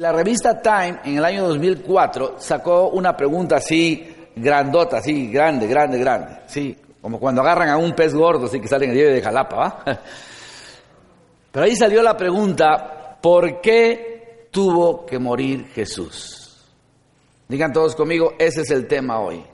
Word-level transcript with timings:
La 0.00 0.12
revista 0.12 0.62
Time 0.62 1.00
en 1.04 1.18
el 1.18 1.24
año 1.26 1.46
2004 1.46 2.36
sacó 2.38 2.88
una 2.88 3.14
pregunta 3.14 3.56
así 3.56 4.30
grandota, 4.34 4.96
así 4.96 5.30
grande, 5.30 5.66
grande, 5.66 5.98
grande, 5.98 6.38
sí, 6.46 6.74
como 7.02 7.20
cuando 7.20 7.42
agarran 7.42 7.68
a 7.68 7.76
un 7.76 7.92
pez 7.92 8.14
gordo, 8.14 8.46
así 8.46 8.58
que 8.60 8.66
salen 8.66 8.88
el 8.88 8.96
día 8.96 9.08
de 9.10 9.20
Jalapa, 9.20 9.56
¿va? 9.56 9.84
Pero 11.52 11.66
ahí 11.66 11.76
salió 11.76 12.02
la 12.02 12.16
pregunta, 12.16 13.18
¿por 13.20 13.60
qué 13.60 14.48
tuvo 14.50 15.04
que 15.04 15.18
morir 15.18 15.66
Jesús? 15.74 16.64
Digan 17.46 17.70
todos 17.70 17.94
conmigo, 17.94 18.32
ese 18.38 18.62
es 18.62 18.70
el 18.70 18.86
tema 18.86 19.20
hoy. 19.20 19.44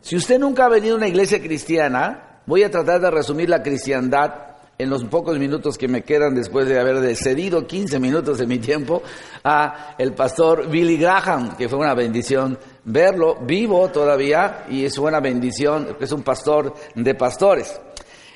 Si 0.00 0.16
usted 0.16 0.40
nunca 0.40 0.64
ha 0.64 0.68
venido 0.68 0.94
a 0.94 0.98
una 0.98 1.06
iglesia 1.06 1.40
cristiana, 1.40 2.40
voy 2.46 2.64
a 2.64 2.70
tratar 2.72 3.00
de 3.00 3.12
resumir 3.12 3.48
la 3.48 3.62
cristiandad 3.62 4.51
en 4.82 4.90
los 4.90 5.04
pocos 5.04 5.38
minutos 5.38 5.78
que 5.78 5.88
me 5.88 6.02
quedan 6.02 6.34
después 6.34 6.66
de 6.68 6.78
haber 6.78 7.16
cedido 7.16 7.66
15 7.66 7.98
minutos 8.00 8.38
de 8.38 8.46
mi 8.46 8.58
tiempo 8.58 9.02
a 9.44 9.94
el 9.96 10.12
pastor 10.12 10.68
Billy 10.68 10.96
Graham, 10.96 11.56
que 11.56 11.68
fue 11.68 11.78
una 11.78 11.94
bendición 11.94 12.58
verlo 12.84 13.36
vivo 13.40 13.88
todavía 13.90 14.66
y 14.68 14.84
es 14.84 14.98
una 14.98 15.20
bendición, 15.20 15.96
es 16.00 16.12
un 16.12 16.22
pastor 16.22 16.74
de 16.94 17.14
pastores. 17.14 17.80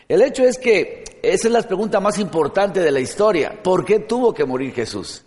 El 0.08 0.22
hecho 0.22 0.44
es 0.44 0.56
que 0.58 1.04
esa 1.20 1.48
es 1.48 1.52
la 1.52 1.62
pregunta 1.62 1.98
más 1.98 2.18
importante 2.18 2.80
de 2.80 2.92
la 2.92 3.00
historia. 3.00 3.60
¿Por 3.60 3.84
qué 3.84 4.00
tuvo 4.00 4.32
que 4.32 4.44
morir 4.44 4.72
Jesús? 4.72 5.24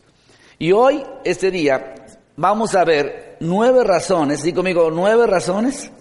Y 0.57 0.71
hoy, 0.71 1.03
este 1.25 1.51
día, 1.51 1.95
vamos 2.37 2.75
a 2.75 2.85
ver 2.85 3.35
nueve 3.41 3.83
razones, 3.83 4.39
¿sí 4.39 4.53
conmigo? 4.53 4.89
Nueve 4.89 5.27
razones 5.27 5.91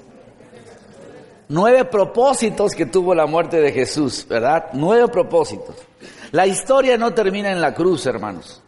nueve 1.48 1.84
propósitos 1.84 2.74
que 2.74 2.86
tuvo 2.86 3.14
la 3.14 3.26
muerte 3.26 3.60
de 3.60 3.72
Jesús, 3.72 4.26
¿verdad? 4.28 4.66
Nueve 4.72 5.08
propósitos. 5.08 5.74
La 6.32 6.46
historia 6.46 6.96
no 6.96 7.14
termina 7.14 7.50
en 7.50 7.60
la 7.60 7.74
cruz, 7.74 8.06
hermanos. 8.06 8.62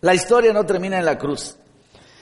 La 0.00 0.14
historia 0.14 0.52
no 0.52 0.64
termina 0.64 0.98
en 0.98 1.04
la 1.04 1.18
cruz. 1.18 1.56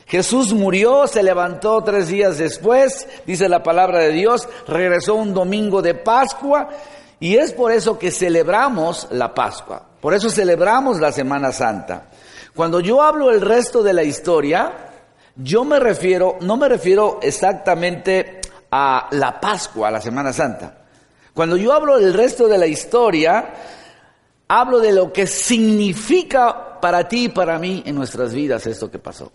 Jesús 0.07 0.53
murió, 0.53 1.07
se 1.07 1.23
levantó 1.23 1.83
tres 1.83 2.09
días 2.09 2.37
después, 2.39 3.09
dice 3.25 3.49
la 3.49 3.63
palabra 3.63 4.01
de 4.01 4.11
Dios, 4.11 4.49
regresó 4.67 5.15
un 5.15 5.33
domingo 5.33 5.81
de 5.81 5.95
Pascua 5.95 6.69
y 7.19 7.37
es 7.37 7.53
por 7.53 7.73
eso 7.73 7.99
que 7.99 8.11
celebramos 8.11 9.09
la 9.13 9.33
Pascua. 9.33 9.83
Por 10.01 10.13
eso 10.13 10.29
celebramos 10.29 11.01
la 11.01 11.13
Semana 11.13 11.53
Santa. 11.53 12.09
Cuando 12.55 12.81
yo 12.81 13.01
hablo 13.01 13.31
el 13.31 13.41
resto 13.41 13.83
de 13.83 13.95
la 13.95 14.03
historia, 14.03 14.73
yo 15.37 15.65
me 15.65 15.81
refiero, 15.81 16.37
no 16.41 16.57
me 16.57 16.69
refiero 16.69 17.21
exactamente 17.23 18.42
a 18.75 19.09
la 19.11 19.39
Pascua, 19.39 19.89
a 19.89 19.91
la 19.91 20.01
Semana 20.01 20.33
Santa. 20.33 20.79
Cuando 21.35 21.57
yo 21.59 21.75
hablo 21.75 21.99
del 21.99 22.15
resto 22.15 22.49
de 22.49 22.57
la 22.57 22.67
historia, 22.67 23.53
hablo 24.49 24.81
de 24.81 24.93
lo 24.93 25.13
que 25.13 25.27
significa 25.27 26.81
para 26.81 27.07
ti 27.07 27.25
y 27.25 27.29
para 27.29 27.59
mí 27.59 27.83
en 27.87 27.95
nuestras 27.95 28.33
vidas 28.33 28.67
esto 28.67 28.91
que 28.91 28.99
pasó. 28.99 29.31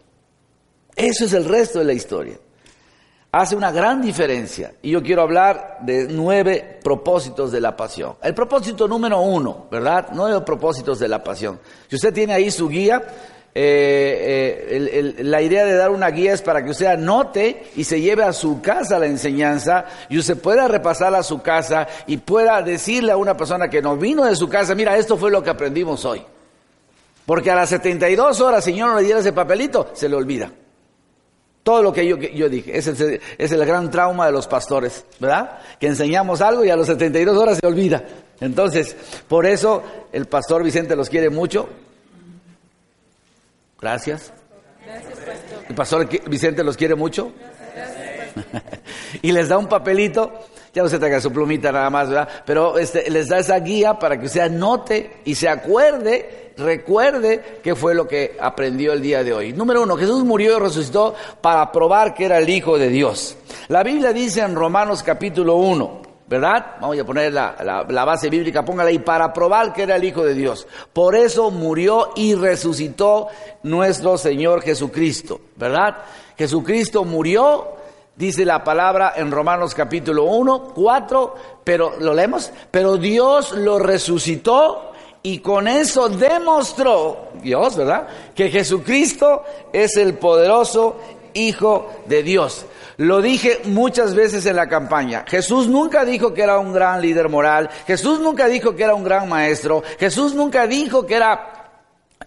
Eso 0.95 1.25
es 1.25 1.33
el 1.33 1.45
resto 1.45 1.79
de 1.79 1.85
la 1.85 1.93
historia. 1.93 2.37
Hace 3.31 3.55
una 3.55 3.71
gran 3.71 4.01
diferencia. 4.01 4.73
Y 4.81 4.91
yo 4.91 5.03
quiero 5.03 5.21
hablar 5.21 5.77
de 5.81 6.07
nueve 6.09 6.79
propósitos 6.83 7.51
de 7.51 7.61
la 7.61 7.75
pasión. 7.77 8.15
El 8.23 8.33
propósito 8.33 8.87
número 8.87 9.21
uno, 9.21 9.67
¿verdad? 9.69 10.07
Nueve 10.13 10.41
propósitos 10.41 10.97
de 10.97 11.07
la 11.07 11.23
pasión. 11.23 11.59
Si 11.87 11.95
usted 11.95 12.13
tiene 12.13 12.33
ahí 12.33 12.49
su 12.49 12.67
guía, 12.67 13.03
eh, 13.59 14.67
eh, 14.69 15.23
la 15.23 15.41
idea 15.41 15.65
de 15.65 15.73
dar 15.73 15.89
una 15.89 16.11
guía 16.11 16.31
es 16.31 16.43
para 16.43 16.63
que 16.63 16.69
usted 16.69 16.85
anote 16.85 17.71
y 17.75 17.85
se 17.85 17.99
lleve 17.99 18.21
a 18.21 18.31
su 18.31 18.61
casa 18.61 18.99
la 18.99 19.07
enseñanza 19.07 19.85
y 20.09 20.19
usted 20.19 20.37
pueda 20.37 20.67
repasarla 20.67 21.17
a 21.17 21.23
su 21.23 21.41
casa 21.41 21.87
y 22.05 22.17
pueda 22.17 22.61
decirle 22.61 23.13
a 23.13 23.17
una 23.17 23.35
persona 23.35 23.67
que 23.67 23.81
no 23.81 23.97
vino 23.97 24.25
de 24.25 24.35
su 24.35 24.47
casa, 24.47 24.75
mira, 24.75 24.95
esto 24.95 25.17
fue 25.17 25.31
lo 25.31 25.41
que 25.41 25.49
aprendimos 25.49 26.05
hoy. 26.05 26.21
Porque 27.25 27.49
a 27.49 27.55
las 27.55 27.69
72 27.69 28.39
horas, 28.41 28.63
yo 28.67 28.85
no 28.85 28.95
le 28.95 29.03
diera 29.03 29.21
ese 29.21 29.33
papelito, 29.33 29.89
se 29.93 30.07
le 30.07 30.15
olvida. 30.15 30.51
Todo 31.63 31.81
lo 31.81 31.91
que 31.91 32.07
yo, 32.07 32.49
dije, 32.49 32.77
es, 32.77 32.87
es 32.87 33.51
el 33.51 33.65
gran 33.65 33.89
trauma 33.89 34.27
de 34.27 34.33
los 34.33 34.45
pastores, 34.45 35.03
¿verdad? 35.19 35.57
Que 35.79 35.87
enseñamos 35.87 36.41
algo 36.41 36.63
y 36.63 36.69
a 36.69 36.75
las 36.75 36.85
72 36.85 37.35
horas 37.35 37.57
se 37.59 37.65
olvida. 37.65 38.03
Entonces, 38.39 38.95
por 39.27 39.47
eso 39.47 39.81
el 40.11 40.27
pastor 40.27 40.61
Vicente 40.61 40.95
los 40.95 41.09
quiere 41.09 41.31
mucho, 41.31 41.67
Gracias. 43.79 44.33
¿El 45.69 45.75
pastor 45.75 46.07
Vicente 46.29 46.63
los 46.63 46.77
quiere 46.77 46.95
mucho? 46.95 47.31
y 49.21 49.31
les 49.31 49.49
da 49.49 49.57
un 49.57 49.67
papelito, 49.67 50.31
ya 50.73 50.83
no 50.83 50.89
se 50.89 50.99
traiga 50.99 51.19
su 51.19 51.31
plumita 51.31 51.71
nada 51.71 51.89
más, 51.89 52.09
¿verdad? 52.09 52.29
Pero 52.45 52.77
este, 52.77 53.09
les 53.09 53.27
da 53.27 53.39
esa 53.39 53.59
guía 53.59 53.99
para 53.99 54.19
que 54.19 54.27
usted 54.27 54.41
anote 54.41 55.21
y 55.25 55.35
se 55.35 55.49
acuerde, 55.49 56.53
recuerde 56.57 57.59
qué 57.63 57.75
fue 57.75 57.93
lo 57.93 58.07
que 58.07 58.37
aprendió 58.39 58.93
el 58.93 59.01
día 59.01 59.23
de 59.23 59.33
hoy. 59.33 59.53
Número 59.53 59.83
uno, 59.83 59.97
Jesús 59.97 60.23
murió 60.23 60.57
y 60.57 60.59
resucitó 60.59 61.15
para 61.41 61.71
probar 61.71 62.13
que 62.13 62.25
era 62.25 62.37
el 62.37 62.49
Hijo 62.49 62.77
de 62.77 62.89
Dios. 62.89 63.37
La 63.67 63.83
Biblia 63.83 64.13
dice 64.13 64.41
en 64.41 64.55
Romanos 64.55 65.03
capítulo 65.03 65.55
1, 65.55 66.01
¿verdad? 66.27 66.75
Vamos 66.81 66.99
a 66.99 67.05
poner 67.05 67.33
la, 67.33 68.05
base 68.05 68.29
bíblica, 68.29 68.63
póngala 68.65 68.89
ahí, 68.89 68.99
para 68.99 69.31
probar 69.31 69.73
que 69.73 69.83
era 69.83 69.95
el 69.95 70.03
Hijo 70.03 70.23
de 70.23 70.33
Dios. 70.33 70.67
Por 70.91 71.15
eso 71.15 71.51
murió 71.51 72.11
y 72.15 72.35
resucitó 72.35 73.27
nuestro 73.63 74.17
Señor 74.17 74.61
Jesucristo, 74.61 75.39
¿verdad? 75.55 75.97
Jesucristo 76.37 77.05
murió, 77.05 77.75
dice 78.15 78.45
la 78.45 78.63
palabra 78.63 79.13
en 79.15 79.31
Romanos 79.31 79.73
capítulo 79.73 80.25
1, 80.25 80.73
4, 80.75 81.35
pero 81.63 81.93
lo 81.99 82.13
leemos, 82.13 82.51
pero 82.71 82.97
Dios 82.97 83.53
lo 83.53 83.79
resucitó 83.79 84.91
y 85.23 85.39
con 85.39 85.67
eso 85.67 86.09
demostró, 86.09 87.29
Dios, 87.41 87.75
¿verdad? 87.75 88.07
Que 88.35 88.49
Jesucristo 88.49 89.43
es 89.71 89.95
el 89.97 90.15
poderoso 90.15 90.97
Hijo 91.33 91.91
de 92.07 92.23
Dios. 92.23 92.65
Lo 92.97 93.21
dije 93.21 93.61
muchas 93.65 94.15
veces 94.15 94.45
en 94.45 94.55
la 94.55 94.67
campaña. 94.67 95.23
Jesús 95.27 95.67
nunca 95.67 96.03
dijo 96.03 96.33
que 96.33 96.41
era 96.41 96.57
un 96.57 96.73
gran 96.73 97.01
líder 97.01 97.29
moral. 97.29 97.69
Jesús 97.85 98.19
nunca 98.19 98.47
dijo 98.47 98.75
que 98.75 98.83
era 98.83 98.95
un 98.95 99.03
gran 99.03 99.29
maestro. 99.29 99.83
Jesús 99.99 100.33
nunca 100.33 100.65
dijo 100.65 101.05
que 101.05 101.15
era 101.15 101.57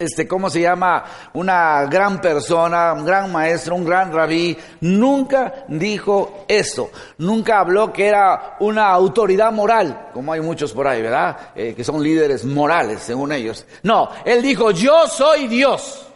este, 0.01 0.27
¿cómo 0.27 0.49
se 0.49 0.63
llama? 0.63 1.05
Una 1.35 1.85
gran 1.85 2.23
persona, 2.23 2.95
un 2.95 3.05
gran 3.05 3.31
maestro, 3.31 3.75
un 3.75 3.85
gran 3.85 4.11
rabí. 4.11 4.57
Nunca 4.81 5.67
dijo 5.69 6.47
eso. 6.49 6.91
Nunca 7.19 7.59
habló 7.59 7.93
que 7.93 8.07
era 8.07 8.57
una 8.61 8.89
autoridad 8.89 9.53
moral, 9.53 10.09
como 10.15 10.33
hay 10.33 10.41
muchos 10.41 10.73
por 10.73 10.89
ahí, 10.89 11.03
¿verdad? 11.03 11.53
Eh, 11.55 11.75
que 11.75 11.85
son 11.85 12.03
líderes 12.03 12.47
morales, 12.47 13.03
según 13.03 13.33
ellos. 13.33 13.67
No, 13.83 14.09
él 14.25 14.41
dijo, 14.41 14.71
yo 14.71 15.07
soy 15.07 15.49
Dios. 15.49 16.07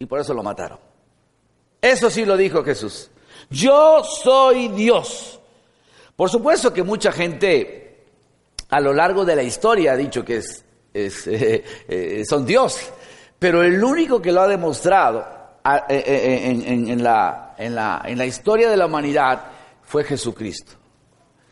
Y 0.00 0.06
por 0.06 0.18
eso 0.18 0.34
lo 0.34 0.42
mataron. 0.42 0.78
Eso 1.80 2.10
sí 2.10 2.24
lo 2.24 2.36
dijo 2.36 2.64
Jesús. 2.64 3.10
Yo 3.50 4.04
soy 4.04 4.68
Dios. 4.68 5.40
Por 6.14 6.30
supuesto 6.30 6.72
que 6.72 6.84
mucha 6.84 7.10
gente 7.10 8.04
a 8.68 8.80
lo 8.80 8.92
largo 8.92 9.24
de 9.24 9.34
la 9.34 9.42
historia 9.42 9.92
ha 9.92 9.96
dicho 9.96 10.24
que 10.24 10.36
eh, 10.94 11.64
eh, 11.88 12.22
son 12.28 12.46
Dios, 12.46 12.92
pero 13.38 13.62
el 13.62 13.82
único 13.82 14.22
que 14.22 14.30
lo 14.30 14.42
ha 14.42 14.48
demostrado 14.48 15.26
en, 15.88 17.02
la, 17.02 18.26
historia 18.26 18.70
de 18.70 18.76
la 18.76 18.86
humanidad 18.86 19.42
fue 19.82 20.04
Jesucristo. 20.04 20.72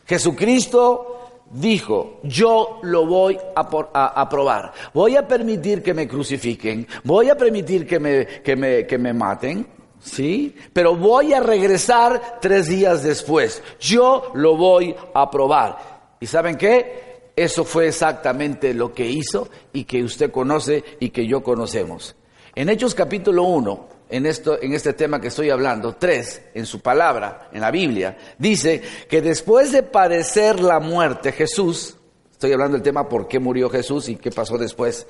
Jesucristo 0.06 1.44
dijo, 1.50 2.20
yo 2.22 2.78
lo 2.82 3.06
voy 3.06 3.38
a, 3.56 4.28
probar, 4.28 4.72
voy 4.94 5.16
a 5.16 5.26
permitir 5.26 5.82
que 5.82 5.94
me 5.94 6.06
crucifiquen, 6.06 6.86
voy 7.04 7.28
a 7.28 7.36
permitir 7.36 7.86
que 7.86 8.98
me 8.98 9.12
maten, 9.12 9.77
¿Sí? 10.00 10.54
Pero 10.72 10.96
voy 10.96 11.32
a 11.32 11.40
regresar 11.40 12.38
tres 12.40 12.68
días 12.68 13.02
después. 13.02 13.62
Yo 13.80 14.30
lo 14.34 14.56
voy 14.56 14.94
a 15.14 15.30
probar. 15.30 16.16
¿Y 16.20 16.26
saben 16.26 16.56
qué? 16.56 17.08
Eso 17.36 17.64
fue 17.64 17.88
exactamente 17.88 18.74
lo 18.74 18.92
que 18.92 19.08
hizo 19.08 19.48
y 19.72 19.84
que 19.84 20.02
usted 20.02 20.30
conoce 20.30 20.82
y 20.98 21.10
que 21.10 21.26
yo 21.26 21.42
conocemos. 21.42 22.16
En 22.54 22.68
Hechos 22.68 22.94
capítulo 22.94 23.44
1, 23.44 23.88
en, 24.10 24.26
esto, 24.26 24.60
en 24.60 24.72
este 24.72 24.94
tema 24.94 25.20
que 25.20 25.28
estoy 25.28 25.50
hablando, 25.50 25.94
3, 25.94 26.42
en 26.54 26.66
su 26.66 26.80
palabra, 26.80 27.48
en 27.52 27.60
la 27.60 27.70
Biblia, 27.70 28.16
dice 28.38 28.82
que 29.08 29.22
después 29.22 29.70
de 29.70 29.84
padecer 29.84 30.60
la 30.60 30.80
muerte, 30.80 31.30
Jesús, 31.30 31.96
estoy 32.32 32.52
hablando 32.52 32.76
del 32.76 32.82
tema 32.82 33.08
por 33.08 33.28
qué 33.28 33.38
murió 33.38 33.70
Jesús 33.70 34.08
y 34.08 34.16
qué 34.16 34.32
pasó 34.32 34.58
después, 34.58 35.06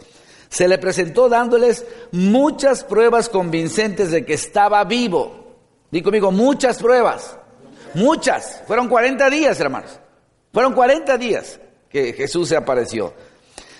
se 0.48 0.68
le 0.68 0.78
presentó 0.78 1.28
dándoles 1.28 1.84
muchas 2.12 2.84
pruebas 2.84 3.28
convincentes 3.28 4.10
de 4.10 4.24
que 4.24 4.34
estaba 4.34 4.82
vivo. 4.84 5.56
Dí 5.90 6.02
conmigo, 6.02 6.30
muchas 6.30 6.78
pruebas. 6.78 7.36
Muchas. 7.94 8.62
Fueron 8.66 8.88
40 8.88 9.30
días, 9.30 9.60
hermanos. 9.60 9.98
Fueron 10.52 10.72
40 10.72 11.18
días 11.18 11.60
que 11.90 12.12
Jesús 12.12 12.48
se 12.48 12.56
apareció. 12.56 13.14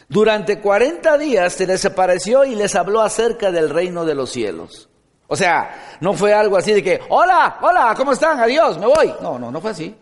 Durante 0.09 0.61
40 0.61 1.19
días 1.19 1.53
se 1.53 1.67
les 1.67 1.85
apareció 1.85 2.45
y 2.45 2.55
les 2.55 2.75
habló 2.75 3.03
acerca 3.03 3.51
del 3.51 3.71
reino 3.71 4.05
de 4.05 4.15
los 4.15 4.31
cielos. 4.31 4.89
O 5.27 5.37
sea, 5.37 5.99
no 6.01 6.15
fue 6.15 6.33
algo 6.33 6.57
así 6.57 6.73
de 6.73 6.83
que, 6.83 7.01
hola, 7.11 7.59
hola, 7.61 7.95
¿cómo 7.97 8.13
están? 8.13 8.41
Adiós, 8.41 8.79
me 8.79 8.87
voy. 8.87 9.15
No, 9.21 9.39
no, 9.39 9.51
no 9.51 9.61
fue 9.61 9.73
así. 9.73 9.95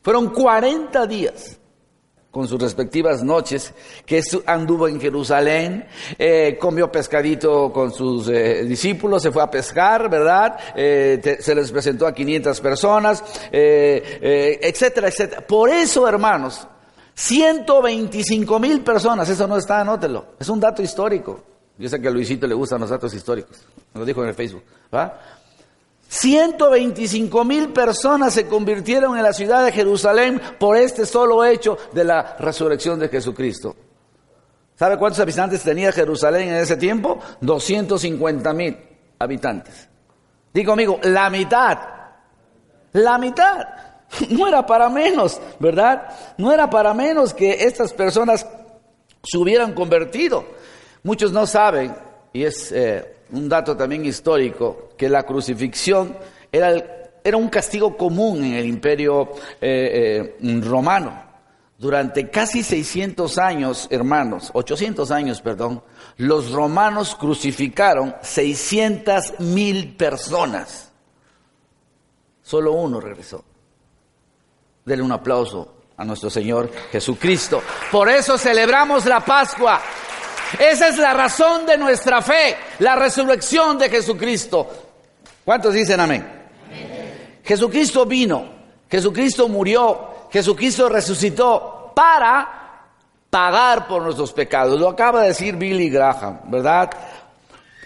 Fueron 0.00 0.30
40 0.30 1.06
días 1.06 1.58
con 2.32 2.48
sus 2.48 2.60
respectivas 2.60 3.22
noches, 3.22 3.74
que 4.06 4.22
anduvo 4.46 4.88
en 4.88 4.98
Jerusalén, 4.98 5.86
eh, 6.18 6.56
comió 6.58 6.90
pescadito 6.90 7.70
con 7.70 7.92
sus 7.92 8.26
eh, 8.28 8.64
discípulos, 8.64 9.22
se 9.22 9.30
fue 9.30 9.42
a 9.42 9.50
pescar, 9.50 10.08
¿verdad? 10.08 10.58
Eh, 10.74 11.38
se 11.38 11.54
les 11.54 11.70
presentó 11.70 12.06
a 12.06 12.14
500 12.14 12.60
personas, 12.60 13.22
etcétera, 13.52 15.08
etcétera. 15.08 15.46
Por 15.46 15.68
eso, 15.68 16.08
hermanos, 16.08 16.66
125 17.14 18.58
mil 18.58 18.80
personas, 18.80 19.28
eso 19.28 19.46
no 19.46 19.58
está, 19.58 19.82
anótelo, 19.82 20.28
es 20.40 20.48
un 20.48 20.58
dato 20.58 20.82
histórico. 20.82 21.44
Yo 21.76 21.88
sé 21.90 22.00
que 22.00 22.08
a 22.08 22.10
Luisito 22.10 22.46
le 22.46 22.54
gustan 22.54 22.80
los 22.80 22.88
datos 22.88 23.12
históricos, 23.12 23.58
lo 23.92 24.06
dijo 24.06 24.22
en 24.22 24.30
el 24.30 24.34
Facebook, 24.34 24.62
¿va? 24.92 25.41
125 26.12 27.42
mil 27.42 27.72
personas 27.72 28.34
se 28.34 28.46
convirtieron 28.46 29.16
en 29.16 29.22
la 29.22 29.32
ciudad 29.32 29.64
de 29.64 29.72
Jerusalén 29.72 30.38
por 30.58 30.76
este 30.76 31.06
solo 31.06 31.42
hecho 31.42 31.78
de 31.94 32.04
la 32.04 32.36
resurrección 32.38 33.00
de 33.00 33.08
Jesucristo. 33.08 33.74
¿Sabe 34.74 34.98
cuántos 34.98 35.20
habitantes 35.20 35.62
tenía 35.62 35.90
Jerusalén 35.90 36.48
en 36.48 36.56
ese 36.56 36.76
tiempo? 36.76 37.18
250 37.40 38.52
mil 38.52 38.76
habitantes. 39.18 39.88
Digo 40.52 40.74
amigo, 40.74 41.00
la 41.02 41.30
mitad. 41.30 41.78
La 42.92 43.16
mitad. 43.16 43.66
No 44.28 44.46
era 44.46 44.66
para 44.66 44.90
menos, 44.90 45.40
¿verdad? 45.58 46.08
No 46.36 46.52
era 46.52 46.68
para 46.68 46.92
menos 46.92 47.32
que 47.32 47.64
estas 47.64 47.94
personas 47.94 48.46
se 49.22 49.38
hubieran 49.38 49.72
convertido. 49.72 50.44
Muchos 51.02 51.32
no 51.32 51.46
saben, 51.46 51.96
y 52.34 52.44
es 52.44 52.70
eh, 52.72 53.11
un 53.32 53.48
dato 53.48 53.76
también 53.76 54.04
histórico, 54.04 54.90
que 54.96 55.08
la 55.08 55.24
crucifixión 55.24 56.16
era, 56.50 57.10
era 57.24 57.36
un 57.36 57.48
castigo 57.48 57.96
común 57.96 58.44
en 58.44 58.54
el 58.54 58.66
imperio 58.66 59.30
eh, 59.60 60.36
eh, 60.40 60.60
romano. 60.62 61.32
Durante 61.78 62.30
casi 62.30 62.62
600 62.62 63.38
años, 63.38 63.88
hermanos, 63.90 64.50
800 64.52 65.10
años, 65.10 65.40
perdón, 65.40 65.82
los 66.18 66.52
romanos 66.52 67.16
crucificaron 67.16 68.14
600 68.22 69.40
mil 69.40 69.96
personas. 69.96 70.92
Solo 72.42 72.72
uno 72.72 73.00
regresó. 73.00 73.44
Denle 74.84 75.04
un 75.04 75.12
aplauso 75.12 75.74
a 75.96 76.04
nuestro 76.04 76.30
Señor 76.30 76.70
Jesucristo. 76.92 77.62
Por 77.90 78.08
eso 78.08 78.38
celebramos 78.38 79.06
la 79.06 79.20
Pascua. 79.20 79.80
Esa 80.58 80.88
es 80.88 80.98
la 80.98 81.14
razón 81.14 81.66
de 81.66 81.78
nuestra 81.78 82.20
fe, 82.22 82.56
la 82.78 82.96
resurrección 82.96 83.78
de 83.78 83.88
Jesucristo. 83.88 84.68
¿Cuántos 85.44 85.74
dicen 85.74 86.00
amén? 86.00 86.42
Jesucristo 87.44 88.06
vino, 88.06 88.44
Jesucristo 88.90 89.48
murió, 89.48 90.28
Jesucristo 90.30 90.88
resucitó 90.88 91.92
para 91.94 92.62
pagar 93.28 93.88
por 93.88 94.02
nuestros 94.02 94.32
pecados. 94.32 94.78
Lo 94.78 94.90
acaba 94.90 95.22
de 95.22 95.28
decir 95.28 95.56
Billy 95.56 95.90
Graham, 95.90 96.40
¿verdad? 96.46 96.90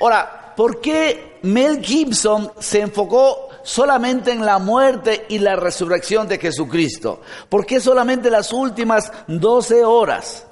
Ahora, 0.01 0.53
¿por 0.57 0.81
qué 0.81 1.39
Mel 1.43 1.83
Gibson 1.83 2.53
se 2.59 2.81
enfocó 2.81 3.49
solamente 3.63 4.33
en 4.33 4.45
la 4.45 4.59
muerte 4.59 5.25
y 5.29 5.39
la 5.39 5.57
resurrección 5.57 6.29
de 6.29 6.39
Jesucristo? 6.39 7.23
¿Por 7.49 7.65
qué 7.65 7.81
solamente 7.81 8.31
las 8.31 8.53
últimas 8.53 9.11
12 9.27 9.85
horas? 9.85 10.46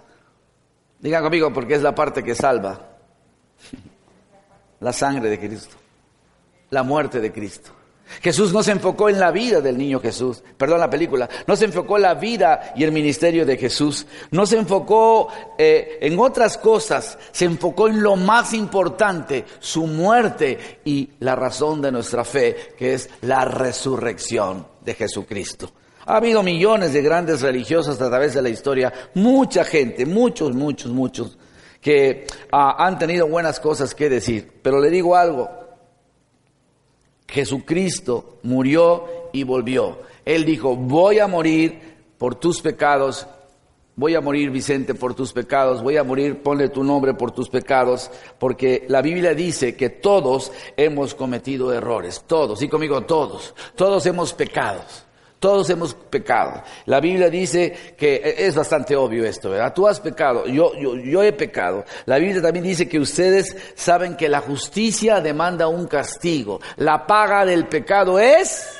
Digan 1.05 1.23
conmigo 1.23 1.53
porque 1.53 1.75
es 1.75 1.83
la 1.83 1.95
parte 1.95 2.25
que 2.25 2.35
salva. 2.35 2.81
La 4.81 4.91
sangre 4.91 5.29
de 5.29 5.39
Cristo. 5.39 5.77
La 6.71 6.83
muerte 6.83 7.21
de 7.21 7.31
Cristo. 7.31 7.73
Jesús 8.23 8.55
no 8.55 8.63
se 8.63 8.73
enfocó 8.73 9.11
en 9.11 9.21
la 9.21 9.31
vida 9.31 9.61
del 9.61 9.77
niño 9.77 10.01
Jesús, 10.01 10.43
perdón 10.57 10.81
la 10.81 10.89
película, 10.89 11.29
no 11.47 11.57
se 11.57 11.65
enfocó 11.65 11.97
en 11.97 12.03
la 12.03 12.15
vida 12.15 12.73
y 12.77 12.85
el 12.85 12.93
ministerio 12.93 13.45
de 13.47 13.57
Jesús, 13.57 14.07
no 14.31 14.45
se 14.47 14.59
enfocó 14.59 15.29
eh, 15.59 15.99
en 16.01 16.19
otras 16.19 16.59
cosas, 16.59 17.19
se 17.33 17.47
enfocó 17.47 17.89
en 17.89 18.03
lo 18.03 18.17
más 18.17 18.53
importante, 18.53 19.45
su 19.59 19.87
muerte 19.87 20.81
y 20.85 21.11
la 21.21 21.35
razón 21.35 21.81
de 21.81 21.93
nuestra 21.93 22.25
fe, 22.25 22.75
que 22.79 22.95
es 22.95 23.11
la 23.23 23.45
resurrección 23.47 24.67
de 24.83 24.95
Jesucristo. 24.95 25.71
Ha 26.07 26.17
habido 26.17 26.43
millones 26.43 26.93
de 26.93 27.03
grandes 27.03 27.41
religiosos 27.41 28.01
a 28.01 28.09
través 28.09 28.35
de 28.35 28.43
la 28.43 28.51
historia, 28.51 28.93
mucha 29.15 29.65
gente, 29.65 30.05
muchos, 30.05 30.55
muchos, 30.55 30.93
muchos, 30.93 31.39
que 31.81 32.27
ah, 32.53 32.77
han 32.79 32.99
tenido 32.99 33.27
buenas 33.27 33.59
cosas 33.59 33.95
que 33.95 34.11
decir. 34.11 34.53
Pero 34.63 34.81
le 34.81 34.91
digo 34.91 35.17
algo, 35.17 35.49
Jesucristo 37.27 38.39
murió 38.43 39.05
y 39.33 39.45
volvió. 39.45 39.99
Él 40.25 40.45
dijo, 40.45 40.77
voy 40.77 41.19
a 41.19 41.27
morir 41.27 41.95
por 42.19 42.35
tus 42.35 42.61
pecados, 42.61 43.27
voy 43.97 44.15
a 44.15 44.21
morir 44.21 44.51
Vicente 44.51 44.95
por 44.95 45.15
tus 45.15 45.33
pecados, 45.33 45.83
voy 45.83 45.97
a 45.97 46.05
morir, 46.05 46.43
ponle 46.43 46.69
tu 46.69 46.85
nombre 46.85 47.15
por 47.15 47.33
tus 47.33 47.49
pecados, 47.49 48.11
porque 48.39 48.85
la 48.89 49.03
Biblia 49.03 49.35
dice 49.35 49.75
que 49.77 49.91
todos 49.91 50.53
hemos 50.77 51.15
cometido 51.15 51.73
errores, 51.73 52.25
todos, 52.27 52.63
y 52.63 52.69
conmigo 52.69 53.03
todos, 53.03 53.55
todos 53.75 54.05
hemos 54.07 54.33
pecados. 54.33 55.04
Todos 55.45 55.69
hemos 55.69 55.93
pecado. 55.93 56.63
La 56.87 57.01
Biblia 57.01 57.29
dice 57.29 57.95
que 57.99 58.15
e, 58.15 58.47
es 58.47 58.55
bastante 58.55 58.97
obvio 58.97 59.27
esto, 59.27 59.51
¿verdad? 59.51 59.75
Tú 59.75 59.87
has 59.87 60.01
pecado, 60.01 60.47
yo, 60.47 60.73
yo, 60.75 60.97
yo 60.97 61.23
he 61.23 61.35
pecado. 61.35 61.85
La 62.07 62.17
Biblia 62.17 62.41
también 62.41 62.65
dice 62.65 62.89
que 62.89 62.99
ustedes 62.99 63.55
saben 63.75 64.17
que 64.17 64.31
la 64.31 64.41
justicia 64.41 65.21
demanda 65.21 65.69
un 65.69 65.87
castigo. 65.87 66.63
La 66.77 67.07
paga 67.07 67.45
del 67.45 67.67
pecado 67.67 68.19
es 68.19 68.75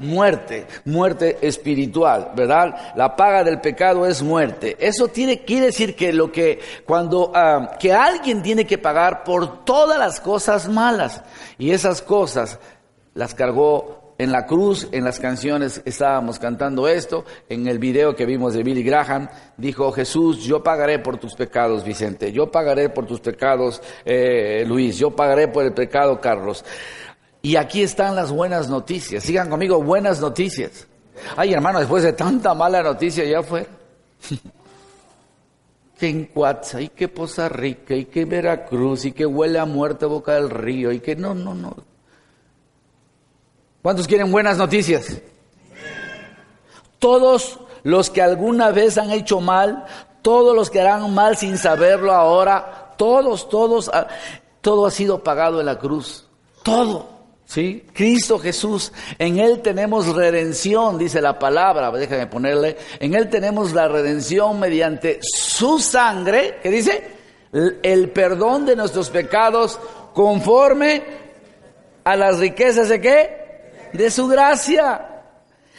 muerte, 0.00 0.66
muerte 0.86 1.38
espiritual, 1.40 2.32
¿verdad? 2.34 2.94
La 2.96 3.14
paga 3.14 3.44
del 3.44 3.60
pecado 3.60 4.04
es 4.04 4.20
muerte. 4.20 4.76
Eso 4.80 5.06
tiene, 5.06 5.44
quiere 5.44 5.66
decir 5.66 5.94
que 5.94 6.12
lo 6.12 6.32
que, 6.32 6.58
cuando, 6.84 7.30
ah, 7.32 7.76
que 7.78 7.92
alguien 7.92 8.42
tiene 8.42 8.66
que 8.66 8.78
pagar 8.78 9.22
por 9.22 9.64
todas 9.64 9.96
las 9.96 10.18
cosas 10.18 10.68
malas. 10.68 11.22
Y 11.58 11.70
esas 11.70 12.02
cosas 12.02 12.58
las 13.14 13.34
cargó 13.34 14.07
en 14.18 14.32
la 14.32 14.46
cruz, 14.46 14.88
en 14.90 15.04
las 15.04 15.20
canciones 15.20 15.80
estábamos 15.84 16.40
cantando 16.40 16.88
esto, 16.88 17.24
en 17.48 17.68
el 17.68 17.78
video 17.78 18.16
que 18.16 18.26
vimos 18.26 18.52
de 18.52 18.64
Billy 18.64 18.82
Graham, 18.82 19.28
dijo 19.56 19.92
Jesús, 19.92 20.42
yo 20.42 20.62
pagaré 20.62 20.98
por 20.98 21.18
tus 21.18 21.36
pecados, 21.36 21.84
Vicente, 21.84 22.32
yo 22.32 22.50
pagaré 22.50 22.88
por 22.90 23.06
tus 23.06 23.20
pecados, 23.20 23.80
eh, 24.04 24.64
Luis, 24.66 24.98
yo 24.98 25.14
pagaré 25.14 25.46
por 25.46 25.64
el 25.64 25.72
pecado, 25.72 26.20
Carlos. 26.20 26.64
Y 27.42 27.54
aquí 27.54 27.82
están 27.82 28.16
las 28.16 28.32
buenas 28.32 28.68
noticias, 28.68 29.22
sigan 29.22 29.48
conmigo, 29.48 29.80
buenas 29.80 30.20
noticias. 30.20 30.88
Ay, 31.36 31.52
hermano, 31.52 31.78
después 31.78 32.02
de 32.02 32.12
tanta 32.12 32.54
mala 32.54 32.82
noticia 32.82 33.24
ya 33.24 33.42
fue. 33.42 33.66
que 35.98 36.08
en 36.08 36.30
y 36.80 36.88
que 36.88 37.08
Poza 37.08 37.48
Rica, 37.48 37.94
y 37.94 38.06
que 38.06 38.24
Veracruz, 38.24 39.04
y 39.04 39.12
que 39.12 39.26
huele 39.26 39.60
a 39.60 39.64
muerte 39.64 40.06
boca 40.06 40.34
del 40.34 40.50
río, 40.50 40.90
y 40.90 40.98
que 41.00 41.14
no, 41.14 41.34
no, 41.34 41.54
no, 41.54 41.76
¿Cuántos 43.82 44.06
quieren 44.06 44.32
buenas 44.32 44.58
noticias? 44.58 45.18
Todos 46.98 47.60
los 47.84 48.10
que 48.10 48.22
alguna 48.22 48.72
vez 48.72 48.98
han 48.98 49.10
hecho 49.10 49.40
mal, 49.40 49.84
todos 50.22 50.54
los 50.54 50.68
que 50.68 50.80
harán 50.80 51.14
mal 51.14 51.36
sin 51.36 51.56
saberlo 51.58 52.12
ahora, 52.12 52.94
todos, 52.96 53.48
todos, 53.48 53.88
ah, 53.92 54.08
todo 54.60 54.86
ha 54.86 54.90
sido 54.90 55.22
pagado 55.22 55.60
en 55.60 55.66
la 55.66 55.78
cruz. 55.78 56.26
Todo. 56.64 57.18
¿Sí? 57.46 57.86
Cristo 57.94 58.38
Jesús, 58.38 58.92
en 59.18 59.38
Él 59.38 59.62
tenemos 59.62 60.14
redención, 60.14 60.98
dice 60.98 61.22
la 61.22 61.38
palabra, 61.38 61.90
déjame 61.92 62.26
ponerle, 62.26 62.76
en 63.00 63.14
Él 63.14 63.30
tenemos 63.30 63.72
la 63.72 63.88
redención 63.88 64.60
mediante 64.60 65.18
su 65.22 65.78
sangre, 65.78 66.58
¿qué 66.62 66.68
dice? 66.68 67.10
El 67.82 68.10
perdón 68.10 68.66
de 68.66 68.76
nuestros 68.76 69.08
pecados 69.08 69.78
conforme 70.12 71.02
a 72.04 72.16
las 72.16 72.38
riquezas 72.38 72.90
de 72.90 73.00
qué? 73.00 73.47
De 73.92 74.10
su 74.10 74.26
gracia. 74.28 75.18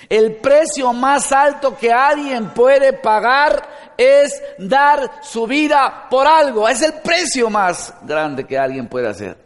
El 0.08 0.36
precio 0.38 0.94
más 0.94 1.32
alto 1.32 1.78
que 1.78 1.92
alguien 1.92 2.50
puede 2.52 2.94
pagar 2.94 3.62
es 3.98 4.42
dar 4.58 5.20
su 5.22 5.46
vida 5.46 6.08
por 6.10 6.26
algo. 6.26 6.68
Es 6.70 6.82
el 6.82 6.94
precio 6.94 7.50
más 7.50 7.94
grande 8.04 8.46
que 8.46 8.58
alguien 8.58 8.88
puede 8.88 9.10
hacer. 9.10 9.38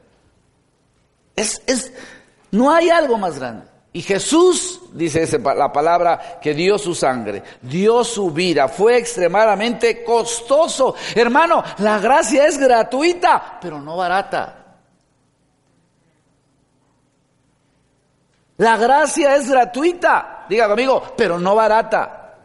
Es, 1.36 1.62
es, 1.66 1.92
no 2.52 2.72
hay 2.72 2.90
algo 2.90 3.18
más 3.18 3.40
grande. 3.40 3.66
Y 3.96 4.02
Jesús, 4.02 4.82
dice 4.94 5.28
la 5.40 5.72
palabra, 5.72 6.40
que 6.42 6.56
dio 6.56 6.80
su 6.80 6.96
sangre, 6.96 7.44
dio 7.62 8.04
su 8.04 8.32
vida, 8.32 8.68
fue 8.68 8.98
extremadamente 8.98 10.04
costoso. 10.04 10.96
Hermano, 11.14 11.64
la 11.78 12.00
gracia 12.00 12.48
es 12.48 12.58
gratuita, 12.58 13.60
pero 13.62 13.80
no 13.80 13.98
barata. 13.98 14.63
La 18.58 18.78
gracia 18.78 19.36
es 19.36 19.50
gratuita, 19.50 20.46
diga 20.48 20.68
conmigo, 20.68 21.02
pero 21.18 21.40
no 21.40 21.56
barata. 21.56 22.38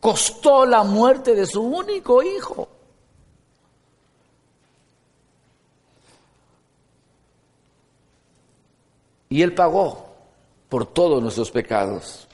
Costó 0.00 0.64
la 0.64 0.82
muerte 0.82 1.34
de 1.34 1.46
su 1.46 1.62
único 1.62 2.22
hijo. 2.22 2.68
Y 9.28 9.42
Él 9.42 9.54
pagó 9.54 10.06
por 10.68 10.86
todos 10.86 11.22
nuestros 11.22 11.50
pecados. 11.50 12.28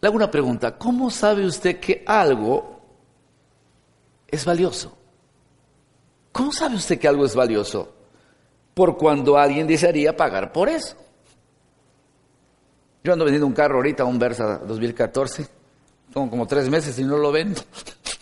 Le 0.00 0.08
hago 0.08 0.16
una 0.16 0.30
pregunta, 0.30 0.76
¿cómo 0.76 1.10
sabe 1.10 1.44
usted 1.44 1.78
que 1.78 2.02
algo 2.06 2.80
es 4.26 4.44
valioso? 4.44 4.96
¿Cómo 6.32 6.52
sabe 6.52 6.76
usted 6.76 6.98
que 6.98 7.08
algo 7.08 7.24
es 7.24 7.34
valioso? 7.34 7.99
Por 8.74 8.96
cuando 8.96 9.36
alguien 9.36 9.66
desearía 9.66 10.16
pagar 10.16 10.52
por 10.52 10.68
eso. 10.68 10.96
Yo 13.02 13.12
ando 13.12 13.24
vendiendo 13.24 13.46
un 13.46 13.52
carro 13.52 13.76
ahorita, 13.76 14.04
un 14.04 14.18
Versa 14.18 14.58
2014. 14.58 15.46
Tengo 16.12 16.28
como 16.28 16.46
tres 16.46 16.68
meses 16.68 16.98
y 16.98 17.04
no 17.04 17.16
lo 17.16 17.32
vendo. 17.32 17.60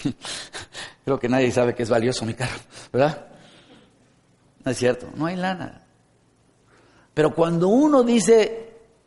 Creo 1.05 1.19
que 1.19 1.29
nadie 1.29 1.51
sabe 1.51 1.75
que 1.75 1.83
es 1.83 1.91
valioso 1.91 2.25
mi 2.25 2.35
carro, 2.35 2.59
¿verdad? 2.93 3.27
No 4.65 4.71
es 4.71 4.77
cierto, 4.77 5.09
no 5.15 5.27
hay 5.27 5.37
lana. 5.37 5.83
Pero 7.15 7.35
cuando 7.35 7.69
uno 7.69 8.03
dice, 8.03 8.43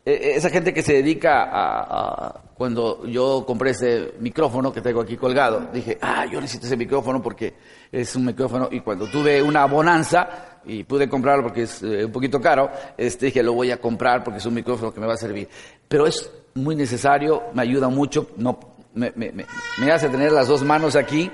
eh, 0.04 0.12
eh, 0.12 0.32
esa 0.34 0.50
gente 0.50 0.74
que 0.74 0.82
se 0.82 0.94
dedica 0.94 1.48
a, 1.50 2.42
cuando 2.54 3.06
yo 3.06 3.44
compré 3.46 3.70
ese 3.70 4.14
micrófono 4.18 4.72
que 4.72 4.82
tengo 4.82 5.00
aquí 5.00 5.16
colgado, 5.16 5.68
dije, 5.72 5.96
ah, 6.00 6.26
yo 6.26 6.40
necesito 6.40 6.66
ese 6.66 6.76
micrófono 6.76 7.22
porque 7.22 7.54
es 7.90 8.14
un 8.16 8.26
micrófono 8.26 8.68
y 8.70 8.80
cuando 8.80 9.06
tuve 9.06 9.40
una 9.40 9.64
bonanza 9.66 10.51
y 10.64 10.84
pude 10.84 11.08
comprarlo 11.08 11.44
porque 11.44 11.62
es 11.62 11.82
eh, 11.82 12.04
un 12.04 12.12
poquito 12.12 12.40
caro, 12.40 12.70
este, 12.96 13.26
dije, 13.26 13.42
lo 13.42 13.52
voy 13.52 13.70
a 13.70 13.80
comprar 13.80 14.22
porque 14.22 14.38
es 14.38 14.46
un 14.46 14.54
micrófono 14.54 14.92
que 14.92 15.00
me 15.00 15.06
va 15.06 15.14
a 15.14 15.18
servir. 15.18 15.48
Pero 15.88 16.06
es 16.06 16.30
muy 16.54 16.76
necesario, 16.76 17.42
me 17.54 17.62
ayuda 17.62 17.88
mucho, 17.88 18.28
no, 18.36 18.58
me, 18.94 19.12
me, 19.16 19.32
me 19.32 19.90
hace 19.90 20.08
tener 20.08 20.32
las 20.32 20.48
dos 20.48 20.62
manos 20.62 20.96
aquí. 20.96 21.30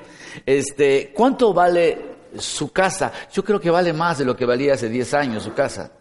Este, 0.46 1.12
¿Cuánto 1.14 1.52
vale 1.52 2.16
su 2.36 2.72
casa? 2.72 3.12
Yo 3.32 3.44
creo 3.44 3.60
que 3.60 3.70
vale 3.70 3.92
más 3.92 4.18
de 4.18 4.24
lo 4.24 4.36
que 4.36 4.44
valía 4.44 4.74
hace 4.74 4.88
10 4.88 5.14
años 5.14 5.42
su 5.42 5.54
casa. 5.54 5.92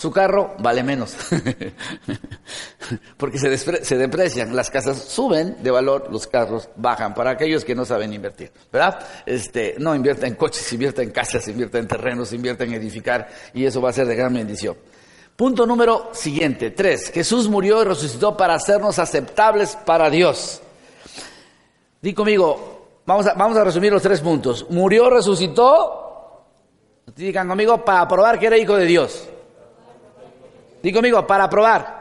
Su 0.00 0.10
carro 0.10 0.54
vale 0.60 0.82
menos, 0.82 1.14
porque 3.18 3.38
se, 3.38 3.58
se, 3.58 3.98
deprecian, 3.98 4.56
las 4.56 4.70
casas 4.70 4.96
suben 4.96 5.62
de 5.62 5.70
valor, 5.70 6.08
los 6.10 6.26
carros 6.26 6.70
bajan, 6.76 7.12
para 7.12 7.32
aquellos 7.32 7.66
que 7.66 7.74
no 7.74 7.84
saben 7.84 8.14
invertir, 8.14 8.50
¿verdad? 8.72 8.98
Este, 9.26 9.74
no 9.78 9.94
invierta 9.94 10.26
en 10.26 10.36
coches, 10.36 10.72
invierta 10.72 11.02
en 11.02 11.10
casas, 11.10 11.46
invierta 11.48 11.78
en 11.78 11.86
terrenos, 11.86 12.32
invierta 12.32 12.64
en 12.64 12.72
edificar, 12.72 13.28
y 13.52 13.66
eso 13.66 13.82
va 13.82 13.90
a 13.90 13.92
ser 13.92 14.06
de 14.06 14.16
gran 14.16 14.32
bendición. 14.32 14.74
Punto 15.36 15.66
número 15.66 16.08
siguiente, 16.14 16.70
tres, 16.70 17.10
Jesús 17.10 17.46
murió 17.46 17.82
y 17.82 17.84
resucitó 17.84 18.38
para 18.38 18.54
hacernos 18.54 18.98
aceptables 18.98 19.76
para 19.84 20.08
Dios. 20.08 20.62
Di 22.00 22.14
conmigo, 22.14 23.02
vamos 23.04 23.26
a, 23.26 23.34
vamos 23.34 23.58
a 23.58 23.64
resumir 23.64 23.92
los 23.92 24.00
tres 24.00 24.22
puntos. 24.22 24.64
Murió, 24.70 25.10
resucitó, 25.10 26.46
digan 27.14 27.48
conmigo, 27.48 27.84
para 27.84 28.08
probar 28.08 28.38
que 28.38 28.46
era 28.46 28.56
hijo 28.56 28.76
de 28.76 28.86
Dios. 28.86 29.29
Digo 30.82 30.98
conmigo, 30.98 31.26
para 31.26 31.48
probar. 31.48 32.00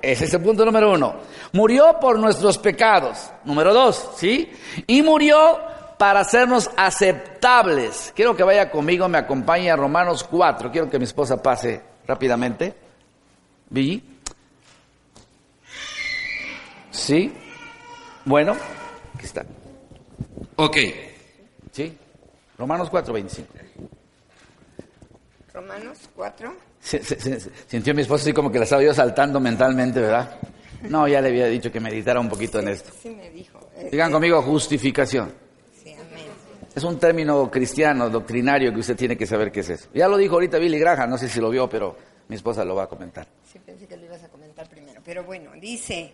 Ese 0.00 0.24
es 0.26 0.34
el 0.34 0.42
punto 0.42 0.64
número 0.64 0.92
uno. 0.92 1.16
Murió 1.52 1.98
por 2.00 2.18
nuestros 2.18 2.58
pecados. 2.58 3.30
Número 3.44 3.74
dos, 3.74 4.10
¿sí? 4.16 4.50
Y 4.86 5.02
murió 5.02 5.58
para 5.98 6.20
hacernos 6.20 6.70
aceptables. 6.76 8.12
Quiero 8.14 8.36
que 8.36 8.42
vaya 8.42 8.70
conmigo, 8.70 9.08
me 9.08 9.18
acompañe 9.18 9.70
a 9.70 9.76
Romanos 9.76 10.24
4. 10.24 10.70
Quiero 10.70 10.90
que 10.90 10.98
mi 10.98 11.04
esposa 11.04 11.42
pase 11.42 11.80
rápidamente. 12.06 12.74
¿Vi? 13.70 14.02
¿Sí? 16.90 17.32
Bueno, 18.24 18.56
aquí 19.14 19.24
está. 19.24 19.44
Ok. 20.56 20.76
¿Sí? 21.72 21.96
Romanos 22.58 22.88
4, 22.90 23.12
25. 23.12 23.52
Romanos 25.56 26.10
4. 26.14 26.54
sintió 27.66 27.94
mi 27.94 28.02
esposo 28.02 28.24
así 28.24 28.34
como 28.34 28.52
que 28.52 28.58
la 28.58 28.64
estaba 28.64 28.82
yo 28.82 28.92
saltando 28.92 29.40
mentalmente, 29.40 30.00
¿verdad? 30.00 30.38
No, 30.82 31.08
ya 31.08 31.22
le 31.22 31.30
había 31.30 31.46
dicho 31.46 31.72
que 31.72 31.80
meditara 31.80 32.20
un 32.20 32.28
poquito 32.28 32.58
en 32.58 32.68
esto. 32.68 32.92
Sí, 33.02 33.08
me 33.08 33.30
dijo. 33.30 33.58
Digan 33.90 34.12
conmigo 34.12 34.42
justificación. 34.42 35.32
Sí, 35.82 35.94
amén. 35.94 36.26
Es 36.74 36.84
un 36.84 36.98
término 36.98 37.50
cristiano, 37.50 38.10
doctrinario, 38.10 38.70
que 38.70 38.80
usted 38.80 38.96
tiene 38.96 39.16
que 39.16 39.26
saber 39.26 39.50
qué 39.50 39.60
es 39.60 39.70
eso. 39.70 39.88
Ya 39.94 40.08
lo 40.08 40.18
dijo 40.18 40.34
ahorita 40.34 40.58
Billy 40.58 40.78
Graham, 40.78 41.08
no 41.08 41.16
sé 41.16 41.26
si 41.26 41.40
lo 41.40 41.48
vio, 41.48 41.70
pero 41.70 41.96
mi 42.28 42.36
esposa 42.36 42.62
lo 42.62 42.74
va 42.74 42.82
a 42.82 42.86
comentar. 42.86 43.26
Sí, 43.50 43.58
pensé 43.58 43.86
que 43.86 43.96
lo 43.96 44.04
ibas 44.04 44.22
a 44.24 44.28
comentar 44.28 44.68
primero. 44.68 45.00
Pero 45.02 45.24
bueno, 45.24 45.52
dice... 45.58 46.12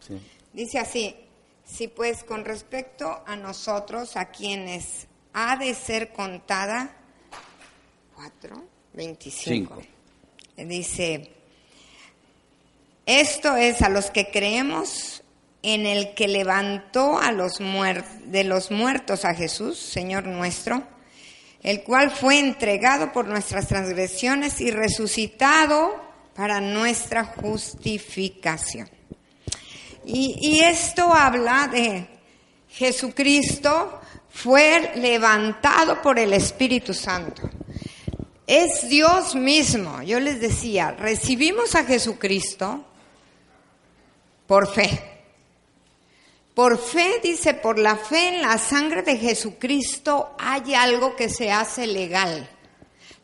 Sí. 0.00 0.18
Dice 0.54 0.78
así, 0.78 1.14
si 1.62 1.88
pues 1.88 2.24
con 2.24 2.46
respecto 2.46 3.22
a 3.26 3.36
nosotros, 3.36 4.16
a 4.16 4.30
quienes 4.30 5.06
ha 5.34 5.58
de 5.58 5.74
ser 5.74 6.10
contada 6.14 6.94
4, 8.18 8.64
25. 8.94 9.80
Dice, 10.56 11.30
esto 13.06 13.54
es 13.54 13.80
a 13.80 13.88
los 13.88 14.10
que 14.10 14.28
creemos 14.32 15.22
en 15.62 15.86
el 15.86 16.14
que 16.14 16.26
levantó 16.26 17.20
a 17.20 17.30
los 17.30 17.58
de 18.24 18.42
los 18.42 18.72
muertos 18.72 19.24
a 19.24 19.34
Jesús, 19.34 19.78
Señor 19.78 20.26
nuestro, 20.26 20.82
el 21.62 21.84
cual 21.84 22.10
fue 22.10 22.40
entregado 22.40 23.12
por 23.12 23.28
nuestras 23.28 23.68
transgresiones 23.68 24.60
y 24.60 24.72
resucitado 24.72 25.94
para 26.34 26.60
nuestra 26.60 27.22
justificación. 27.22 28.90
Y, 30.04 30.34
y 30.40 30.60
esto 30.64 31.14
habla 31.14 31.68
de 31.68 32.08
Jesucristo 32.68 34.00
fue 34.28 34.90
levantado 34.96 36.02
por 36.02 36.18
el 36.18 36.32
Espíritu 36.32 36.92
Santo. 36.92 37.48
Es 38.48 38.88
Dios 38.88 39.34
mismo. 39.34 40.00
Yo 40.00 40.18
les 40.20 40.40
decía, 40.40 40.92
recibimos 40.92 41.74
a 41.74 41.84
Jesucristo 41.84 42.82
por 44.46 44.72
fe. 44.72 45.02
Por 46.54 46.78
fe, 46.78 47.20
dice, 47.22 47.52
por 47.52 47.78
la 47.78 47.96
fe 47.96 48.28
en 48.28 48.40
la 48.40 48.56
sangre 48.56 49.02
de 49.02 49.18
Jesucristo 49.18 50.34
hay 50.38 50.74
algo 50.74 51.14
que 51.14 51.28
se 51.28 51.52
hace 51.52 51.86
legal. 51.86 52.48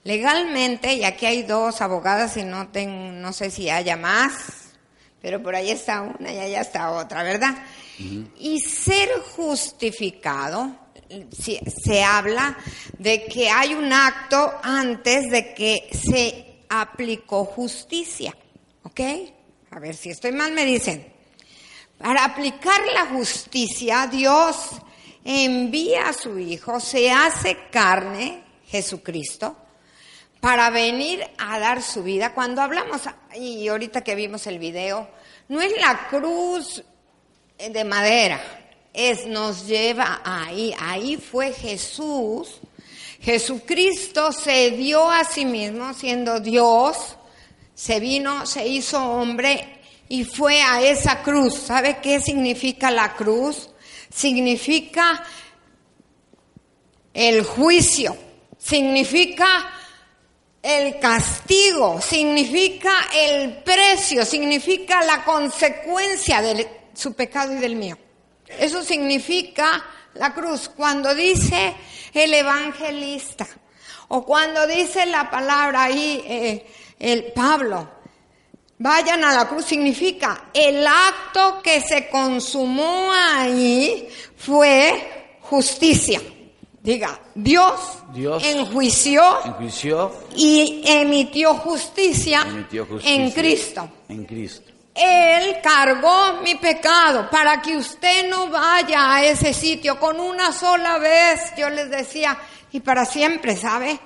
Legalmente, 0.04 0.93
y 0.93 1.04
aquí 1.04 1.25
hay 1.25 1.43
dos 1.43 1.81
abogadas 1.81 2.37
y 2.37 2.45
no, 2.45 2.69
no 2.75 3.33
sé 3.33 3.50
si 3.50 3.71
haya 3.71 3.97
más, 3.97 4.75
pero 5.23 5.43
por 5.43 5.57
ahí 5.57 5.71
está 5.71 6.02
una 6.02 6.35
y 6.35 6.38
allá 6.38 6.61
está 6.61 6.90
otra, 6.90 7.23
¿verdad? 7.23 7.64
Y 7.99 8.61
ser 8.61 9.09
justificado 9.35 10.84
se 11.30 12.02
habla 12.02 12.56
de 12.98 13.24
que 13.26 13.48
hay 13.50 13.74
un 13.74 13.92
acto 13.92 14.54
antes 14.62 15.30
de 15.30 15.54
que 15.54 15.88
se 15.92 16.64
aplicó 16.68 17.44
justicia. 17.44 18.34
¿Ok? 18.82 19.00
A 19.70 19.78
ver, 19.78 19.94
si 19.94 20.10
estoy 20.10 20.32
mal, 20.32 20.52
me 20.52 20.64
dicen. 20.64 21.12
Para 21.98 22.24
aplicar 22.24 22.80
la 22.92 23.06
justicia, 23.06 24.06
Dios 24.06 24.70
envía 25.24 26.08
a 26.08 26.12
su 26.12 26.38
Hijo, 26.38 26.80
se 26.80 27.10
hace 27.10 27.56
carne, 27.70 28.42
Jesucristo, 28.66 29.56
para 30.40 30.68
venir 30.70 31.24
a 31.38 31.58
dar 31.58 31.82
su 31.82 32.02
vida. 32.02 32.34
Cuando 32.34 32.60
hablamos, 32.60 33.02
y 33.34 33.66
ahorita 33.68 34.02
que 34.02 34.14
vimos 34.14 34.46
el 34.46 34.58
video, 34.58 35.08
no 35.48 35.60
es 35.60 35.72
la 35.80 36.08
cruz 36.08 36.84
de 37.56 37.84
madera, 37.84 38.40
es, 38.94 39.26
nos 39.26 39.66
lleva 39.66 40.22
ahí. 40.24 40.74
Ahí 40.78 41.16
fue 41.16 41.52
Jesús. 41.52 42.60
Jesucristo 43.20 44.32
se 44.32 44.70
dio 44.70 45.10
a 45.10 45.24
sí 45.24 45.44
mismo 45.44 45.92
siendo 45.94 46.40
Dios, 46.40 47.16
se 47.74 47.98
vino, 47.98 48.46
se 48.46 48.66
hizo 48.66 49.02
hombre 49.02 49.80
y 50.08 50.24
fue 50.24 50.60
a 50.62 50.82
esa 50.82 51.22
cruz. 51.22 51.54
¿Sabe 51.54 51.98
qué 52.02 52.20
significa 52.20 52.90
la 52.90 53.14
cruz? 53.14 53.70
Significa 54.14 55.24
el 57.12 57.42
juicio, 57.44 58.16
significa 58.58 59.70
el 60.62 60.98
castigo, 61.00 62.00
significa 62.00 63.08
el 63.14 63.62
precio, 63.62 64.24
significa 64.24 65.02
la 65.04 65.24
consecuencia 65.24 66.42
de 66.42 66.68
su 66.94 67.14
pecado 67.14 67.54
y 67.54 67.56
del 67.56 67.76
mío. 67.76 67.98
Eso 68.46 68.82
significa 68.82 69.84
la 70.14 70.32
cruz. 70.34 70.68
Cuando 70.68 71.14
dice 71.14 71.74
el 72.12 72.34
evangelista, 72.34 73.46
O 74.08 74.24
cuando 74.24 74.66
dice 74.66 75.06
la 75.06 75.30
palabra 75.30 75.84
ahí, 75.84 76.22
eh, 76.26 76.66
el 76.98 77.32
Pablo, 77.32 77.88
vayan 78.78 79.24
a 79.24 79.32
la 79.34 79.48
cruz, 79.48 79.64
significa 79.64 80.50
el 80.52 80.86
acto 80.86 81.62
que 81.62 81.80
se 81.80 82.08
consumó 82.08 83.10
ahí 83.12 84.08
fue 84.36 85.38
justicia. 85.40 86.20
Diga, 86.82 87.18
Dios, 87.34 87.80
Dios 88.12 88.44
enjuició, 88.44 89.22
enjuició 89.46 90.12
y 90.36 90.82
emitió 90.84 91.54
justicia, 91.54 92.42
emitió 92.46 92.84
justicia 92.84 93.14
en 93.14 93.30
Cristo. 93.30 93.90
En 94.10 94.24
Cristo. 94.26 94.74
Él 94.94 95.56
cargó 95.60 96.40
mi 96.42 96.54
pecado 96.54 97.28
para 97.28 97.60
que 97.60 97.76
usted 97.76 98.30
no 98.30 98.48
vaya 98.48 99.14
a 99.14 99.24
ese 99.24 99.52
sitio 99.52 99.98
con 99.98 100.20
una 100.20 100.52
sola 100.52 100.98
vez, 100.98 101.52
yo 101.56 101.68
les 101.68 101.90
decía, 101.90 102.38
y 102.70 102.80
para 102.80 103.04
siempre, 103.04 103.56
¿sabe? 103.56 103.98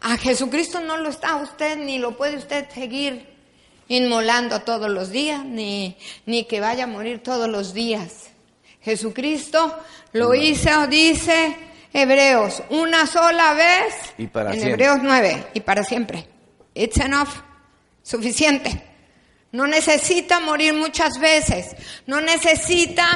A 0.00 0.16
Jesucristo 0.16 0.80
no 0.80 0.96
lo 0.96 1.08
está 1.08 1.36
usted, 1.36 1.76
ni 1.76 1.98
lo 1.98 2.16
puede 2.16 2.36
usted 2.36 2.68
seguir 2.70 3.32
inmolando 3.86 4.60
todos 4.62 4.90
los 4.90 5.10
días, 5.10 5.44
ni, 5.44 5.96
ni 6.26 6.44
que 6.44 6.60
vaya 6.60 6.84
a 6.84 6.88
morir 6.88 7.22
todos 7.22 7.48
los 7.48 7.72
días. 7.72 8.30
Jesucristo 8.82 9.78
lo 10.12 10.34
hizo, 10.34 10.86
dice 10.88 11.56
Hebreos, 11.92 12.62
una 12.70 13.06
sola 13.06 13.54
vez, 13.54 13.94
Y 14.18 14.26
para 14.26 14.52
en 14.52 14.60
siempre. 14.60 14.84
Hebreos 14.84 14.98
9, 15.00 15.46
y 15.54 15.60
para 15.60 15.84
siempre. 15.84 16.26
It's 16.74 16.98
enough, 16.98 17.30
suficiente. 18.02 18.93
No 19.54 19.68
necesita 19.68 20.40
morir 20.40 20.74
muchas 20.74 21.20
veces. 21.20 21.76
No 22.08 22.20
necesita 22.20 23.06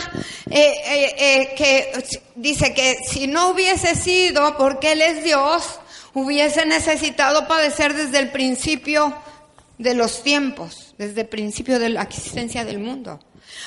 eh, 0.49 0.73
eh, 0.87 1.15
eh, 1.19 1.55
que 1.57 1.93
dice 2.37 2.73
que 2.73 2.95
si 3.09 3.27
no 3.27 3.49
hubiese 3.51 3.97
sido 3.97 4.57
porque 4.57 4.93
Él 4.93 5.03
es 5.03 5.25
Dios, 5.25 5.81
hubiese 6.15 6.65
necesitado 6.65 7.49
padecer 7.49 7.93
desde 7.93 8.21
el 8.21 8.31
principio 8.31 9.21
de 9.79 9.95
los 9.95 10.23
tiempos, 10.23 10.95
desde 10.97 11.23
el 11.23 11.27
principio 11.27 11.81
de 11.81 11.89
la 11.89 12.03
existencia 12.03 12.65
del 12.65 12.79
mundo. 12.79 13.19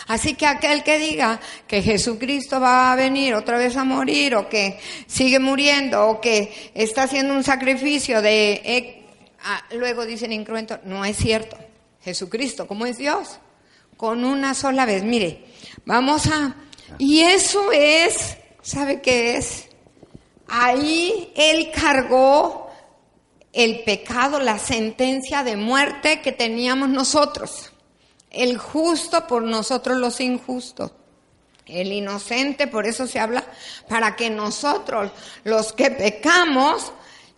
Así 0.08 0.36
que 0.36 0.46
aquel 0.46 0.82
que 0.82 0.98
diga 0.98 1.42
que 1.68 1.82
Jesucristo 1.82 2.62
va 2.62 2.94
a 2.94 2.96
venir 2.96 3.34
otra 3.34 3.58
vez 3.58 3.76
a 3.76 3.84
morir 3.84 4.34
o 4.36 4.48
que 4.48 4.80
sigue 5.08 5.40
muriendo 5.40 6.08
o 6.08 6.22
que 6.22 6.72
está 6.74 7.04
haciendo 7.04 7.34
un 7.34 7.44
sacrificio 7.44 8.22
de... 8.22 8.62
eh, 8.64 9.04
ah, 9.44 9.62
luego 9.74 10.06
dicen 10.06 10.32
incruento, 10.32 10.80
no 10.86 11.04
es 11.04 11.18
cierto. 11.18 11.58
Jesucristo, 12.04 12.68
como 12.68 12.86
es 12.86 12.98
Dios, 12.98 13.40
con 13.98 14.26
una 14.26 14.54
sola 14.54 14.86
vez. 14.86 15.04
Mire, 15.04 15.46
vamos 15.86 16.28
a... 16.28 16.56
Y 16.98 17.22
eso 17.22 17.72
es, 17.72 18.38
¿sabe 18.62 19.02
qué 19.02 19.38
es? 19.38 19.70
Ahí 20.48 21.32
Él 21.36 21.72
cargó 21.74 22.70
el 23.54 23.84
pecado, 23.84 24.40
la 24.40 24.60
sentencia 24.60 25.44
de 25.44 25.58
muerte 25.58 26.22
que 26.22 26.32
teníamos 26.32 26.90
nosotros. 26.90 27.72
El 28.30 28.58
justo 28.58 29.28
por 29.28 29.44
nosotros 29.44 29.98
los 29.98 30.20
injustos. 30.20 30.92
El 31.66 31.94
inocente, 31.94 32.68
por 32.68 32.86
eso 32.86 33.08
se 33.08 33.20
habla, 33.20 33.46
para 33.88 34.16
que 34.16 34.30
nosotros, 34.30 35.12
los 35.44 35.72
que 35.74 35.92
pecamos, 35.92 36.92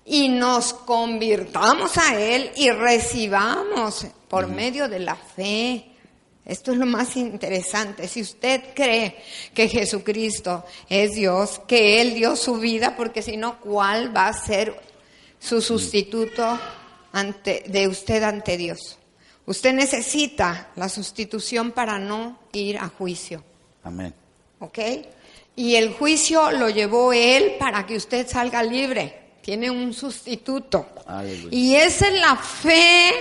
y 0.06 0.30
nos 0.30 0.74
convirtamos 0.74 1.98
a 1.98 2.20
Él 2.20 2.52
y 2.56 2.70
recibamos 2.70 4.06
por 4.28 4.48
medio 4.48 4.90
de 4.90 5.00
la 5.00 5.16
fe. 5.16 5.86
Esto 6.46 6.74
es 6.74 6.78
lo 6.78 6.86
más 6.86 7.16
interesante. 7.16 8.08
Si 8.08 8.22
usted 8.22 8.74
cree 8.76 9.16
que 9.54 9.70
Jesucristo 9.70 10.66
es 10.90 11.14
Dios, 11.14 11.62
que 11.68 12.02
Él 12.02 12.16
dio 12.16 12.36
su 12.36 12.56
vida, 12.56 12.96
porque 12.98 13.22
si 13.22 13.38
no, 13.38 13.60
¿cuál 13.62 14.16
va 14.16 14.28
a 14.28 14.34
ser 14.34 14.78
su 15.40 15.62
sustituto 15.62 16.60
ante, 17.14 17.64
de 17.68 17.88
usted 17.88 18.24
ante 18.24 18.58
Dios? 18.58 18.98
Usted 19.46 19.74
necesita 19.74 20.70
la 20.76 20.90
sustitución 20.90 21.72
para 21.72 21.98
no 21.98 22.40
ir 22.52 22.78
a 22.78 22.90
juicio. 22.90 23.44
Amén. 23.84 24.14
¿Ok? 24.60 24.80
Y 25.56 25.76
el 25.76 25.94
juicio 25.94 26.52
lo 26.52 26.70
llevó 26.70 27.14
Él 27.14 27.56
para 27.58 27.86
que 27.86 27.96
usted 27.96 28.28
salga 28.28 28.64
libre. 28.64 29.23
Tiene 29.44 29.70
un 29.70 29.94
sustituto. 29.94 30.88
Aleluya. 31.06 31.50
Y 31.52 31.76
esa 31.76 32.08
es 32.08 32.20
la 32.20 32.36
fe 32.36 33.12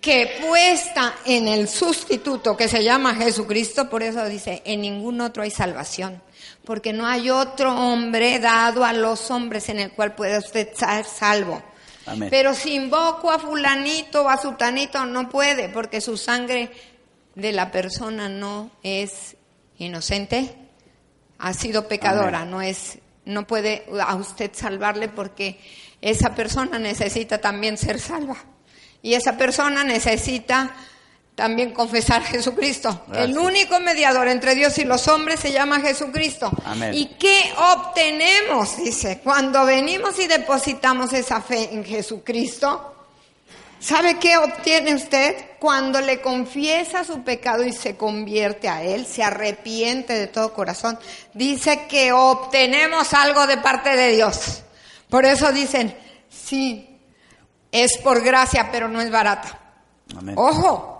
que 0.00 0.38
puesta 0.40 1.16
en 1.24 1.48
el 1.48 1.66
sustituto 1.66 2.56
que 2.56 2.68
se 2.68 2.84
llama 2.84 3.16
Jesucristo, 3.16 3.90
por 3.90 4.04
eso 4.04 4.24
dice, 4.26 4.62
en 4.64 4.82
ningún 4.82 5.20
otro 5.20 5.42
hay 5.42 5.50
salvación, 5.50 6.22
porque 6.64 6.92
no 6.92 7.08
hay 7.08 7.28
otro 7.28 7.74
hombre 7.74 8.38
dado 8.38 8.84
a 8.84 8.92
los 8.92 9.32
hombres 9.32 9.68
en 9.68 9.80
el 9.80 9.90
cual 9.90 10.14
pueda 10.14 10.38
usted 10.38 10.68
ser 10.74 11.04
salvo. 11.04 11.60
Amén. 12.06 12.28
Pero 12.30 12.54
si 12.54 12.74
invoco 12.74 13.32
a 13.32 13.40
fulanito 13.40 14.22
o 14.22 14.28
a 14.28 14.40
sutanito, 14.40 15.04
no 15.06 15.28
puede, 15.28 15.68
porque 15.68 16.00
su 16.00 16.16
sangre 16.16 16.70
de 17.34 17.50
la 17.50 17.72
persona 17.72 18.28
no 18.28 18.70
es 18.84 19.36
inocente, 19.78 20.54
ha 21.38 21.52
sido 21.52 21.88
pecadora, 21.88 22.42
Amén. 22.42 22.50
no 22.52 22.62
es, 22.62 22.98
no 23.26 23.46
puede 23.46 23.84
a 24.00 24.14
usted 24.14 24.50
salvarle 24.54 25.08
porque 25.08 25.60
esa 26.00 26.34
persona 26.34 26.78
necesita 26.78 27.38
también 27.38 27.76
ser 27.76 28.00
salva. 28.00 28.36
Y 29.02 29.14
esa 29.14 29.36
persona 29.36 29.84
necesita 29.84 30.74
también 31.34 31.72
confesar 31.72 32.22
a 32.22 32.24
Jesucristo. 32.24 33.04
Gracias. 33.06 33.28
El 33.28 33.38
único 33.38 33.78
mediador 33.78 34.26
entre 34.28 34.54
Dios 34.54 34.78
y 34.78 34.84
los 34.84 35.06
hombres 35.06 35.38
se 35.38 35.52
llama 35.52 35.80
Jesucristo. 35.80 36.50
Amén. 36.64 36.94
¿Y 36.94 37.06
qué 37.18 37.52
obtenemos? 37.74 38.78
Dice, 38.78 39.20
cuando 39.22 39.66
venimos 39.66 40.18
y 40.18 40.26
depositamos 40.26 41.12
esa 41.12 41.42
fe 41.42 41.68
en 41.72 41.84
Jesucristo, 41.84 42.95
¿Sabe 43.78 44.18
qué 44.18 44.36
obtiene 44.36 44.94
usted? 44.94 45.36
Cuando 45.58 46.00
le 46.00 46.20
confiesa 46.20 47.04
su 47.04 47.22
pecado 47.22 47.64
y 47.64 47.72
se 47.72 47.96
convierte 47.96 48.68
a 48.68 48.82
Él, 48.82 49.06
se 49.06 49.22
arrepiente 49.22 50.14
de 50.14 50.26
todo 50.26 50.54
corazón, 50.54 50.98
dice 51.34 51.86
que 51.86 52.12
obtenemos 52.12 53.12
algo 53.14 53.46
de 53.46 53.58
parte 53.58 53.96
de 53.96 54.12
Dios. 54.12 54.62
Por 55.08 55.24
eso 55.24 55.52
dicen, 55.52 55.96
sí, 56.28 56.98
es 57.70 57.98
por 57.98 58.22
gracia, 58.22 58.70
pero 58.72 58.88
no 58.88 59.00
es 59.00 59.10
barata. 59.10 59.58
Amén. 60.16 60.34
Ojo, 60.38 60.96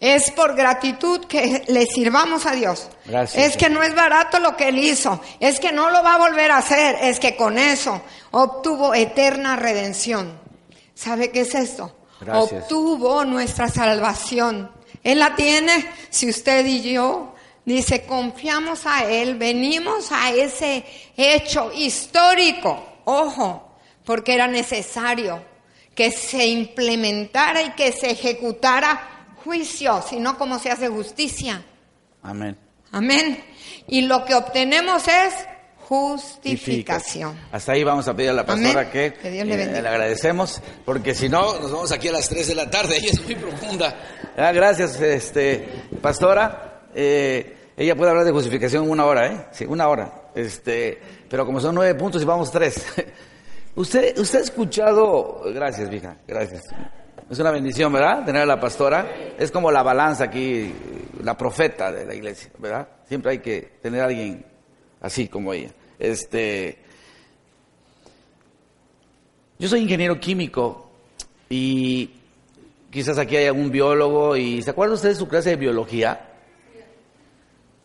es 0.00 0.30
por 0.32 0.54
gratitud 0.54 1.26
que 1.26 1.64
le 1.68 1.86
sirvamos 1.86 2.46
a 2.46 2.52
Dios. 2.52 2.88
Gracias, 3.04 3.42
es 3.42 3.56
que 3.56 3.70
no 3.70 3.82
es 3.82 3.94
barato 3.94 4.38
lo 4.38 4.56
que 4.56 4.68
Él 4.68 4.78
hizo, 4.78 5.20
es 5.40 5.60
que 5.60 5.72
no 5.72 5.90
lo 5.90 6.02
va 6.02 6.14
a 6.14 6.18
volver 6.18 6.50
a 6.50 6.58
hacer, 6.58 6.96
es 7.00 7.20
que 7.20 7.36
con 7.36 7.58
eso 7.58 8.02
obtuvo 8.30 8.94
eterna 8.94 9.56
redención. 9.56 10.43
¿Sabe 10.94 11.30
qué 11.30 11.40
es 11.40 11.54
esto? 11.54 11.94
Gracias. 12.20 12.64
Obtuvo 12.64 13.24
nuestra 13.24 13.68
salvación. 13.68 14.70
Él 15.02 15.18
la 15.18 15.34
tiene, 15.36 15.90
si 16.10 16.30
usted 16.30 16.64
y 16.64 16.82
yo, 16.92 17.34
dice, 17.64 18.04
confiamos 18.06 18.86
a 18.86 19.04
Él, 19.04 19.36
venimos 19.36 20.12
a 20.12 20.32
ese 20.32 20.84
hecho 21.16 21.72
histórico, 21.74 22.82
ojo, 23.04 23.76
porque 24.04 24.34
era 24.34 24.46
necesario 24.46 25.42
que 25.94 26.10
se 26.10 26.46
implementara 26.46 27.62
y 27.62 27.70
que 27.72 27.92
se 27.92 28.10
ejecutara 28.10 29.26
juicio, 29.44 30.02
sino 30.08 30.36
como 30.38 30.58
se 30.58 30.70
hace 30.70 30.88
justicia. 30.88 31.64
Amén. 32.22 32.56
Amén. 32.90 33.44
Y 33.86 34.02
lo 34.02 34.24
que 34.24 34.34
obtenemos 34.34 35.06
es 35.08 35.34
justificación. 35.88 37.38
Hasta 37.52 37.72
ahí 37.72 37.84
vamos 37.84 38.08
a 38.08 38.14
pedir 38.14 38.30
a 38.30 38.32
la 38.32 38.46
pastora 38.46 38.80
Amén. 38.80 38.92
que, 38.92 39.12
Que 39.14 39.30
Dios 39.30 39.46
le 39.46 39.62
eh, 39.62 39.82
le 39.82 39.88
agradecemos, 39.88 40.60
porque 40.84 41.14
si 41.14 41.28
no, 41.28 41.58
nos 41.60 41.70
vamos 41.70 41.92
aquí 41.92 42.08
a 42.08 42.12
las 42.12 42.28
3 42.28 42.48
de 42.48 42.54
la 42.54 42.70
tarde, 42.70 42.96
ella 42.98 43.10
es 43.12 43.22
muy 43.24 43.34
profunda. 43.34 43.94
Ah, 44.36 44.52
gracias, 44.52 45.00
este, 45.00 45.68
pastora. 46.00 46.82
Eh, 46.94 47.56
ella 47.76 47.96
puede 47.96 48.10
hablar 48.10 48.24
de 48.24 48.32
justificación 48.32 48.88
una 48.88 49.04
hora, 49.04 49.26
¿eh? 49.26 49.46
Sí, 49.52 49.64
una 49.66 49.88
hora. 49.88 50.30
Este, 50.34 50.98
pero 51.28 51.44
como 51.44 51.60
son 51.60 51.74
nueve 51.74 51.94
puntos 51.94 52.22
y 52.22 52.24
vamos 52.24 52.50
tres. 52.50 52.84
usted, 53.74 54.18
usted 54.18 54.38
ha 54.38 54.42
escuchado, 54.42 55.42
gracias, 55.52 55.90
vieja, 55.90 56.16
gracias. 56.26 56.62
Es 57.30 57.38
una 57.38 57.50
bendición, 57.50 57.92
¿verdad? 57.92 58.24
Tener 58.24 58.42
a 58.42 58.46
la 58.46 58.60
pastora. 58.60 59.06
Es 59.38 59.50
como 59.50 59.70
la 59.70 59.82
balanza 59.82 60.24
aquí, 60.24 60.72
la 61.22 61.36
profeta 61.36 61.90
de 61.90 62.04
la 62.04 62.14
iglesia, 62.14 62.50
¿verdad? 62.58 62.88
Siempre 63.08 63.32
hay 63.32 63.38
que 63.38 63.78
tener 63.82 64.02
a 64.02 64.04
alguien 64.04 64.44
así 65.04 65.28
como 65.28 65.52
ella. 65.52 65.70
Este, 65.98 66.78
yo 69.58 69.68
soy 69.68 69.80
ingeniero 69.80 70.18
químico 70.18 70.90
y 71.50 72.10
quizás 72.90 73.18
aquí 73.18 73.36
hay 73.36 73.46
algún 73.46 73.70
biólogo 73.70 74.34
y 74.34 74.62
¿se 74.62 74.70
acuerda 74.70 74.94
usted 74.94 75.10
de 75.10 75.14
su 75.14 75.28
clase 75.28 75.50
de 75.50 75.56
biología? 75.56 76.30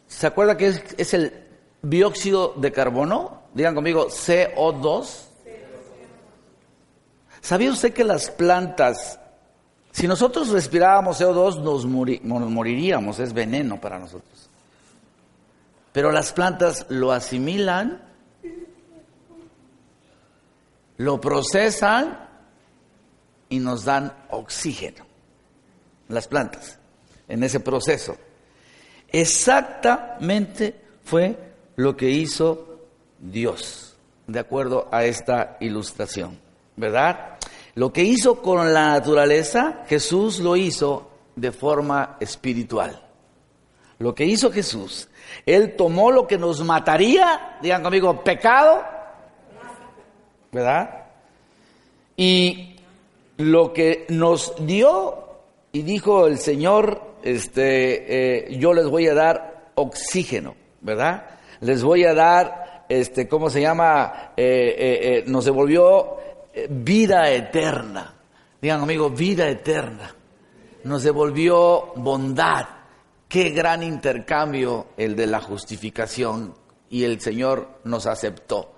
¿Se 0.08 0.27
acuerda 0.27 0.55
que 0.55 0.82
es, 0.97 1.13
el 1.13 1.34
dióxido 1.82 2.53
de 2.55 2.71
carbono? 2.71 3.43
Digan 3.53 3.75
conmigo, 3.75 4.08
CO2. 4.08 5.25
¿Sabía 7.41 7.71
usted 7.71 7.93
que 7.93 8.05
las 8.05 8.32
plantas, 8.32 9.19
si 9.91 10.08
nosotros 10.08 10.49
respirábamos 10.49 11.19
CO2 11.19 11.60
nos, 11.62 11.86
nos 11.86 12.49
moriríamos, 12.49 13.19
es 13.19 13.34
veneno 13.34 13.79
para 13.79 13.99
nosotros? 13.99 14.48
Pero 15.91 16.12
las 16.12 16.34
plantas 16.34 16.86
lo 16.89 17.12
asimilan 17.12 18.10
lo 20.99 21.19
procesan 21.19 22.28
y 23.47 23.60
nos 23.60 23.86
dan 23.86 24.13
oxígeno. 24.30 25.06
Las 26.10 26.28
plantas, 26.28 26.78
en 27.28 27.43
ese 27.43 27.62
proceso. 27.62 28.17
Exactamente 29.08 30.75
fue 31.04 31.38
lo 31.78 31.95
que 31.95 32.10
hizo 32.10 32.80
Dios, 33.17 33.95
de 34.28 34.39
acuerdo 34.39 34.89
a 34.91 35.06
esta 35.06 35.58
ilustración, 35.62 36.38
¿verdad? 36.75 37.38
Lo 37.75 37.93
que 37.93 38.04
hizo 38.04 38.41
con 38.41 38.73
la 38.73 38.89
naturaleza, 38.89 39.86
Jesús 39.88 40.39
lo 40.39 40.58
hizo 40.58 41.12
de 41.36 41.54
forma 41.54 42.17
espiritual. 42.19 43.02
Lo 43.99 44.13
que 44.13 44.25
hizo 44.25 44.52
Jesús, 44.52 45.08
Él 45.46 45.76
tomó 45.76 46.12
lo 46.12 46.28
que 46.28 46.38
nos 46.38 46.63
mataría, 46.63 47.58
digan 47.62 47.84
conmigo, 47.84 48.24
pecado, 48.24 48.84
¿verdad? 50.52 51.06
Y 52.15 52.76
lo 53.38 53.72
que 53.72 54.06
nos 54.10 54.54
dio, 54.65 55.30
y 55.72 55.84
dijo 55.84 56.28
el 56.28 56.38
Señor, 56.38 57.02
este, 57.24 58.48
eh, 58.48 58.58
yo 58.58 58.74
les 58.74 58.88
voy 58.88 59.08
a 59.08 59.13
dar 59.13 59.72
oxígeno, 59.76 60.56
¿verdad? 60.82 61.26
Les 61.62 61.84
voy 61.84 62.06
a 62.06 62.13
dar, 62.13 62.86
este, 62.89 63.28
¿cómo 63.28 63.50
se 63.50 63.62
llama? 63.62 64.34
Eh, 64.36 64.76
eh, 64.78 65.24
nos 65.28 65.46
devolvió 65.46 66.18
vida 66.70 67.30
eterna. 67.32 68.15
Digan 68.62 68.82
conmigo, 68.82 69.10
vida 69.10 69.48
eterna. 69.48 70.13
Nos 70.84 71.04
devolvió 71.04 71.94
bondad. 71.96 72.65
Qué 73.30 73.52
gran 73.52 73.84
intercambio 73.84 74.88
el 74.98 75.15
de 75.15 75.28
la 75.28 75.39
justificación. 75.39 76.56
Y 76.89 77.04
el 77.04 77.22
Señor 77.22 77.80
nos 77.84 78.08
aceptó, 78.08 78.72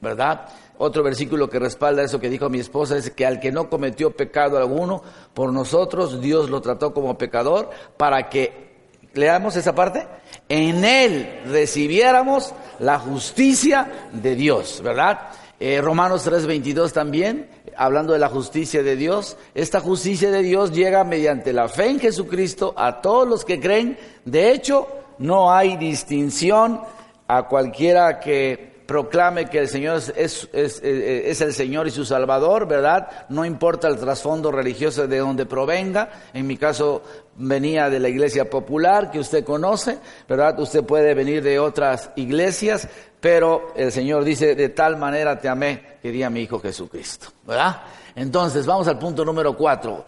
¿verdad? 0.00 0.46
Otro 0.78 1.02
versículo 1.02 1.50
que 1.50 1.58
respalda 1.58 2.04
eso 2.04 2.20
que 2.20 2.30
dijo 2.30 2.48
mi 2.48 2.60
esposa 2.60 2.96
es 2.96 3.10
que 3.10 3.26
al 3.26 3.40
que 3.40 3.50
no 3.50 3.68
cometió 3.68 4.12
pecado 4.12 4.58
alguno, 4.58 5.02
por 5.34 5.52
nosotros 5.52 6.20
Dios 6.20 6.48
lo 6.48 6.60
trató 6.60 6.94
como 6.94 7.18
pecador 7.18 7.68
para 7.96 8.28
que, 8.28 8.70
leamos 9.14 9.56
esa 9.56 9.74
parte, 9.74 10.06
en 10.48 10.84
él 10.84 11.40
recibiéramos 11.46 12.54
la 12.78 13.00
justicia 13.00 14.08
de 14.12 14.36
Dios, 14.36 14.80
¿verdad? 14.84 15.30
Eh, 15.58 15.80
Romanos 15.82 16.24
3:22 16.24 16.92
también, 16.92 17.50
hablando 17.76 18.12
de 18.12 18.18
la 18.18 18.28
justicia 18.28 18.82
de 18.82 18.96
Dios, 18.96 19.36
esta 19.54 19.80
justicia 19.80 20.30
de 20.30 20.42
Dios 20.42 20.72
llega 20.72 21.04
mediante 21.04 21.52
la 21.52 21.68
fe 21.68 21.88
en 21.88 22.00
Jesucristo 22.00 22.74
a 22.76 23.00
todos 23.00 23.28
los 23.28 23.44
que 23.44 23.60
creen. 23.60 23.98
De 24.24 24.52
hecho, 24.52 24.88
no 25.18 25.52
hay 25.52 25.76
distinción 25.76 26.80
a 27.28 27.46
cualquiera 27.46 28.18
que 28.18 28.70
proclame 28.90 29.46
que 29.46 29.58
el 29.58 29.68
Señor 29.68 29.98
es, 29.98 30.48
es, 30.52 30.80
es, 30.82 31.40
el 31.40 31.54
Señor 31.54 31.86
y 31.86 31.92
su 31.92 32.04
Salvador, 32.04 32.66
¿verdad? 32.66 33.08
No 33.28 33.44
importa 33.44 33.86
el 33.86 34.00
trasfondo 34.00 34.50
religioso 34.50 35.06
de 35.06 35.18
donde 35.18 35.46
provenga. 35.46 36.10
En 36.34 36.48
mi 36.48 36.56
caso 36.56 37.00
venía 37.36 37.88
de 37.88 38.00
la 38.00 38.08
iglesia 38.08 38.50
popular 38.50 39.12
que 39.12 39.20
usted 39.20 39.44
conoce, 39.44 39.98
¿verdad? 40.28 40.58
Usted 40.58 40.82
puede 40.82 41.14
venir 41.14 41.40
de 41.40 41.60
otras 41.60 42.10
iglesias, 42.16 42.88
pero 43.20 43.72
el 43.76 43.92
Señor 43.92 44.24
dice, 44.24 44.54
de 44.54 44.70
tal 44.70 44.96
manera 44.96 45.38
te 45.38 45.48
amé, 45.48 45.98
quería 46.02 46.30
mi 46.30 46.40
Hijo 46.40 46.58
Jesucristo, 46.58 47.28
¿verdad? 47.46 47.82
Entonces, 48.14 48.66
vamos 48.66 48.88
al 48.88 48.98
punto 48.98 49.24
número 49.24 49.56
cuatro. 49.56 50.04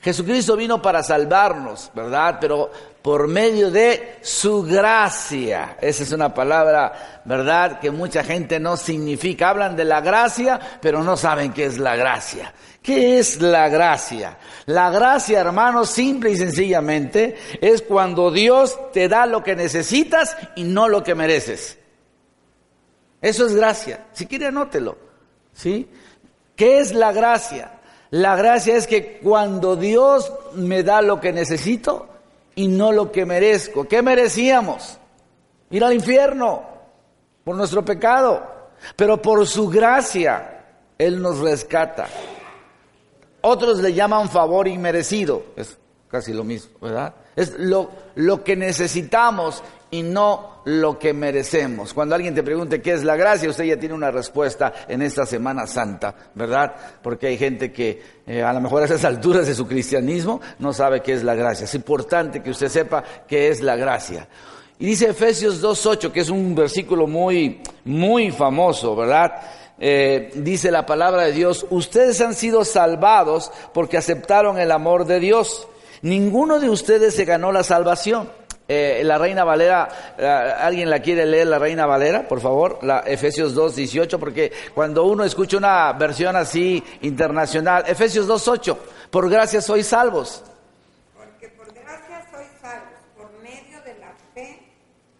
Jesucristo 0.00 0.56
vino 0.56 0.82
para 0.82 1.02
salvarnos, 1.02 1.90
¿verdad? 1.94 2.38
Pero 2.40 2.70
por 3.02 3.28
medio 3.28 3.70
de 3.70 4.18
su 4.20 4.64
gracia. 4.64 5.76
Esa 5.80 6.02
es 6.02 6.10
una 6.10 6.34
palabra, 6.34 7.22
¿verdad? 7.24 7.78
Que 7.78 7.92
mucha 7.92 8.24
gente 8.24 8.58
no 8.58 8.76
significa. 8.76 9.50
Hablan 9.50 9.76
de 9.76 9.84
la 9.84 10.00
gracia, 10.00 10.58
pero 10.80 11.04
no 11.04 11.16
saben 11.16 11.52
qué 11.52 11.66
es 11.66 11.78
la 11.78 11.94
gracia. 11.94 12.52
¿Qué 12.82 13.20
es 13.20 13.40
la 13.40 13.68
gracia? 13.68 14.38
La 14.66 14.90
gracia, 14.90 15.38
hermanos, 15.38 15.90
simple 15.90 16.30
y 16.30 16.36
sencillamente, 16.36 17.38
es 17.60 17.82
cuando 17.82 18.32
Dios 18.32 18.76
te 18.92 19.08
da 19.08 19.24
lo 19.24 19.44
que 19.44 19.54
necesitas 19.54 20.36
y 20.56 20.64
no 20.64 20.88
lo 20.88 21.04
que 21.04 21.14
mereces. 21.14 21.78
Eso 23.22 23.46
es 23.46 23.54
gracia. 23.54 24.06
Si 24.12 24.26
quiere, 24.26 24.48
anótelo. 24.48 24.98
¿Sí? 25.54 25.88
¿Qué 26.56 26.80
es 26.80 26.92
la 26.92 27.12
gracia? 27.12 27.78
La 28.10 28.36
gracia 28.36 28.76
es 28.76 28.86
que 28.86 29.20
cuando 29.20 29.76
Dios 29.76 30.30
me 30.54 30.82
da 30.82 31.00
lo 31.00 31.20
que 31.20 31.32
necesito 31.32 32.08
y 32.54 32.68
no 32.68 32.92
lo 32.92 33.10
que 33.10 33.24
merezco, 33.24 33.84
¿qué 33.84 34.02
merecíamos? 34.02 34.98
Ir 35.70 35.82
al 35.82 35.94
infierno 35.94 36.62
por 37.44 37.56
nuestro 37.56 37.84
pecado, 37.84 38.70
pero 38.96 39.22
por 39.22 39.46
su 39.46 39.68
gracia 39.68 40.64
Él 40.98 41.22
nos 41.22 41.38
rescata. 41.38 42.06
Otros 43.40 43.78
le 43.78 43.94
llaman 43.94 44.28
favor 44.28 44.68
inmerecido, 44.68 45.46
es 45.56 45.78
casi 46.08 46.34
lo 46.34 46.44
mismo, 46.44 46.78
¿verdad? 46.80 47.14
Es 47.34 47.58
lo, 47.58 47.90
lo 48.16 48.44
que 48.44 48.56
necesitamos 48.56 49.62
y 49.92 50.02
no 50.02 50.62
lo 50.64 50.98
que 50.98 51.12
merecemos. 51.12 51.92
Cuando 51.92 52.14
alguien 52.14 52.34
te 52.34 52.42
pregunte 52.42 52.80
qué 52.80 52.94
es 52.94 53.04
la 53.04 53.14
gracia, 53.14 53.50
usted 53.50 53.64
ya 53.64 53.78
tiene 53.78 53.94
una 53.94 54.10
respuesta 54.10 54.72
en 54.88 55.02
esta 55.02 55.26
Semana 55.26 55.66
Santa, 55.66 56.14
¿verdad? 56.34 56.74
Porque 57.02 57.26
hay 57.26 57.36
gente 57.36 57.70
que 57.70 58.02
eh, 58.26 58.42
a 58.42 58.54
lo 58.54 58.60
mejor 58.62 58.80
a 58.82 58.86
esas 58.86 59.04
alturas 59.04 59.46
de 59.46 59.54
su 59.54 59.68
cristianismo 59.68 60.40
no 60.58 60.72
sabe 60.72 61.02
qué 61.02 61.12
es 61.12 61.22
la 61.22 61.34
gracia. 61.34 61.64
Es 61.64 61.74
importante 61.74 62.42
que 62.42 62.50
usted 62.50 62.68
sepa 62.68 63.04
qué 63.28 63.50
es 63.50 63.60
la 63.60 63.76
gracia. 63.76 64.26
Y 64.78 64.86
dice 64.86 65.10
Efesios 65.10 65.62
2.8, 65.62 66.10
que 66.10 66.20
es 66.20 66.30
un 66.30 66.54
versículo 66.54 67.06
muy, 67.06 67.60
muy 67.84 68.30
famoso, 68.30 68.96
¿verdad? 68.96 69.42
Eh, 69.78 70.30
dice 70.36 70.70
la 70.70 70.86
palabra 70.86 71.24
de 71.24 71.32
Dios, 71.32 71.66
ustedes 71.68 72.18
han 72.22 72.34
sido 72.34 72.64
salvados 72.64 73.52
porque 73.74 73.98
aceptaron 73.98 74.58
el 74.58 74.72
amor 74.72 75.04
de 75.04 75.20
Dios. 75.20 75.68
Ninguno 76.00 76.60
de 76.60 76.70
ustedes 76.70 77.14
se 77.14 77.26
ganó 77.26 77.52
la 77.52 77.62
salvación. 77.62 78.30
Eh, 78.68 79.02
la 79.04 79.18
Reina 79.18 79.44
Valera, 79.44 79.88
eh, 80.16 80.26
¿alguien 80.26 80.88
la 80.88 81.00
quiere 81.00 81.26
leer, 81.26 81.48
la 81.48 81.58
Reina 81.58 81.84
Valera, 81.84 82.28
por 82.28 82.40
favor? 82.40 82.78
La 82.82 83.00
Efesios 83.00 83.54
2, 83.54 83.74
18, 83.74 84.18
porque 84.18 84.52
cuando 84.72 85.04
uno 85.04 85.24
escucha 85.24 85.56
una 85.56 85.92
versión 85.94 86.36
así 86.36 86.82
internacional, 87.02 87.84
Efesios 87.86 88.26
2, 88.26 88.48
8, 88.48 88.78
por 89.10 89.28
gracia 89.28 89.60
sois 89.60 89.86
salvos. 89.86 90.42
Porque 91.14 91.48
por 91.48 91.66
gracia 91.74 92.24
sois 92.30 92.48
salvos, 92.60 92.98
por 93.16 93.32
medio 93.42 93.82
de 93.82 93.98
la 93.98 94.14
fe, 94.32 94.62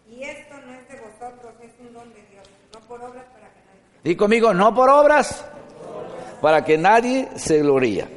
y 0.09 0.23
esto 0.23 0.55
no 0.65 0.73
es 0.73 0.87
de 0.87 0.99
vosotros, 1.01 1.53
es 1.61 1.71
un 1.79 1.93
don 1.93 2.13
de 2.13 2.23
Dios, 2.31 2.47
no 2.73 2.79
por 2.87 3.01
obras 3.01 3.25
para 3.25 3.49
que 3.49 3.59
nadie. 3.59 3.81
Di 4.03 4.15
conmigo, 4.15 4.53
no 4.53 4.73
por 4.73 4.89
obras, 4.89 5.43
para 6.41 6.63
que 6.63 6.77
nadie 6.77 7.27
se 7.35 7.59
gloría. 7.59 8.07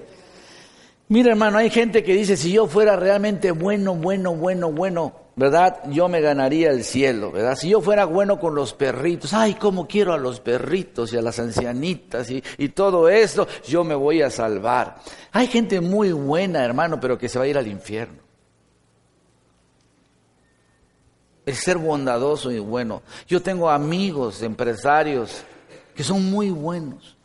Mira 1.08 1.30
hermano, 1.30 1.58
hay 1.58 1.70
gente 1.70 2.02
que 2.02 2.14
dice, 2.14 2.36
si 2.36 2.52
yo 2.52 2.66
fuera 2.66 2.96
realmente 2.96 3.52
bueno, 3.52 3.94
bueno, 3.94 4.34
bueno, 4.34 4.72
bueno, 4.72 5.12
¿verdad? 5.36 5.82
Yo 5.90 6.08
me 6.08 6.20
ganaría 6.20 6.70
el 6.70 6.82
cielo, 6.82 7.30
¿verdad? 7.30 7.54
Si 7.56 7.68
yo 7.68 7.80
fuera 7.80 8.06
bueno 8.06 8.40
con 8.40 8.56
los 8.56 8.74
perritos, 8.74 9.32
ay, 9.32 9.54
cómo 9.54 9.86
quiero 9.86 10.14
a 10.14 10.18
los 10.18 10.40
perritos 10.40 11.12
y 11.12 11.16
a 11.16 11.22
las 11.22 11.38
ancianitas 11.38 12.28
y, 12.30 12.68
todo 12.70 13.08
esto, 13.08 13.46
yo 13.68 13.84
me 13.84 13.94
voy 13.94 14.22
a 14.22 14.30
salvar. 14.30 14.96
Hay 15.30 15.46
gente 15.46 15.80
muy 15.80 16.10
buena, 16.10 16.64
hermano, 16.64 16.98
pero 16.98 17.16
que 17.16 17.28
se 17.28 17.38
va 17.38 17.44
a 17.44 17.48
ir 17.48 17.56
al 17.56 17.68
infierno. 17.68 18.26
El 21.44 21.54
ser 21.54 21.78
bondadoso 21.78 22.50
y 22.50 22.58
bueno. 22.58 23.02
Yo 23.28 23.40
tengo 23.40 23.70
amigos, 23.70 24.42
empresarios, 24.42 25.44
que 25.94 26.02
son 26.02 26.28
muy 26.28 26.50
buenos, 26.50 27.16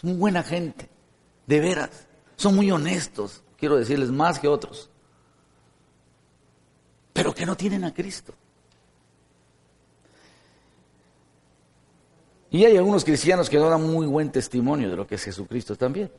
son 0.00 0.20
buena 0.20 0.44
gente, 0.44 0.88
de 1.46 1.60
veras, 1.60 2.06
son 2.42 2.56
muy 2.56 2.70
honestos, 2.70 3.42
quiero 3.56 3.76
decirles 3.76 4.10
más 4.10 4.38
que 4.38 4.48
otros 4.48 4.90
pero 7.12 7.34
que 7.34 7.46
no 7.46 7.56
tienen 7.56 7.84
a 7.84 7.92
Cristo. 7.92 8.34
Y 12.50 12.64
hay 12.64 12.76
algunos 12.76 13.04
cristianos 13.04 13.48
que 13.48 13.58
no 13.58 13.68
dan 13.68 13.82
muy 13.82 14.06
buen 14.06 14.30
testimonio 14.30 14.90
de 14.90 14.96
lo 14.96 15.06
que 15.06 15.14
es 15.14 15.24
Jesucristo 15.24 15.76
también. 15.76 16.10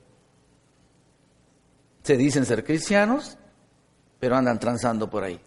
Se 2.03 2.17
dicen 2.17 2.45
ser 2.45 2.63
cristianos, 2.63 3.37
pero 4.19 4.35
andan 4.35 4.59
transando 4.59 5.09
por 5.09 5.23
ahí. 5.23 5.39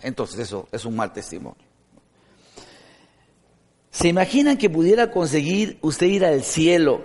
Entonces 0.00 0.38
eso 0.40 0.68
es 0.72 0.84
un 0.84 0.96
mal 0.96 1.12
testimonio. 1.12 1.62
¿Se 3.90 4.08
imaginan 4.08 4.56
que 4.56 4.70
pudiera 4.70 5.10
conseguir 5.10 5.78
usted 5.82 6.06
ir 6.06 6.24
al 6.24 6.42
cielo 6.42 7.02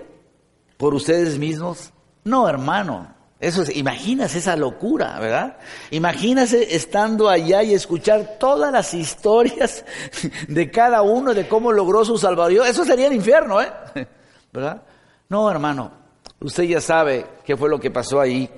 por 0.78 0.94
ustedes 0.94 1.38
mismos? 1.38 1.92
No, 2.24 2.48
hermano. 2.48 3.16
Eso 3.40 3.62
es, 3.62 3.76
imagínase 3.76 4.40
esa 4.40 4.56
locura, 4.56 5.20
¿verdad? 5.20 5.58
Imagínase 5.92 6.76
estando 6.76 7.30
allá 7.30 7.62
y 7.62 7.76
escuchar 7.76 8.38
todas 8.40 8.72
las 8.72 8.96
historias 8.96 9.86
de 10.48 10.72
cada 10.72 11.04
uno 11.04 11.36
de 11.36 11.48
cómo 11.48 11.72
logró 11.72 12.04
su 12.04 12.18
salvación. 12.18 12.66
Eso 12.66 12.84
sería 12.84 13.08
el 13.08 13.14
infierno, 13.14 13.62
¿eh? 13.62 13.72
¿Verdad? 14.52 14.82
No, 15.30 15.52
hermano, 15.52 15.92
usted 16.40 16.64
ya 16.64 16.82
sabe 16.82 17.28
qué 17.46 17.56
fue 17.56 17.70
lo 17.70 17.80
que 17.80 17.92
pasó 17.92 18.20
ahí. 18.20 18.50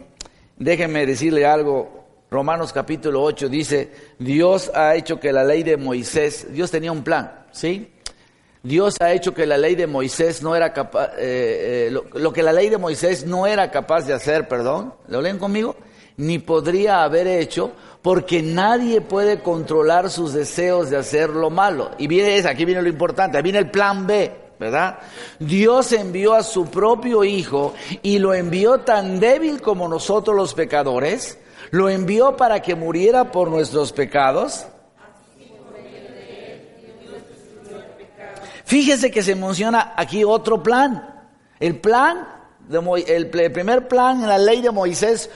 Déjenme 0.56 1.06
decirle 1.06 1.46
algo. 1.46 1.98
Romanos 2.32 2.72
capítulo 2.72 3.24
8 3.24 3.50
dice, 3.50 3.92
Dios 4.20 4.72
ha 4.76 4.96
hecho 4.96 5.20
que 5.20 5.34
la 5.34 5.44
ley 5.44 5.64
de 5.64 5.78
Moisés, 5.78 6.48
Dios 6.54 6.70
tenía 6.70 6.92
un 6.92 7.04
plan, 7.04 7.48
¿sí? 7.52 7.92
Dios 8.70 8.98
ha 9.00 9.12
hecho 9.14 9.34
que 9.34 9.48
la 9.48 9.58
ley 9.58 9.74
de 9.74 9.88
Moisés 9.88 10.44
no 10.44 10.56
era 10.56 10.72
capaz, 10.72 11.14
eh, 11.18 11.88
eh, 11.88 11.92
lo, 11.92 12.32
que 12.32 12.44
la 12.44 12.54
ley 12.54 12.70
de 12.70 12.78
Moisés 12.78 13.26
no 13.26 13.48
era 13.48 13.72
capaz 13.72 14.06
de 14.06 14.14
hacer, 14.14 14.48
perdón, 14.48 14.94
¿lo 15.08 15.24
leen 15.24 15.40
conmigo? 15.40 15.76
Ni 16.18 16.38
podría 16.38 17.02
haber 17.02 17.26
hecho, 17.26 17.72
porque 18.04 18.44
nadie 18.44 19.02
puede 19.02 19.42
controlar 19.42 20.12
sus 20.12 20.34
deseos 20.34 20.92
de 20.92 20.98
hacer 20.98 21.32
lo 21.32 21.50
malo. 21.50 21.90
Y 21.98 22.06
viene, 22.06 22.48
aquí 22.48 22.64
viene 22.64 22.84
lo 22.84 22.90
importante, 22.90 23.42
viene 23.42 23.58
el 23.58 23.72
plan 23.72 24.06
B, 24.06 24.32
¿verdad? 24.60 25.00
Dios 25.40 25.92
envió 25.92 26.36
a 26.36 26.44
su 26.44 26.68
propio 26.68 27.24
Hijo 27.24 27.74
y 28.04 28.20
lo 28.20 28.36
envió 28.36 28.82
tan 28.82 29.20
débil 29.20 29.64
como 29.64 29.88
nosotros 29.88 30.36
los 30.36 30.54
pecadores, 30.54 31.40
lo 31.72 31.90
envió 31.90 32.38
para 32.38 32.62
que 32.62 32.76
muriera 32.76 33.32
por 33.32 33.50
nuestros 33.50 33.94
pecados 33.94 34.68
Fíjese 38.70 39.10
que 39.10 39.24
se 39.24 39.34
menciona 39.34 39.94
aquí 39.98 40.24
otro 40.24 40.62
plan. 40.62 41.28
El 41.60 41.80
plan, 41.80 42.28
de 42.68 43.04
el, 43.08 43.28
primer 43.52 43.88
plan 43.88 44.22
en 44.22 44.30
la 44.30 44.38
ley 44.38 44.62
de 44.62 44.70
Moisés 44.70 45.28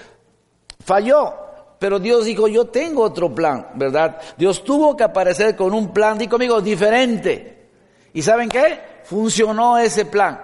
falló. 0.85 1.33
Pero 1.79 1.97
Dios 1.97 2.25
dijo, 2.25 2.47
yo 2.47 2.65
tengo 2.65 3.01
otro 3.01 3.33
plan, 3.33 3.69
¿verdad? 3.73 4.21
Dios 4.37 4.63
tuvo 4.63 4.95
que 4.95 5.03
aparecer 5.03 5.55
con 5.55 5.73
un 5.73 5.91
plan, 5.91 6.15
di 6.15 6.27
conmigo, 6.27 6.61
diferente. 6.61 7.69
¿Y 8.13 8.21
saben 8.21 8.49
qué? 8.49 9.01
Funcionó 9.05 9.79
ese 9.79 10.05
plan. 10.05 10.39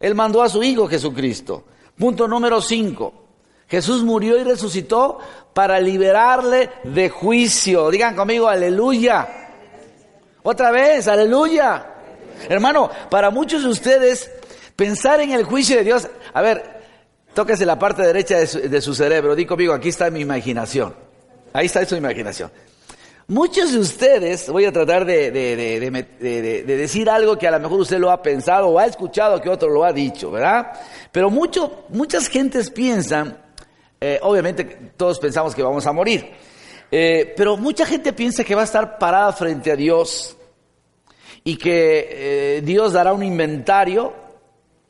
Él 0.00 0.14
mandó 0.14 0.42
a 0.42 0.48
su 0.48 0.62
Hijo 0.62 0.88
Jesucristo. 0.88 1.64
Punto 1.98 2.26
número 2.26 2.62
cinco. 2.62 3.12
Jesús 3.68 4.02
murió 4.04 4.40
y 4.40 4.44
resucitó 4.44 5.18
para 5.52 5.78
liberarle 5.78 6.70
de 6.84 7.10
juicio. 7.10 7.90
Digan 7.90 8.16
conmigo, 8.16 8.48
aleluya. 8.48 9.28
Otra 10.42 10.70
vez, 10.70 11.06
aleluya. 11.08 11.91
Hermano, 12.48 12.90
para 13.10 13.30
muchos 13.30 13.62
de 13.62 13.68
ustedes, 13.68 14.30
pensar 14.76 15.20
en 15.20 15.30
el 15.32 15.44
juicio 15.44 15.76
de 15.76 15.84
Dios, 15.84 16.08
a 16.32 16.42
ver, 16.42 16.82
tóquese 17.34 17.66
la 17.66 17.78
parte 17.78 18.02
derecha 18.02 18.38
de 18.38 18.80
su, 18.80 18.94
cerebro, 18.94 19.34
di 19.34 19.46
conmigo, 19.46 19.72
aquí 19.72 19.88
está 19.88 20.10
mi 20.10 20.20
imaginación. 20.20 20.94
Ahí 21.52 21.66
está 21.66 21.84
su 21.84 21.96
imaginación. 21.96 22.50
Muchos 23.28 23.72
de 23.72 23.78
ustedes, 23.78 24.48
voy 24.48 24.64
a 24.64 24.72
tratar 24.72 25.04
de, 25.04 25.30
decir 26.66 27.08
algo 27.08 27.38
que 27.38 27.46
a 27.46 27.52
lo 27.52 27.60
mejor 27.60 27.80
usted 27.80 27.98
lo 27.98 28.10
ha 28.10 28.20
pensado 28.20 28.68
o 28.68 28.78
ha 28.78 28.86
escuchado 28.86 29.40
que 29.40 29.48
otro 29.48 29.70
lo 29.70 29.84
ha 29.84 29.92
dicho, 29.92 30.30
¿verdad? 30.30 30.72
Pero 31.10 31.30
mucho, 31.30 31.84
muchas 31.90 32.28
gentes 32.28 32.70
piensan, 32.70 33.38
eh, 34.00 34.18
obviamente 34.22 34.92
todos 34.96 35.18
pensamos 35.18 35.54
que 35.54 35.62
vamos 35.62 35.86
a 35.86 35.92
morir, 35.92 36.30
eh, 36.90 37.32
pero 37.36 37.56
mucha 37.56 37.86
gente 37.86 38.12
piensa 38.12 38.44
que 38.44 38.54
va 38.54 38.62
a 38.62 38.64
estar 38.64 38.98
parada 38.98 39.32
frente 39.32 39.70
a 39.70 39.76
Dios 39.76 40.36
y 41.44 41.56
que 41.56 42.56
eh, 42.56 42.62
Dios 42.62 42.92
dará 42.92 43.12
un 43.12 43.22
inventario, 43.22 44.12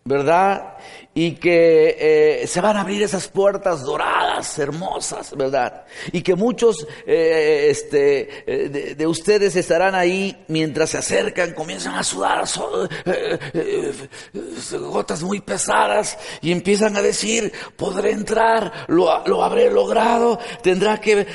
¿verdad? 0.05 0.77
Y 1.15 1.33
que 1.33 2.43
eh, 2.43 2.47
se 2.47 2.61
van 2.61 2.77
a 2.77 2.81
abrir 2.81 3.03
esas 3.03 3.29
puertas 3.29 3.83
doradas, 3.83 4.59
hermosas, 4.59 5.37
¿verdad? 5.37 5.85
Y 6.11 6.23
que 6.23 6.35
muchos 6.35 6.87
eh, 7.07 7.69
este, 7.71 8.45
eh, 8.47 8.95
de, 8.97 9.07
ustedes 9.07 9.55
estarán 9.57 9.95
ahí 9.95 10.45
mientras 10.49 10.91
se 10.91 10.99
acercan, 10.99 11.53
comienzan 11.53 11.95
a 11.95 12.03
sudar 12.03 12.45
gotas 14.73 15.23
muy 15.23 15.41
pesadas 15.41 16.17
y 16.41 16.51
empiezan 16.51 16.97
a 16.97 17.03
decir, 17.03 17.53
podré 17.77 18.13
entrar, 18.13 18.73
lo, 18.89 19.27
lo 19.27 19.45
habré 19.45 19.71
logrado, 19.71 20.39
tendrá 20.63 20.99
que 21.01 21.27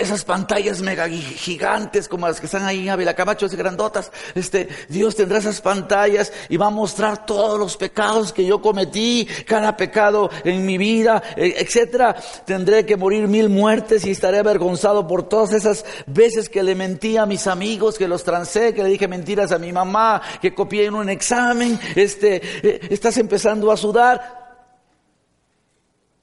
esas 0.00 0.24
pantallas 0.24 0.80
mega 0.80 1.08
gigantes 1.08 2.08
como 2.08 2.26
las 2.26 2.40
que 2.40 2.46
están 2.46 2.64
ahí 2.64 2.84
en 2.84 2.90
Ávila 2.90 3.14
Camacho, 3.14 3.46
esas 3.46 3.58
grandotas, 3.58 4.10
este, 4.34 4.68
Dios 4.88 5.16
tendrá 5.16 5.38
esas 5.38 5.60
pantallas 5.60 6.32
y 6.48 6.56
va 6.56 6.66
a 6.66 6.70
mostrar 6.70 7.26
todos 7.26 7.58
los 7.58 7.76
pecados 7.76 8.32
que 8.32 8.46
yo 8.46 8.62
cometí 8.62 9.17
cada 9.24 9.76
pecado 9.76 10.30
en 10.44 10.66
mi 10.66 10.78
vida, 10.78 11.22
e, 11.36 11.54
etcétera. 11.58 12.16
Tendré 12.44 12.84
que 12.86 12.96
morir 12.96 13.28
mil 13.28 13.48
muertes 13.48 14.04
y 14.04 14.10
estaré 14.10 14.38
avergonzado 14.38 15.06
por 15.06 15.28
todas 15.28 15.52
esas 15.52 15.84
veces 16.06 16.48
que 16.48 16.62
le 16.62 16.74
mentí 16.74 17.16
a 17.16 17.26
mis 17.26 17.46
amigos, 17.46 17.98
que 17.98 18.08
los 18.08 18.24
trancé, 18.24 18.74
que 18.74 18.82
le 18.82 18.90
dije 18.90 19.08
mentiras 19.08 19.52
a 19.52 19.58
mi 19.58 19.72
mamá, 19.72 20.20
que 20.40 20.54
copié 20.54 20.86
en 20.86 20.94
un 20.94 21.08
examen. 21.08 21.78
Este, 21.94 22.40
eh, 22.62 22.80
estás 22.90 23.16
empezando 23.18 23.70
a 23.72 23.76
sudar. 23.76 24.38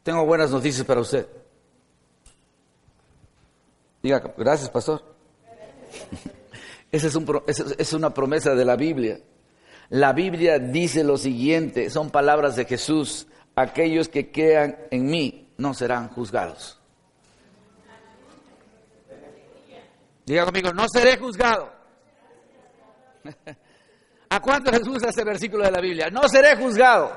Tengo 0.03 0.25
buenas 0.25 0.51
noticias 0.51 0.85
para 0.85 1.01
usted. 1.01 1.27
Diga, 4.03 4.21
gracias, 4.37 4.69
pastor. 4.69 5.01
Esa 6.91 7.07
es 7.77 7.93
una 7.93 8.13
promesa 8.13 8.53
de 8.53 8.63
la 8.63 8.75
Biblia. 8.75 9.19
La 9.89 10.13
Biblia 10.13 10.59
dice 10.59 11.03
lo 11.03 11.17
siguiente, 11.17 11.89
son 11.89 12.09
palabras 12.09 12.55
de 12.55 12.65
Jesús, 12.65 13.27
aquellos 13.55 14.09
que 14.09 14.31
crean 14.31 14.77
en 14.91 15.05
mí 15.05 15.49
no 15.57 15.73
serán 15.73 16.09
juzgados. 16.09 16.79
Diga 20.25 20.45
conmigo, 20.45 20.73
no 20.73 20.85
seré 20.91 21.17
juzgado. 21.17 21.71
¿A 24.29 24.41
cuánto 24.41 24.71
les 24.71 24.83
gusta 24.83 25.09
ese 25.09 25.23
versículo 25.23 25.63
de 25.65 25.71
la 25.71 25.79
Biblia? 25.79 26.09
No 26.09 26.27
seré 26.27 26.55
juzgado. 26.55 27.11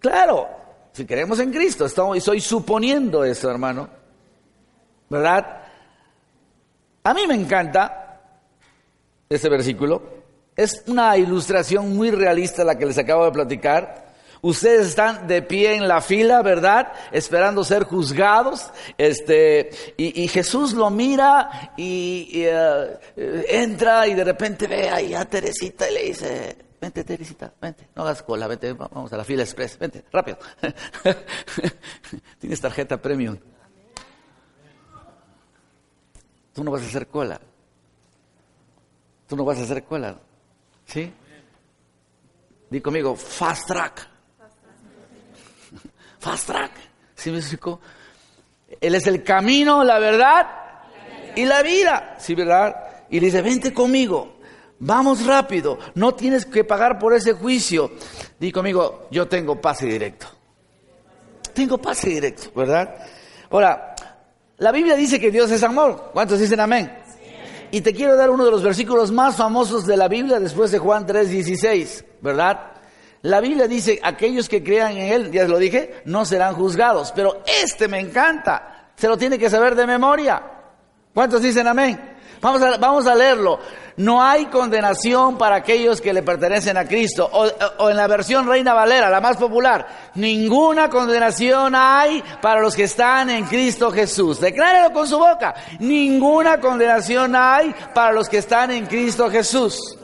Claro, 0.00 0.48
si 0.92 1.06
creemos 1.06 1.38
en 1.38 1.52
Cristo, 1.52 1.86
estoy 1.86 2.40
suponiendo 2.40 3.24
eso, 3.24 3.50
hermano. 3.50 3.88
¿Verdad? 5.08 5.62
A 7.04 7.14
mí 7.14 7.26
me 7.26 7.34
encanta 7.34 8.20
ese 9.28 9.48
versículo. 9.48 10.17
Es 10.58 10.82
una 10.88 11.16
ilustración 11.16 11.96
muy 11.96 12.10
realista 12.10 12.64
la 12.64 12.76
que 12.76 12.84
les 12.84 12.98
acabo 12.98 13.24
de 13.24 13.30
platicar. 13.30 14.08
Ustedes 14.42 14.88
están 14.88 15.28
de 15.28 15.40
pie 15.40 15.76
en 15.76 15.86
la 15.86 16.00
fila, 16.00 16.42
¿verdad? 16.42 16.92
Esperando 17.12 17.62
ser 17.62 17.84
juzgados. 17.84 18.68
Este, 18.98 19.70
y, 19.96 20.26
Jesús 20.26 20.72
lo 20.72 20.90
mira 20.90 21.74
y, 21.76 22.42
eh, 22.44 22.98
entra 23.48 24.08
y 24.08 24.14
de 24.14 24.24
repente 24.24 24.66
ve 24.66 24.90
ahí 24.90 25.14
a 25.14 25.24
Teresita 25.26 25.88
y 25.88 25.94
le 25.94 26.02
dice, 26.02 26.56
vente 26.80 27.04
Teresita, 27.04 27.52
vente, 27.62 27.90
no 27.94 28.02
hagas 28.02 28.24
cola, 28.24 28.48
vente, 28.48 28.72
vamos 28.72 29.12
a 29.12 29.16
la 29.16 29.22
fila 29.22 29.44
express, 29.44 29.78
vente, 29.78 30.06
rápido. 30.10 30.38
Tienes 32.40 32.60
tarjeta 32.60 33.00
premium. 33.00 33.38
Tú 36.52 36.64
no 36.64 36.72
vas 36.72 36.82
a 36.82 36.86
hacer 36.86 37.06
cola. 37.06 37.40
Tú 39.28 39.36
no 39.36 39.44
vas 39.44 39.58
a 39.58 39.62
hacer 39.62 39.84
cola. 39.84 40.18
¿Sí? 40.88 41.12
Di 42.70 42.80
conmigo, 42.80 43.14
fast 43.14 43.66
track. 43.66 44.08
Fast 46.18 46.46
track. 46.46 46.72
¿Sí 47.14 47.30
me 47.30 47.38
explico? 47.38 47.80
Él 48.80 48.94
es 48.94 49.06
el 49.06 49.22
camino, 49.22 49.84
la 49.84 49.98
verdad 49.98 50.46
y 51.36 51.44
la 51.44 51.62
vida. 51.62 52.16
¿Sí, 52.18 52.34
verdad? 52.34 52.74
Y 53.10 53.20
le 53.20 53.26
dice, 53.26 53.42
vente 53.42 53.72
conmigo. 53.72 54.38
Vamos 54.80 55.26
rápido. 55.26 55.78
No 55.94 56.14
tienes 56.14 56.46
que 56.46 56.64
pagar 56.64 56.98
por 56.98 57.14
ese 57.14 57.32
juicio. 57.32 57.92
Di 58.38 58.50
conmigo, 58.50 59.08
yo 59.10 59.28
tengo 59.28 59.60
pase 59.60 59.86
directo. 59.86 60.26
Tengo 61.52 61.78
pase 61.78 62.10
directo, 62.10 62.50
¿verdad? 62.54 62.94
Ahora, 63.50 63.94
la 64.58 64.72
Biblia 64.72 64.96
dice 64.96 65.20
que 65.20 65.30
Dios 65.30 65.50
es 65.50 65.62
amor. 65.62 66.10
¿Cuántos 66.12 66.40
dicen 66.40 66.60
amén? 66.60 66.90
Y 67.70 67.82
te 67.82 67.92
quiero 67.92 68.16
dar 68.16 68.30
uno 68.30 68.44
de 68.44 68.50
los 68.50 68.62
versículos 68.62 69.12
más 69.12 69.36
famosos 69.36 69.86
de 69.86 69.96
la 69.96 70.08
Biblia 70.08 70.40
después 70.40 70.70
de 70.70 70.78
Juan 70.78 71.06
3:16, 71.06 72.04
¿verdad? 72.22 72.72
La 73.22 73.40
Biblia 73.40 73.66
dice, 73.66 73.98
aquellos 74.02 74.48
que 74.48 74.62
crean 74.62 74.92
en 74.92 75.12
Él, 75.12 75.32
ya 75.32 75.46
lo 75.46 75.58
dije, 75.58 76.02
no 76.04 76.24
serán 76.24 76.54
juzgados. 76.54 77.12
Pero 77.12 77.42
este 77.62 77.88
me 77.88 77.98
encanta, 77.98 78.90
se 78.96 79.08
lo 79.08 79.16
tiene 79.16 79.38
que 79.38 79.50
saber 79.50 79.74
de 79.74 79.86
memoria. 79.86 80.42
¿Cuántos 81.12 81.42
dicen 81.42 81.66
amén? 81.66 82.17
Vamos 82.40 82.62
a, 82.62 82.76
vamos 82.76 83.06
a 83.06 83.14
leerlo. 83.14 83.58
No 83.98 84.22
hay 84.22 84.46
condenación 84.46 85.36
para 85.36 85.56
aquellos 85.56 86.00
que 86.00 86.12
le 86.12 86.22
pertenecen 86.22 86.76
a 86.76 86.84
Cristo. 86.84 87.28
O, 87.32 87.90
en 87.90 87.96
la 87.96 88.06
versión 88.06 88.46
Reina 88.46 88.72
Valera, 88.72 89.10
la 89.10 89.20
más 89.20 89.36
popular. 89.36 89.88
Ninguna 90.14 90.88
condenación 90.88 91.74
hay 91.74 92.22
para 92.40 92.60
los 92.60 92.76
que 92.76 92.84
están 92.84 93.28
en 93.28 93.44
Cristo 93.46 93.90
Jesús. 93.90 94.40
Declárelo 94.40 94.92
con 94.92 95.08
su 95.08 95.18
boca. 95.18 95.52
Ninguna 95.80 96.60
condenación 96.60 97.34
hay 97.34 97.74
para 97.92 98.12
los 98.12 98.28
que 98.28 98.38
están 98.38 98.70
en 98.70 98.86
Cristo 98.86 99.28
Jesús. 99.30 99.98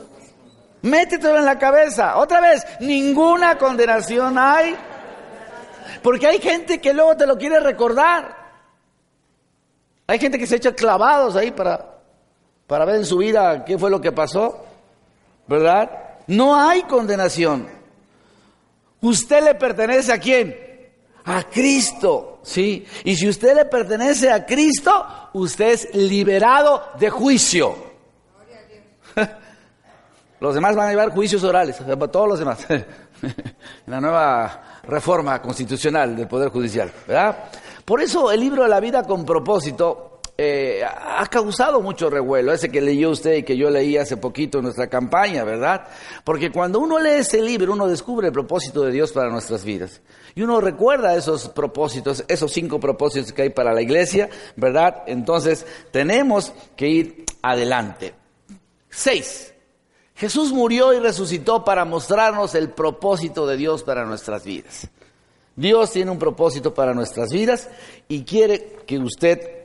Métetelo 0.81 1.37
en 1.37 1.45
la 1.45 1.57
cabeza. 1.57 2.17
Otra 2.17 2.41
vez, 2.41 2.67
ninguna 2.81 3.57
condenación 3.57 4.37
hay. 4.37 4.75
Porque 6.03 6.27
hay 6.27 6.41
gente 6.41 6.81
que 6.81 6.93
luego 6.93 7.15
te 7.15 7.25
lo 7.25 7.37
quiere 7.37 7.61
recordar. 7.61 8.35
Hay 10.05 10.19
gente 10.19 10.37
que 10.37 10.47
se 10.47 10.57
echa 10.57 10.73
clavados 10.75 11.37
ahí 11.37 11.51
para 11.51 11.94
para 12.67 12.85
ver 12.85 12.95
en 12.95 13.05
su 13.05 13.17
vida 13.17 13.63
qué 13.65 13.77
fue 13.77 13.89
lo 13.89 14.01
que 14.01 14.11
pasó, 14.11 14.65
¿verdad? 15.47 15.89
No 16.27 16.55
hay 16.55 16.83
condenación. 16.83 17.67
Usted 19.01 19.43
le 19.43 19.55
pertenece 19.55 20.11
a 20.11 20.19
quién? 20.19 20.55
A 21.25 21.43
Cristo, 21.43 22.39
¿sí? 22.43 22.85
Y 23.03 23.15
si 23.15 23.27
usted 23.27 23.55
le 23.55 23.65
pertenece 23.65 24.31
a 24.31 24.45
Cristo, 24.45 25.05
usted 25.33 25.71
es 25.71 25.95
liberado 25.95 26.83
de 26.99 27.09
juicio. 27.09 27.75
Los 30.39 30.53
demás 30.53 30.75
van 30.75 30.87
a 30.87 30.91
llevar 30.91 31.09
juicios 31.09 31.43
orales, 31.43 31.77
todos 32.11 32.27
los 32.27 32.37
demás. 32.37 32.65
la 33.87 34.01
nueva 34.01 34.81
reforma 34.83 35.41
constitucional 35.41 36.15
del 36.15 36.27
Poder 36.27 36.49
Judicial, 36.49 36.91
¿verdad? 37.07 37.37
Por 37.85 38.01
eso 38.01 38.31
el 38.31 38.41
libro 38.41 38.63
de 38.63 38.69
la 38.69 38.79
vida 38.79 39.03
con 39.03 39.25
propósito 39.25 40.14
eh, 40.37 40.83
ha 40.83 41.25
causado 41.27 41.81
mucho 41.81 42.09
revuelo, 42.09 42.51
ese 42.51 42.69
que 42.69 42.81
leyó 42.81 43.11
usted 43.11 43.35
y 43.35 43.43
que 43.43 43.55
yo 43.55 43.69
leí 43.69 43.97
hace 43.97 44.17
poquito 44.17 44.57
en 44.57 44.65
nuestra 44.65 44.87
campaña, 44.87 45.45
¿verdad? 45.45 45.87
Porque 46.25 46.51
cuando 46.51 46.79
uno 46.79 46.99
lee 46.99 47.19
ese 47.19 47.41
libro, 47.41 47.71
uno 47.71 47.87
descubre 47.87 48.27
el 48.27 48.33
propósito 48.33 48.81
de 48.81 48.91
Dios 48.91 49.13
para 49.13 49.29
nuestras 49.29 49.63
vidas. 49.63 50.01
Y 50.35 50.41
uno 50.41 50.59
recuerda 50.59 51.15
esos 51.15 51.47
propósitos, 51.47 52.25
esos 52.27 52.51
cinco 52.51 52.81
propósitos 52.81 53.31
que 53.31 53.43
hay 53.43 53.49
para 53.49 53.73
la 53.73 53.81
iglesia, 53.81 54.29
¿verdad? 54.57 55.03
Entonces, 55.07 55.65
tenemos 55.91 56.51
que 56.75 56.89
ir 56.89 57.25
adelante. 57.41 58.13
Seis. 58.89 59.53
Jesús 60.15 60.51
murió 60.51 60.93
y 60.93 60.99
resucitó 60.99 61.63
para 61.63 61.85
mostrarnos 61.85 62.55
el 62.55 62.71
propósito 62.71 63.47
de 63.47 63.55
Dios 63.55 63.83
para 63.83 64.05
nuestras 64.05 64.43
vidas. 64.43 64.89
Dios 65.55 65.91
tiene 65.91 66.11
un 66.11 66.19
propósito 66.19 66.73
para 66.73 66.93
nuestras 66.93 67.31
vidas 67.31 67.69
y 68.09 68.23
quiere 68.23 68.79
que 68.85 68.99
usted 68.99 69.64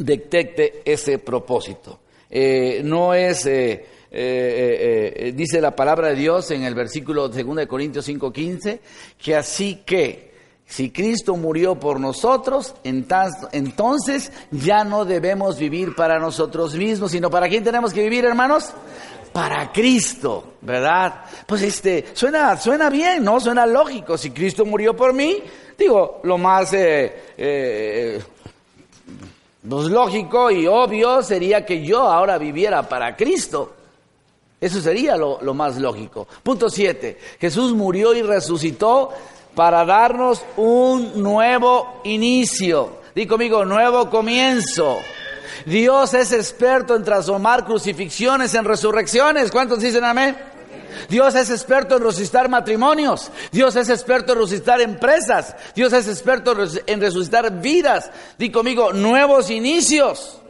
detecte 0.00 0.82
ese 0.84 1.18
propósito. 1.18 2.00
Eh, 2.28 2.80
no 2.84 3.14
es, 3.14 3.46
eh, 3.46 3.84
eh, 4.10 5.32
dice 5.34 5.60
la 5.60 5.74
palabra 5.74 6.08
de 6.08 6.14
Dios 6.14 6.50
en 6.50 6.62
el 6.62 6.74
versículo 6.74 7.28
2 7.28 7.56
de 7.56 7.68
Corintios 7.68 8.06
5:15, 8.06 8.80
que 9.18 9.36
así 9.36 9.82
que 9.84 10.30
si 10.66 10.90
Cristo 10.90 11.36
murió 11.36 11.74
por 11.74 11.98
nosotros, 11.98 12.74
entonces 12.84 14.32
ya 14.52 14.84
no 14.84 15.04
debemos 15.04 15.58
vivir 15.58 15.96
para 15.96 16.18
nosotros 16.20 16.74
mismos, 16.76 17.10
sino 17.10 17.28
para 17.28 17.48
quién 17.48 17.64
tenemos 17.64 17.92
que 17.92 18.04
vivir, 18.04 18.24
hermanos? 18.24 18.72
Para 19.32 19.70
Cristo, 19.72 20.54
¿verdad? 20.60 21.24
Pues 21.46 21.62
este, 21.62 22.06
suena, 22.14 22.56
suena 22.56 22.88
bien, 22.88 23.24
¿no? 23.24 23.40
Suena 23.40 23.66
lógico. 23.66 24.16
Si 24.16 24.30
Cristo 24.30 24.64
murió 24.64 24.94
por 24.94 25.12
mí, 25.12 25.38
digo, 25.76 26.20
lo 26.22 26.38
más 26.38 26.72
pues 29.68 29.86
lógico 29.86 30.50
y 30.50 30.66
obvio 30.66 31.22
sería 31.22 31.66
que 31.66 31.84
yo 31.84 32.02
ahora 32.02 32.38
viviera 32.38 32.88
para 32.88 33.14
Cristo. 33.16 33.74
Eso 34.60 34.80
sería 34.80 35.16
lo, 35.16 35.38
más 35.54 35.78
lógico. 35.78 36.28
Punto 36.42 36.68
7. 36.68 37.18
Jesús 37.40 37.72
murió 37.72 38.14
y 38.14 38.22
resucitó 38.22 39.10
para 39.54 39.84
darnos 39.84 40.42
un 40.56 41.22
nuevo 41.22 42.00
inicio. 42.04 43.00
Di 43.14 43.26
conmigo, 43.26 43.64
nuevo 43.64 44.10
comienzo. 44.10 44.98
Dios 45.64 46.14
es 46.14 46.32
experto 46.32 46.94
en 46.94 47.04
transformar 47.04 47.64
crucifixiones 47.64 48.54
en 48.54 48.64
resurrecciones. 48.64 49.50
¿Cuántos 49.50 49.80
dicen 49.80 50.04
amén? 50.04 50.36
Dios 51.08 51.34
es 51.34 51.50
experto 51.50 51.96
en 51.96 52.04
resucitar 52.04 52.48
matrimonios. 52.48 53.30
Dios 53.52 53.76
es 53.76 53.88
experto 53.88 54.32
en 54.32 54.38
resucitar 54.38 54.80
empresas. 54.80 55.54
Dios 55.74 55.92
es 55.92 56.08
experto 56.08 56.54
en 56.86 57.00
resucitar 57.00 57.60
vidas. 57.60 58.10
Di 58.38 58.50
conmigo, 58.50 58.92
nuevos 58.92 59.50
inicios. 59.50 60.40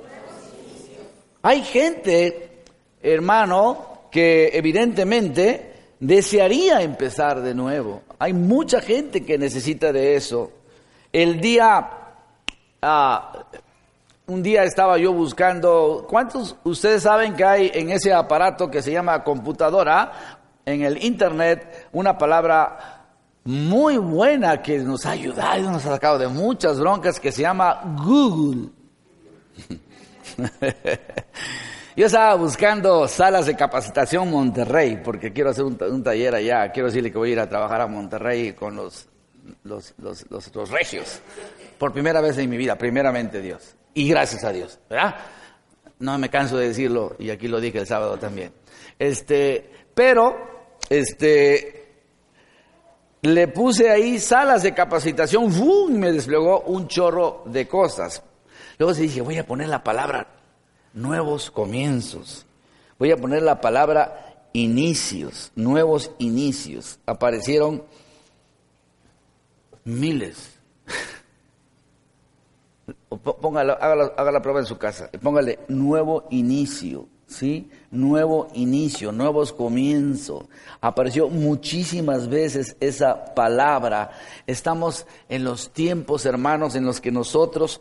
Hay 1.43 1.63
gente, 1.63 2.63
hermano, 3.03 4.09
que 4.11 4.51
evidentemente 4.53 5.73
desearía 5.99 6.83
empezar 6.83 7.41
de 7.41 7.55
nuevo. 7.55 8.03
Hay 8.19 8.33
mucha 8.33 8.81
gente 8.81 9.25
que 9.25 9.39
necesita 9.39 9.93
de 9.93 10.17
eso. 10.17 10.53
El 11.13 11.41
día, 11.41 11.91
ah, 12.83 13.47
un 14.31 14.45
día 14.45 14.63
estaba 14.63 14.97
yo 14.97 15.13
buscando, 15.13 16.07
¿cuántos 16.09 16.55
ustedes 16.63 17.03
saben 17.03 17.35
que 17.35 17.45
hay 17.45 17.71
en 17.75 17.91
ese 17.91 18.13
aparato 18.13 18.71
que 18.71 18.81
se 18.81 18.93
llama 18.93 19.25
computadora 19.25 20.39
en 20.65 20.83
el 20.83 21.05
Internet 21.05 21.89
una 21.93 22.17
palabra 22.17 23.09
muy 23.43 23.97
buena 23.97 24.63
que 24.63 24.79
nos 24.79 25.05
ha 25.05 25.11
ayudado 25.13 25.69
nos 25.73 25.85
ha 25.85 25.91
sacado 25.91 26.17
de 26.17 26.29
muchas 26.29 26.79
broncas 26.79 27.19
que 27.19 27.33
se 27.33 27.43
llama 27.43 27.97
Google. 28.05 28.69
Yo 31.97 32.07
estaba 32.07 32.37
buscando 32.37 33.09
salas 33.09 33.47
de 33.47 33.57
capacitación 33.57 34.31
Monterrey, 34.31 35.01
porque 35.05 35.33
quiero 35.33 35.51
hacer 35.51 35.65
un, 35.65 36.05
taller 36.05 36.37
allá, 36.37 36.71
quiero 36.71 36.87
decirle 36.87 37.11
que 37.11 37.19
voy 37.19 37.31
a 37.31 37.33
ir 37.33 37.41
a 37.41 37.49
trabajar 37.49 37.81
a 37.81 37.89
Monterrey 37.89 38.53
con 38.53 38.77
los, 38.77 39.09
los, 39.65 39.95
los, 39.99 40.71
regios, 40.71 41.21
por 41.79 41.93
primera 41.93 42.21
vez 42.21 42.39
en 42.39 42.51
mi 42.51 42.57
vida, 42.57 42.77
primeramente 42.77 43.41
Dios, 43.41 43.75
y 43.95 44.09
gracias 44.09 44.45
a 44.45 44.53
Dios, 44.53 44.79
¿verdad? 44.89 45.17
No 45.99 46.17
me 46.19 46.31
canso 46.31 46.57
de 46.57 46.69
decirlo, 46.69 47.17
y 47.19 47.31
aquí 47.31 47.49
lo 47.49 47.61
dije 47.61 47.79
el 47.79 47.87
sábado 47.87 48.19
también. 48.19 48.53
Este, 48.99 49.71
pero 49.95 50.35
este, 50.89 51.81
le 53.23 53.49
puse 53.49 53.91
ahí 53.91 54.19
salas 54.19 54.63
de 54.63 54.73
capacitación, 54.73 55.51
¡bum! 55.59 55.93
me 55.93 56.13
desplegó 56.13 56.61
un 56.61 56.89
chorro 56.89 57.43
de 57.47 57.69
cosas. 57.69 58.23
Luego 58.79 58.95
se 58.95 59.03
dije, 59.03 59.21
voy 59.21 59.37
a 59.37 59.47
poner 59.47 59.69
la 59.69 59.85
palabra 59.85 60.27
nuevos 60.95 61.51
comienzos. 61.51 62.47
Voy 62.99 63.11
a 63.13 63.17
poner 63.17 63.43
la 63.43 63.61
palabra 63.61 64.49
inicios, 64.53 65.53
nuevos 65.55 66.13
inicios. 66.19 66.99
Aparecieron 67.07 67.85
miles. 69.85 70.59
Póngalo, 73.41 73.77
haga 73.81 74.33
la 74.33 74.43
prueba 74.43 74.61
en 74.61 74.67
su 74.67 74.79
casa. 74.79 75.11
Póngale 75.21 75.61
nuevo 75.69 76.27
inicio. 76.31 77.09
¿sí? 77.31 77.71
Nuevo 77.91 78.49
inicio, 78.55 79.13
nuevos 79.13 79.53
comienzos. 79.53 80.45
Apareció 80.81 81.29
muchísimas 81.29 82.29
veces 82.29 82.77
esa 82.81 83.35
palabra. 83.35 84.11
Estamos 84.47 85.07
en 85.29 85.45
los 85.45 85.71
tiempos, 85.71 86.27
hermanos, 86.27 86.75
en 86.75 86.85
los 86.85 87.01
que 87.01 87.11
nosotros, 87.11 87.81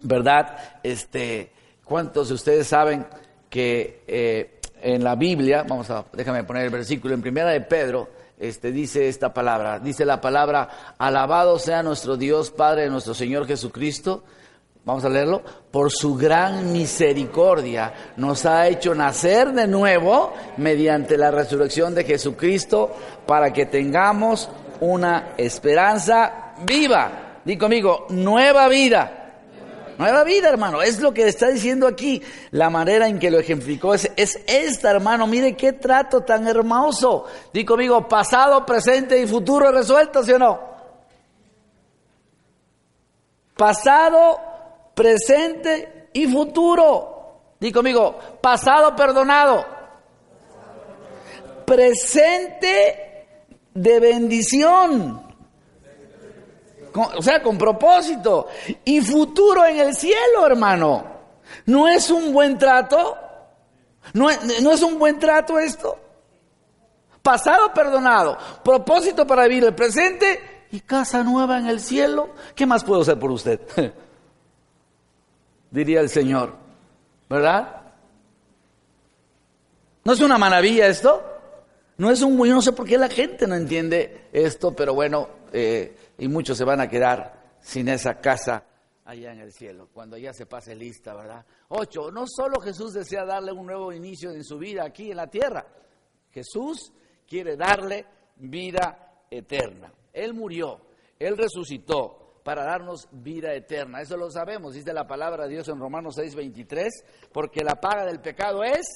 ¿verdad? 0.00 0.58
Este, 0.82 1.50
¿cuántos 1.84 2.28
de 2.28 2.34
ustedes 2.34 2.66
saben 2.66 3.06
que 3.48 4.02
eh, 4.06 4.60
en 4.82 5.02
la 5.02 5.14
Biblia, 5.14 5.64
vamos 5.66 5.88
a, 5.90 6.04
déjame 6.12 6.44
poner 6.44 6.64
el 6.64 6.70
versículo, 6.70 7.14
en 7.14 7.22
primera 7.22 7.50
de 7.50 7.60
Pedro, 7.60 8.08
este, 8.38 8.72
dice 8.72 9.08
esta 9.08 9.32
palabra, 9.32 9.78
dice 9.78 10.04
la 10.04 10.20
palabra, 10.20 10.94
alabado 10.98 11.58
sea 11.58 11.82
nuestro 11.82 12.16
Dios, 12.16 12.50
Padre 12.50 12.82
de 12.82 12.90
nuestro 12.90 13.14
Señor 13.14 13.46
Jesucristo, 13.46 14.24
Vamos 14.84 15.04
a 15.04 15.08
leerlo. 15.08 15.42
Por 15.70 15.90
su 15.90 16.14
gran 16.14 16.72
misericordia 16.72 18.12
nos 18.16 18.44
ha 18.44 18.68
hecho 18.68 18.94
nacer 18.94 19.52
de 19.52 19.66
nuevo 19.66 20.34
mediante 20.58 21.16
la 21.16 21.30
resurrección 21.30 21.94
de 21.94 22.04
Jesucristo 22.04 22.94
para 23.26 23.50
que 23.52 23.64
tengamos 23.66 24.50
una 24.80 25.32
esperanza 25.38 26.54
viva. 26.66 27.40
Di 27.44 27.56
conmigo, 27.56 28.06
nueva 28.10 28.68
vida. 28.68 29.23
Nueva 29.98 30.24
vida, 30.24 30.48
hermano. 30.48 30.82
Es 30.82 31.00
lo 31.00 31.14
que 31.14 31.28
está 31.28 31.48
diciendo 31.48 31.86
aquí. 31.86 32.22
La 32.50 32.70
manera 32.70 33.08
en 33.08 33.18
que 33.18 33.30
lo 33.30 33.38
ejemplificó 33.38 33.94
es, 33.94 34.10
es 34.16 34.40
esta, 34.46 34.90
hermano. 34.90 35.26
Mire 35.26 35.56
qué 35.56 35.72
trato 35.72 36.22
tan 36.22 36.46
hermoso. 36.46 37.24
Di 37.52 37.64
conmigo, 37.64 38.08
pasado, 38.08 38.64
presente 38.66 39.20
y 39.20 39.26
futuro 39.26 39.70
resuelto, 39.70 40.22
¿sí 40.22 40.32
o 40.32 40.38
no? 40.38 40.74
Pasado, 43.56 44.40
presente 44.94 46.08
y 46.12 46.26
futuro. 46.26 47.14
Di 47.60 47.72
conmigo, 47.72 48.18
pasado 48.40 48.94
perdonado, 48.96 49.64
presente 51.64 53.26
de 53.72 54.00
bendición, 54.00 55.23
o 56.94 57.22
sea, 57.22 57.42
con 57.42 57.58
propósito, 57.58 58.48
y 58.84 59.00
futuro 59.00 59.64
en 59.64 59.80
el 59.80 59.96
cielo, 59.96 60.46
hermano. 60.46 61.04
¿No 61.66 61.88
es 61.88 62.10
un 62.10 62.32
buen 62.32 62.58
trato? 62.58 63.16
¿No 64.12 64.30
es, 64.30 64.62
no 64.62 64.72
es 64.72 64.82
un 64.82 64.98
buen 64.98 65.18
trato 65.18 65.58
esto? 65.58 65.98
Pasado 67.22 67.72
perdonado, 67.72 68.36
propósito 68.62 69.26
para 69.26 69.46
vivir 69.46 69.64
el 69.64 69.74
presente 69.74 70.66
y 70.70 70.80
casa 70.80 71.22
nueva 71.22 71.58
en 71.58 71.66
el 71.66 71.80
cielo. 71.80 72.30
¿Qué 72.54 72.66
más 72.66 72.84
puedo 72.84 73.02
hacer 73.02 73.18
por 73.18 73.30
usted? 73.30 73.60
diría 75.70 76.00
el 76.00 76.08
Señor. 76.08 76.54
¿Verdad? 77.28 77.82
¿No 80.04 80.12
es 80.12 80.20
una 80.20 80.38
maravilla 80.38 80.86
esto? 80.86 81.22
No 81.96 82.10
es 82.10 82.22
un... 82.22 82.36
Yo 82.44 82.54
no 82.54 82.62
sé 82.62 82.72
por 82.72 82.86
qué 82.86 82.98
la 82.98 83.08
gente 83.08 83.46
no 83.46 83.54
entiende 83.54 84.26
esto, 84.32 84.72
pero 84.72 84.94
bueno, 84.94 85.28
eh, 85.52 85.96
y 86.18 86.28
muchos 86.28 86.58
se 86.58 86.64
van 86.64 86.80
a 86.80 86.88
quedar 86.88 87.56
sin 87.60 87.88
esa 87.88 88.20
casa 88.20 88.64
allá 89.04 89.32
en 89.32 89.40
el 89.40 89.52
cielo, 89.52 89.88
cuando 89.92 90.16
ya 90.16 90.32
se 90.32 90.46
pase 90.46 90.74
lista, 90.74 91.14
¿verdad? 91.14 91.44
Ocho, 91.68 92.10
no 92.10 92.24
solo 92.26 92.60
Jesús 92.60 92.94
desea 92.94 93.24
darle 93.24 93.52
un 93.52 93.66
nuevo 93.66 93.92
inicio 93.92 94.30
en 94.30 94.44
su 94.44 94.58
vida 94.58 94.84
aquí 94.84 95.10
en 95.10 95.18
la 95.18 95.26
tierra, 95.26 95.66
Jesús 96.30 96.92
quiere 97.26 97.56
darle 97.56 98.06
vida 98.36 99.24
eterna. 99.30 99.92
Él 100.12 100.34
murió, 100.34 100.80
Él 101.18 101.36
resucitó, 101.36 102.24
para 102.44 102.64
darnos 102.64 103.08
vida 103.10 103.54
eterna. 103.54 104.02
Eso 104.02 104.16
lo 104.16 104.30
sabemos, 104.30 104.74
dice 104.74 104.92
la 104.92 105.06
palabra 105.06 105.44
de 105.44 105.54
Dios 105.54 105.68
en 105.68 105.80
Romanos 105.80 106.16
6:23, 106.16 106.88
porque 107.32 107.64
la 107.64 107.80
paga 107.80 108.04
del 108.04 108.20
pecado 108.20 108.62
es 108.62 108.86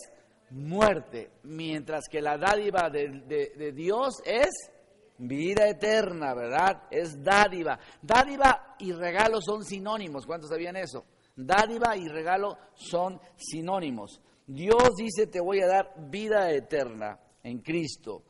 muerte, 0.51 1.31
mientras 1.43 2.05
que 2.11 2.21
la 2.21 2.37
dádiva 2.37 2.91
de, 2.91 3.73
Dios 3.75 4.17
es 4.25 4.71
vida 5.19 5.69
eterna, 5.69 6.35
¿verdad? 6.35 6.85
Es 6.91 7.23
dádiva. 7.23 7.79
Dádiva 8.01 8.77
y 8.79 8.93
regalo 8.93 9.41
son 9.41 9.65
sinónimos. 9.65 10.27
¿Cuántos 10.27 10.51
sabían 10.51 10.77
eso? 10.77 11.05
Dádiva 11.35 11.97
y 11.97 12.09
regalo 12.09 12.57
son 12.75 13.21
sinónimos. 13.37 14.21
Dios 14.47 14.97
dice, 14.97 15.27
te 15.27 15.41
voy 15.41 15.61
a 15.61 15.67
dar 15.67 15.95
vida 16.11 16.51
eterna 16.51 17.19
en 17.43 17.59
Cristo. 17.59 18.23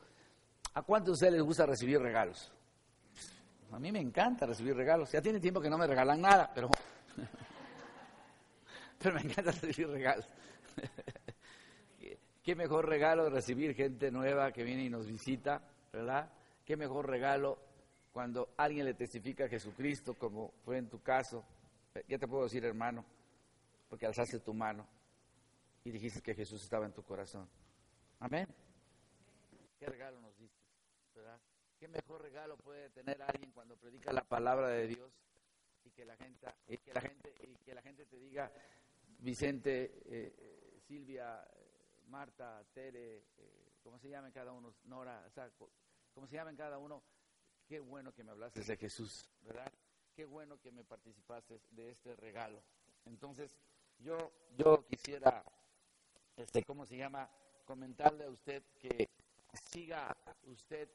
¿A 0.73 0.81
cuántos 0.81 1.07
de 1.07 1.13
ustedes 1.13 1.33
les 1.33 1.43
gusta 1.43 1.65
recibir 1.65 1.99
regalos? 1.99 2.51
A 3.71 3.79
mí 3.79 3.91
me 3.91 3.99
encanta 3.99 4.45
recibir 4.45 4.75
regalos. 4.75 5.11
Ya 5.11 5.21
tiene 5.21 5.39
tiempo 5.39 5.61
que 5.61 5.69
no 5.69 5.77
me 5.77 5.87
regalan 5.87 6.21
nada, 6.21 6.51
pero, 6.53 6.69
pero 9.01 9.15
me 9.15 9.21
encanta 9.21 9.51
recibir 9.51 9.89
regalos. 9.89 10.27
Qué 12.43 12.55
mejor 12.55 12.87
regalo 12.87 13.29
recibir 13.29 13.75
gente 13.75 14.11
nueva 14.11 14.51
que 14.51 14.63
viene 14.63 14.85
y 14.85 14.89
nos 14.89 15.05
visita, 15.05 15.61
¿verdad? 15.93 16.29
Qué 16.69 16.77
mejor 16.77 17.09
regalo 17.09 17.57
cuando 18.11 18.53
alguien 18.55 18.85
le 18.85 18.93
testifica 18.93 19.45
a 19.45 19.49
Jesucristo, 19.49 20.13
como 20.13 20.51
fue 20.63 20.77
en 20.77 20.87
tu 20.87 21.01
caso. 21.01 21.43
Ya 22.07 22.19
te 22.19 22.27
puedo 22.27 22.43
decir, 22.43 22.63
hermano, 22.63 23.03
porque 23.89 24.05
alzaste 24.05 24.39
tu 24.41 24.53
mano 24.53 24.87
y 25.83 25.89
dijiste 25.89 26.21
que 26.21 26.35
Jesús 26.35 26.61
estaba 26.61 26.85
en 26.85 26.93
tu 26.93 27.01
corazón. 27.01 27.49
Amén. 28.19 28.47
Qué 29.79 29.87
regalo 29.87 30.21
nos 30.21 30.37
diste, 30.37 30.61
¿verdad? 31.15 31.39
Qué 31.79 31.87
mejor 31.87 32.21
regalo 32.21 32.55
puede 32.57 32.91
tener 32.91 33.19
alguien 33.23 33.49
cuando 33.51 33.75
predica 33.75 34.13
la 34.13 34.23
palabra 34.23 34.67
de 34.67 34.85
Dios 34.89 35.11
y 35.85 35.89
que 35.89 36.05
la 36.05 36.15
gente, 36.17 36.45
y 36.67 36.77
que 36.77 36.93
la 37.73 37.81
gente, 37.81 38.05
te 38.05 38.19
diga, 38.19 38.51
Vicente, 39.17 40.03
eh, 40.05 40.81
Silvia, 40.87 41.43
Marta, 42.09 42.63
Tere, 42.75 43.23
eh, 43.39 43.71
¿cómo 43.81 43.97
se 43.97 44.07
llaman 44.07 44.31
cada 44.31 44.51
uno? 44.51 44.75
Nora, 44.83 45.25
o 45.25 45.31
¿cómo 46.19 46.27
se 46.27 46.35
llaman 46.35 46.57
cada 46.57 46.77
uno? 46.77 47.01
Qué 47.65 47.79
bueno 47.79 48.11
que 48.11 48.25
me 48.25 48.31
hablaste 48.31 48.61
de 48.61 48.75
Jesús, 48.75 49.29
¿verdad? 49.39 49.71
Qué 50.13 50.25
bueno 50.25 50.59
que 50.59 50.69
me 50.69 50.83
participaste 50.83 51.61
de 51.71 51.91
este 51.91 52.13
regalo. 52.17 52.61
Entonces, 53.05 53.57
yo, 53.99 54.29
yo 54.57 54.85
quisiera, 54.85 55.45
este, 56.35 56.65
¿cómo 56.65 56.85
se 56.85 56.97
llama? 56.97 57.29
Comentarle 57.63 58.25
a 58.25 58.29
usted 58.29 58.61
que 58.77 59.07
siga 59.71 60.13
usted 60.43 60.89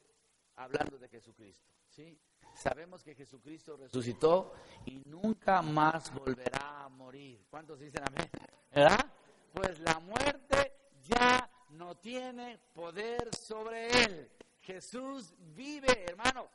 hablando 0.57 0.99
de 0.99 1.09
Jesucristo, 1.09 1.73
¿sí? 1.89 2.19
Sabemos 2.53 3.03
que 3.03 3.15
Jesucristo 3.15 3.77
resucitó 3.77 4.53
y 4.85 5.01
nunca 5.05 5.63
más 5.63 6.13
volverá 6.13 6.83
a 6.83 6.89
morir. 6.89 7.47
¿Cuántos 7.49 7.79
dicen 7.79 8.03
amén? 8.05 8.29
¿Verdad? 8.71 9.11
Pues 9.51 9.79
la 9.79 9.99
muerte 10.01 10.71
ya 11.01 11.49
no 11.69 11.95
tiene 11.95 12.59
poder 12.75 13.33
sobre 13.33 13.89
él. 14.03 14.31
Jesús 14.65 15.33
vive, 15.55 16.05
hermano. 16.07 16.47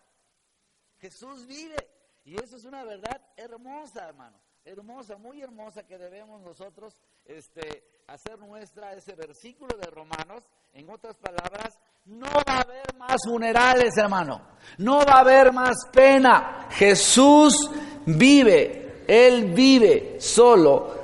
Jesús 0.99 1.47
vive. 1.47 1.77
Y 2.25 2.37
eso 2.43 2.57
es 2.57 2.65
una 2.65 2.85
verdad 2.85 3.21
hermosa, 3.37 4.09
hermano. 4.09 4.37
Hermosa, 4.65 5.17
muy 5.17 5.41
hermosa 5.41 5.85
que 5.85 5.97
debemos 5.97 6.43
nosotros 6.43 6.95
este, 7.25 8.03
hacer 8.09 8.39
nuestra 8.39 8.93
ese 8.93 9.15
versículo 9.15 9.77
de 9.79 9.87
Romanos. 9.87 10.45
En 10.73 10.91
otras 10.91 11.17
palabras, 11.17 11.79
no 12.05 12.27
va 12.27 12.59
a 12.59 12.61
haber 12.61 12.95
más 12.99 13.17
funerales, 13.25 13.97
hermano. 13.97 14.43
No 14.79 14.99
va 14.99 15.15
a 15.15 15.21
haber 15.21 15.53
más 15.53 15.77
pena. 15.93 16.69
Jesús 16.71 17.71
vive. 18.05 19.05
Él 19.07 19.53
vive 19.55 20.21
solo 20.21 21.01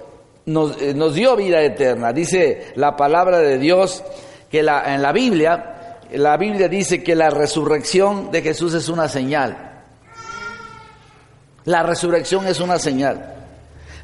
eh, 0.46 0.94
nos, 0.94 1.14
dio 1.14 1.34
vida 1.34 1.60
eterna. 1.60 2.12
Dice 2.12 2.72
la 2.76 2.96
palabra 2.96 3.38
de 3.38 3.58
Dios 3.58 4.04
que 4.48 4.62
la, 4.62 4.94
en 4.94 5.02
la 5.02 5.12
Biblia, 5.12 5.75
la 6.12 6.36
Biblia 6.36 6.68
dice 6.68 7.02
que 7.02 7.14
la 7.14 7.30
resurrección 7.30 8.30
de 8.30 8.42
Jesús 8.42 8.74
es 8.74 8.88
una 8.88 9.08
señal. 9.08 9.84
La 11.64 11.82
resurrección 11.82 12.46
es 12.46 12.60
una 12.60 12.78
señal. 12.78 13.34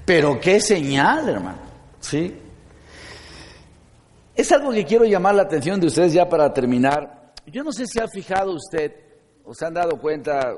Pero 0.05 0.41
qué 0.41 0.61
señal, 0.61 1.29
hermano. 1.29 1.59
¿Sí? 2.01 2.37
Es 4.35 4.51
algo 4.51 4.73
que 4.73 4.85
quiero 4.85 5.05
llamar 5.05 5.35
la 5.35 5.43
atención 5.43 5.79
de 5.81 5.87
ustedes 5.87 6.13
ya 6.13 6.29
para 6.29 6.53
terminar. 6.53 7.33
Yo 7.47 7.63
no 7.63 7.73
sé 7.73 7.87
si 7.87 8.01
ha 8.01 8.09
fijado 8.09 8.53
usted 8.53 8.93
o 9.45 9.55
se 9.55 9.67
han 9.67 9.75
dado 9.75 9.99
cuenta 9.99 10.55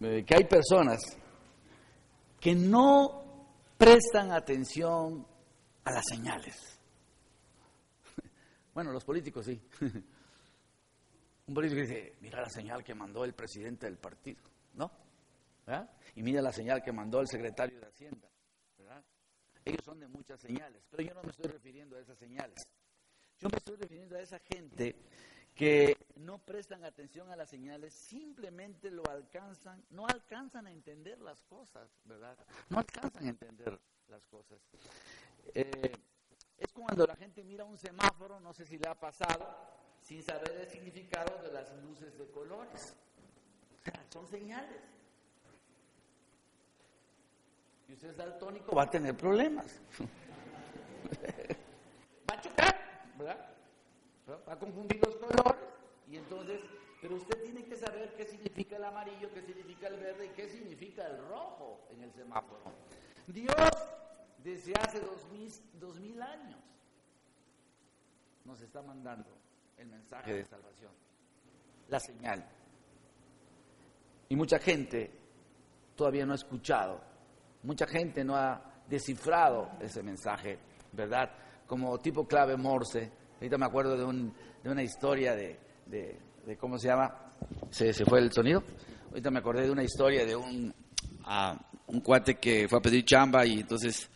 eh, 0.00 0.24
que 0.26 0.34
hay 0.36 0.44
personas 0.44 1.00
que 2.38 2.54
no 2.54 3.24
prestan 3.76 4.32
atención 4.32 5.26
a 5.84 5.92
las 5.92 6.04
señales. 6.08 6.56
Bueno, 8.74 8.92
los 8.92 9.04
políticos 9.04 9.46
sí. 9.46 9.58
Un 11.46 11.54
político 11.54 11.80
dice, 11.80 12.16
mira 12.20 12.40
la 12.40 12.50
señal 12.50 12.82
que 12.82 12.94
mandó 12.94 13.24
el 13.24 13.32
presidente 13.32 13.86
del 13.86 13.98
partido, 13.98 14.42
¿no? 14.74 14.90
Y 16.14 16.22
mira 16.22 16.42
la 16.42 16.52
señal 16.52 16.82
que 16.82 16.92
mandó 16.92 17.20
el 17.20 17.28
secretario 17.28 17.80
de 17.80 17.86
Hacienda, 17.86 18.28
¿verdad? 18.76 19.04
Ellos 19.64 19.84
son 19.84 20.00
de 20.00 20.08
muchas 20.08 20.40
señales, 20.40 20.84
pero 20.90 21.02
yo 21.02 21.14
no 21.14 21.22
me 21.22 21.30
estoy 21.30 21.50
refiriendo 21.50 21.96
a 21.96 22.00
esas 22.00 22.18
señales. 22.18 22.62
Yo 23.38 23.48
me 23.48 23.58
estoy 23.58 23.76
refiriendo 23.76 24.16
a 24.16 24.20
esa 24.20 24.38
gente 24.38 24.96
que 25.54 25.96
no 26.16 26.38
prestan 26.38 26.84
atención 26.84 27.30
a 27.30 27.36
las 27.36 27.48
señales, 27.48 27.94
simplemente 27.94 28.90
lo 28.90 29.04
alcanzan, 29.08 29.84
no 29.90 30.06
alcanzan 30.06 30.66
a 30.66 30.70
entender 30.70 31.20
las 31.20 31.42
cosas, 31.42 31.90
¿verdad? 32.04 32.36
No 32.68 32.78
alcanzan 32.78 33.24
a 33.24 33.28
entender 33.28 33.78
las 34.08 34.26
cosas. 34.26 34.58
Eh, 35.54 35.92
es 36.58 36.72
cuando 36.72 37.06
la 37.06 37.16
gente 37.16 37.44
mira 37.44 37.64
un 37.64 37.76
semáforo, 37.76 38.40
no 38.40 38.52
sé 38.52 38.66
si 38.66 38.78
le 38.78 38.88
ha 38.88 38.94
pasado, 38.94 39.85
sin 40.06 40.22
saber 40.22 40.52
el 40.60 40.68
significado 40.68 41.42
de 41.42 41.52
las 41.52 41.72
luces 41.82 42.16
de 42.16 42.30
colores. 42.30 42.94
son 44.12 44.28
señales. 44.28 44.80
Y 47.88 47.94
usted 47.94 48.10
es 48.10 48.16
daltónico, 48.16 48.74
va 48.74 48.84
a 48.84 48.90
tener 48.90 49.16
problemas. 49.16 49.80
va 52.30 52.34
a 52.34 52.40
chocar, 52.40 52.76
¿verdad? 53.18 53.52
va 54.48 54.52
a 54.52 54.58
confundir 54.58 55.00
los 55.04 55.16
colores 55.16 55.62
y 56.08 56.16
entonces, 56.16 56.60
pero 57.00 57.16
usted 57.16 57.42
tiene 57.42 57.64
que 57.64 57.76
saber 57.76 58.14
qué 58.16 58.26
significa 58.26 58.76
el 58.76 58.84
amarillo, 58.84 59.32
qué 59.32 59.42
significa 59.42 59.88
el 59.88 59.98
verde 59.98 60.26
y 60.26 60.28
qué 60.30 60.48
significa 60.48 61.06
el 61.06 61.18
rojo 61.28 61.80
en 61.90 62.02
el 62.02 62.12
semáforo. 62.12 62.62
Dios, 63.26 63.54
desde 64.42 64.74
hace 64.74 65.00
dos 65.00 66.00
mil, 66.00 66.22
años, 66.22 66.60
nos 68.44 68.60
está 68.60 68.82
mandando 68.82 69.45
el 69.78 69.88
mensaje 69.88 70.34
de 70.34 70.44
salvación, 70.44 70.92
la 71.88 72.00
señal. 72.00 72.44
Y 74.28 74.36
mucha 74.36 74.58
gente 74.58 75.10
todavía 75.94 76.26
no 76.26 76.32
ha 76.32 76.36
escuchado, 76.36 77.00
mucha 77.62 77.86
gente 77.86 78.24
no 78.24 78.36
ha 78.36 78.82
descifrado 78.88 79.70
ese 79.80 80.02
mensaje, 80.02 80.58
¿verdad? 80.92 81.30
Como 81.66 81.98
tipo 81.98 82.26
clave 82.26 82.56
Morse, 82.56 83.10
Ahorita 83.36 83.58
me 83.58 83.66
acuerdo 83.66 83.96
de, 83.96 84.04
un, 84.04 84.32
de 84.62 84.70
una 84.70 84.82
historia 84.82 85.34
de, 85.34 85.58
de, 85.86 86.56
¿cómo 86.56 86.78
se 86.78 86.88
llama? 86.88 87.32
¿Se, 87.70 87.92
¿Se, 87.92 88.04
fue 88.06 88.20
el 88.20 88.32
sonido? 88.32 88.62
Ahorita 89.10 89.30
me 89.30 89.40
acordé 89.40 89.62
de 89.62 89.70
una 89.70 89.82
historia 89.82 90.24
de 90.24 90.34
un, 90.34 90.74
un 91.86 92.00
cuate 92.00 92.36
que 92.36 92.66
fue 92.66 92.78
a 92.78 92.82
pedir 92.82 93.04
chamba 93.04 93.44
y 93.44 93.60
entonces 93.60 94.08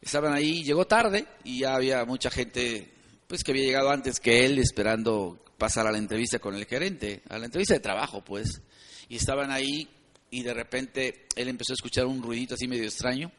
estaban 0.00 0.32
ahí, 0.32 0.62
llegó 0.64 0.86
tarde 0.86 1.26
y 1.44 1.60
ya 1.60 1.74
había 1.74 2.06
mucha 2.06 2.30
gente 2.30 2.90
pues 3.28 3.44
que 3.44 3.52
había 3.52 3.64
llegado 3.64 3.90
antes 3.90 4.18
que 4.18 4.46
él 4.46 4.58
esperando 4.58 5.38
pasar 5.58 5.86
a 5.86 5.92
la 5.92 5.98
entrevista 5.98 6.38
con 6.38 6.54
el 6.54 6.64
gerente, 6.64 7.22
a 7.28 7.38
la 7.38 7.44
entrevista 7.44 7.74
de 7.74 7.80
trabajo 7.80 8.24
pues. 8.24 8.62
Y 9.08 9.16
estaban 9.16 9.50
ahí 9.50 9.88
y 10.30 10.42
de 10.42 10.54
repente 10.54 11.26
él 11.36 11.48
empezó 11.48 11.72
a 11.72 11.78
escuchar 11.78 12.06
un 12.06 12.22
ruidito 12.22 12.54
así 12.54 12.66
medio 12.66 12.84
extraño, 12.84 13.30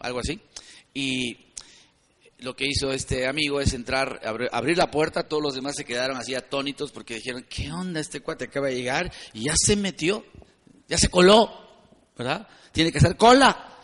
algo 0.00 0.20
así. 0.20 0.40
Y 0.94 1.36
lo 2.38 2.56
que 2.56 2.66
hizo 2.66 2.92
este 2.92 3.26
amigo 3.26 3.60
es 3.60 3.74
entrar, 3.74 4.20
abrir 4.50 4.78
la 4.78 4.90
puerta, 4.90 5.28
todos 5.28 5.42
los 5.42 5.54
demás 5.54 5.74
se 5.76 5.84
quedaron 5.84 6.16
así 6.16 6.34
atónitos 6.34 6.92
porque 6.92 7.16
dijeron, 7.16 7.44
¿qué 7.48 7.70
onda 7.70 8.00
este 8.00 8.20
cuate 8.20 8.46
acaba 8.46 8.68
de 8.68 8.76
llegar? 8.76 9.12
Y 9.34 9.44
ya 9.44 9.54
se 9.56 9.76
metió, 9.76 10.24
ya 10.88 10.96
se 10.96 11.08
coló, 11.08 11.50
¿verdad? 12.16 12.48
Tiene 12.72 12.90
que 12.90 12.98
hacer 12.98 13.16
cola. 13.16 13.77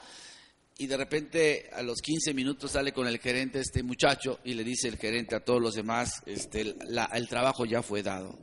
Y 0.76 0.86
de 0.86 0.96
repente 0.96 1.70
a 1.72 1.82
los 1.82 2.00
15 2.00 2.34
minutos 2.34 2.72
sale 2.72 2.92
con 2.92 3.06
el 3.06 3.18
gerente 3.18 3.60
este 3.60 3.82
muchacho 3.82 4.40
y 4.44 4.54
le 4.54 4.64
dice 4.64 4.88
el 4.88 4.96
gerente 4.96 5.36
a 5.36 5.44
todos 5.44 5.62
los 5.62 5.74
demás, 5.74 6.22
este, 6.26 6.74
el 7.12 7.28
trabajo 7.28 7.64
ya 7.64 7.82
fue 7.82 8.02
dado. 8.02 8.36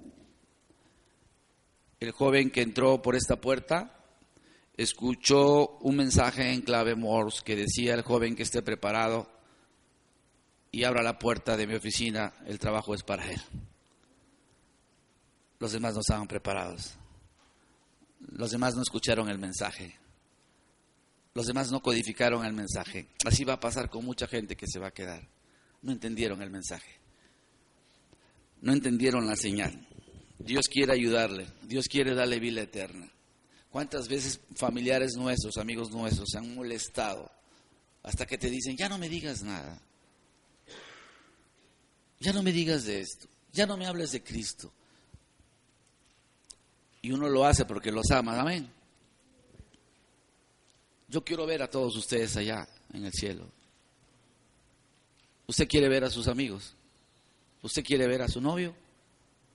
El 1.99 2.11
joven 2.11 2.49
que 2.49 2.61
entró 2.61 3.01
por 3.01 3.15
esta 3.15 3.39
puerta 3.39 4.01
escuchó 4.77 5.77
un 5.81 5.97
mensaje 5.97 6.51
en 6.51 6.61
clave 6.61 6.95
Morse 6.95 7.43
que 7.43 7.55
decía 7.55 7.93
el 7.93 8.01
joven 8.01 8.35
que 8.35 8.43
esté 8.43 8.61
preparado 8.61 9.29
y 10.71 10.85
abra 10.85 11.03
la 11.03 11.19
puerta 11.19 11.57
de 11.57 11.67
mi 11.67 11.75
oficina, 11.75 12.33
el 12.45 12.57
trabajo 12.57 12.95
es 12.95 13.03
para 13.03 13.29
él. 13.29 13.41
Los 15.59 15.73
demás 15.73 15.93
no 15.93 15.99
estaban 15.99 16.27
preparados. 16.27 16.97
Los 18.19 18.51
demás 18.51 18.73
no 18.75 18.81
escucharon 18.81 19.29
el 19.29 19.37
mensaje. 19.37 20.00
Los 21.33 21.45
demás 21.45 21.71
no 21.71 21.81
codificaron 21.81 22.45
el 22.45 22.53
mensaje. 22.53 23.07
Así 23.25 23.43
va 23.43 23.53
a 23.53 23.59
pasar 23.59 23.89
con 23.89 24.05
mucha 24.05 24.27
gente 24.27 24.55
que 24.55 24.67
se 24.67 24.79
va 24.79 24.87
a 24.87 24.93
quedar. 24.93 25.27
No 25.81 25.91
entendieron 25.91 26.41
el 26.41 26.49
mensaje. 26.49 26.99
No 28.61 28.73
entendieron 28.73 29.25
la 29.27 29.35
señal. 29.35 29.87
Dios 30.39 30.67
quiere 30.67 30.93
ayudarle. 30.93 31.47
Dios 31.63 31.87
quiere 31.87 32.13
darle 32.13 32.39
vida 32.39 32.61
eterna. 32.61 33.09
¿Cuántas 33.69 34.09
veces 34.09 34.41
familiares 34.55 35.15
nuestros, 35.15 35.57
amigos 35.57 35.91
nuestros, 35.91 36.29
se 36.29 36.37
han 36.37 36.53
molestado 36.53 37.31
hasta 38.03 38.25
que 38.25 38.37
te 38.37 38.49
dicen, 38.49 38.75
ya 38.75 38.89
no 38.89 38.97
me 38.97 39.07
digas 39.07 39.43
nada? 39.43 39.81
Ya 42.19 42.33
no 42.33 42.43
me 42.43 42.51
digas 42.51 42.83
de 42.83 42.99
esto. 42.99 43.27
Ya 43.53 43.65
no 43.65 43.77
me 43.77 43.87
hables 43.87 44.11
de 44.11 44.21
Cristo. 44.21 44.71
Y 47.01 47.11
uno 47.11 47.29
lo 47.29 47.45
hace 47.45 47.65
porque 47.65 47.91
los 47.91 48.11
ama. 48.11 48.39
Amén. 48.39 48.69
Yo 51.11 51.25
quiero 51.25 51.45
ver 51.45 51.61
a 51.61 51.69
todos 51.69 51.97
ustedes 51.97 52.37
allá 52.37 52.65
en 52.93 53.03
el 53.03 53.11
cielo. 53.11 53.45
¿Usted 55.45 55.67
quiere 55.67 55.89
ver 55.89 56.05
a 56.05 56.09
sus 56.09 56.29
amigos? 56.29 56.73
¿Usted 57.61 57.83
quiere 57.83 58.07
ver 58.07 58.21
a 58.21 58.29
su 58.29 58.39
novio? 58.39 58.73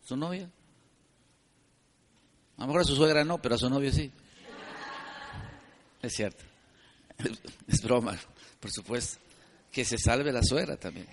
¿Su 0.05 0.19
novia? 0.19 0.51
A 2.59 2.61
lo 2.61 2.67
mejor 2.67 2.83
a 2.83 2.85
su 2.85 2.95
suegra 2.95 3.25
no, 3.25 3.41
pero 3.41 3.55
a 3.55 3.59
su 3.59 3.71
novio 3.71 3.91
sí. 3.91 4.13
Es 6.03 6.13
cierto. 6.13 6.45
Es 7.67 7.81
broma, 7.81 8.19
por 8.61 8.71
supuesto. 8.71 9.19
Que 9.73 9.83
se 9.87 9.97
salve 9.97 10.33
la 10.33 10.43
suegra 10.43 10.77
también. 10.77 11.09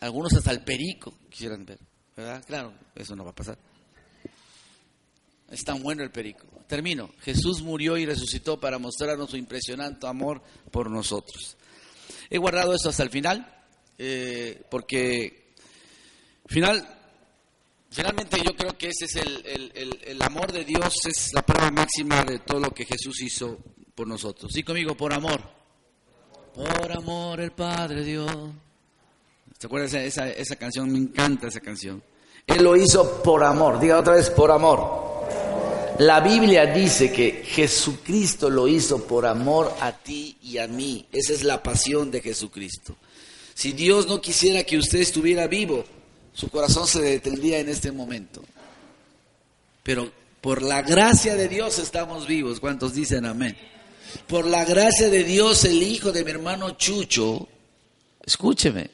Algunos 0.00 0.34
hasta 0.34 0.50
el 0.50 0.62
perico 0.62 1.14
quisieran 1.30 1.64
ver, 1.64 1.78
¿verdad? 2.14 2.44
Claro, 2.46 2.74
eso 2.94 3.16
no 3.16 3.24
va 3.24 3.30
a 3.30 3.34
pasar. 3.34 3.69
Es 5.50 5.64
tan 5.64 5.82
bueno 5.82 6.02
el 6.04 6.10
perico. 6.10 6.46
Termino. 6.66 7.10
Jesús 7.20 7.62
murió 7.62 7.96
y 7.96 8.06
resucitó 8.06 8.60
para 8.60 8.78
mostrarnos 8.78 9.30
su 9.30 9.36
impresionante 9.36 10.06
amor 10.06 10.40
por 10.70 10.88
nosotros. 10.88 11.56
He 12.30 12.38
guardado 12.38 12.74
esto 12.74 12.90
hasta 12.90 13.02
el 13.02 13.10
final, 13.10 13.64
eh, 13.98 14.62
porque 14.70 15.52
final, 16.46 16.86
finalmente 17.90 18.40
yo 18.44 18.54
creo 18.54 18.78
que 18.78 18.88
ese 18.88 19.06
es 19.06 19.16
el, 19.16 19.72
el, 19.74 20.22
amor 20.22 20.52
de 20.52 20.64
Dios, 20.64 20.94
es 21.08 21.30
la 21.34 21.42
prueba 21.42 21.72
máxima 21.72 22.22
de 22.24 22.38
todo 22.38 22.60
lo 22.60 22.70
que 22.70 22.84
Jesús 22.84 23.20
hizo 23.20 23.58
por 23.96 24.06
nosotros. 24.06 24.52
Sí 24.54 24.62
conmigo, 24.62 24.96
por 24.96 25.12
amor. 25.12 25.40
Por 26.54 26.92
amor 26.92 27.40
el 27.40 27.50
Padre 27.50 28.04
Dios. 28.04 28.32
¿Se 29.58 29.66
acuerdan 29.66 29.90
de 29.90 30.06
esa, 30.06 30.28
esa 30.28 30.54
canción? 30.54 30.90
Me 30.92 30.98
encanta 30.98 31.48
esa 31.48 31.60
canción. 31.60 32.00
Él 32.46 32.62
lo 32.62 32.76
hizo 32.76 33.22
por 33.24 33.42
amor. 33.42 33.80
Diga 33.80 33.98
otra 33.98 34.14
vez, 34.14 34.30
por 34.30 34.52
amor. 34.52 35.09
La 35.98 36.20
Biblia 36.20 36.66
dice 36.66 37.12
que 37.12 37.42
Jesucristo 37.44 38.48
lo 38.48 38.68
hizo 38.68 39.04
por 39.04 39.26
amor 39.26 39.74
a 39.80 39.92
ti 39.92 40.36
y 40.42 40.58
a 40.58 40.66
mí. 40.66 41.06
Esa 41.12 41.32
es 41.32 41.44
la 41.44 41.62
pasión 41.62 42.10
de 42.10 42.20
Jesucristo. 42.20 42.96
Si 43.54 43.72
Dios 43.72 44.06
no 44.06 44.20
quisiera 44.20 44.64
que 44.64 44.78
usted 44.78 45.00
estuviera 45.00 45.46
vivo, 45.46 45.84
su 46.32 46.48
corazón 46.48 46.86
se 46.86 47.02
detendría 47.02 47.58
en 47.58 47.68
este 47.68 47.92
momento. 47.92 48.42
Pero 49.82 50.10
por 50.40 50.62
la 50.62 50.82
gracia 50.82 51.34
de 51.36 51.48
Dios 51.48 51.78
estamos 51.78 52.26
vivos. 52.26 52.60
¿Cuántos 52.60 52.94
dicen 52.94 53.26
amén? 53.26 53.56
Por 54.26 54.46
la 54.46 54.64
gracia 54.64 55.10
de 55.10 55.24
Dios, 55.24 55.64
el 55.64 55.82
hijo 55.82 56.12
de 56.12 56.24
mi 56.24 56.30
hermano 56.30 56.70
Chucho, 56.72 57.46
escúcheme, 58.24 58.90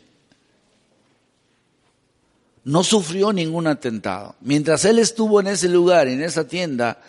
no 2.66 2.82
sufrió 2.82 3.32
ningún 3.32 3.68
atentado. 3.68 4.34
Mientras 4.40 4.84
él 4.84 4.98
estuvo 4.98 5.38
en 5.38 5.46
ese 5.46 5.68
lugar, 5.68 6.08
en 6.08 6.20
esa 6.20 6.48
tienda, 6.48 7.00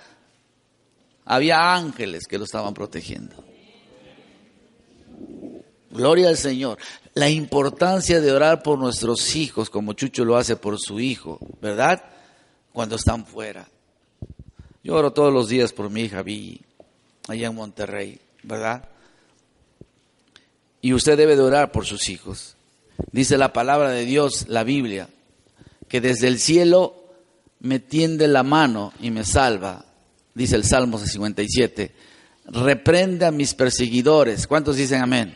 había 1.25 1.73
ángeles 1.73 2.27
que 2.27 2.37
lo 2.37 2.43
estaban 2.43 2.75
protegiendo. 2.75 3.43
Gloria 5.89 6.29
al 6.29 6.37
Señor. 6.37 6.77
La 7.15 7.27
importancia 7.27 8.21
de 8.21 8.31
orar 8.31 8.61
por 8.61 8.77
nuestros 8.77 9.35
hijos, 9.35 9.71
como 9.71 9.93
Chucho 9.93 10.25
lo 10.25 10.37
hace 10.37 10.57
por 10.57 10.77
su 10.79 10.99
hijo, 10.99 11.39
¿verdad? 11.59 12.03
Cuando 12.71 12.95
están 12.95 13.25
fuera. 13.25 13.67
Yo 14.83 14.93
oro 14.93 15.11
todos 15.11 15.33
los 15.33 15.49
días 15.49 15.73
por 15.73 15.89
mi 15.89 16.01
hija 16.01 16.21
Vi, 16.21 16.61
allá 17.27 17.47
en 17.47 17.55
Monterrey, 17.55 18.21
¿verdad? 18.43 18.89
Y 20.81 20.93
usted 20.93 21.17
debe 21.17 21.35
de 21.35 21.41
orar 21.41 21.71
por 21.71 21.87
sus 21.87 22.09
hijos. 22.09 22.55
Dice 23.11 23.39
la 23.39 23.53
palabra 23.53 23.89
de 23.89 24.05
Dios, 24.05 24.47
la 24.47 24.63
Biblia, 24.63 25.09
que 25.87 26.01
desde 26.01 26.27
el 26.27 26.39
cielo 26.39 26.95
me 27.59 27.79
tiende 27.79 28.27
la 28.27 28.43
mano 28.43 28.93
y 29.01 29.11
me 29.11 29.23
salva, 29.23 29.85
dice 30.33 30.55
el 30.55 30.63
Salmo 30.63 30.99
57. 30.99 31.93
Reprende 32.45 33.25
a 33.25 33.31
mis 33.31 33.53
perseguidores. 33.53 34.47
¿Cuántos 34.47 34.77
dicen 34.77 35.01
amén? 35.01 35.35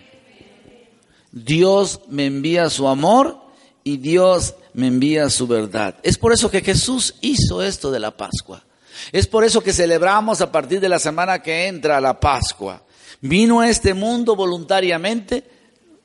Dios 1.32 2.02
me 2.10 2.26
envía 2.26 2.70
su 2.70 2.88
amor 2.88 3.40
y 3.84 3.98
Dios 3.98 4.56
me 4.74 4.88
envía 4.88 5.30
su 5.30 5.48
verdad. 5.48 5.96
Es 6.04 6.18
por 6.18 6.34
eso 6.34 6.52
que 6.52 6.62
Jesús 6.62 7.16
hizo 7.22 7.64
esto 7.64 7.92
de 7.92 8.00
la 8.00 8.16
Pascua. 8.16 8.64
Es 9.12 9.28
por 9.28 9.44
eso 9.44 9.62
que 9.62 9.74
celebramos 9.74 10.42
a 10.42 10.52
partir 10.52 10.80
de 10.80 10.90
la 10.90 11.00
semana 11.00 11.42
que 11.42 11.68
entra 11.68 12.02
la 12.02 12.20
Pascua. 12.20 12.84
Vino 13.22 13.62
a 13.62 13.70
este 13.70 13.94
mundo 13.94 14.36
voluntariamente, 14.36 15.44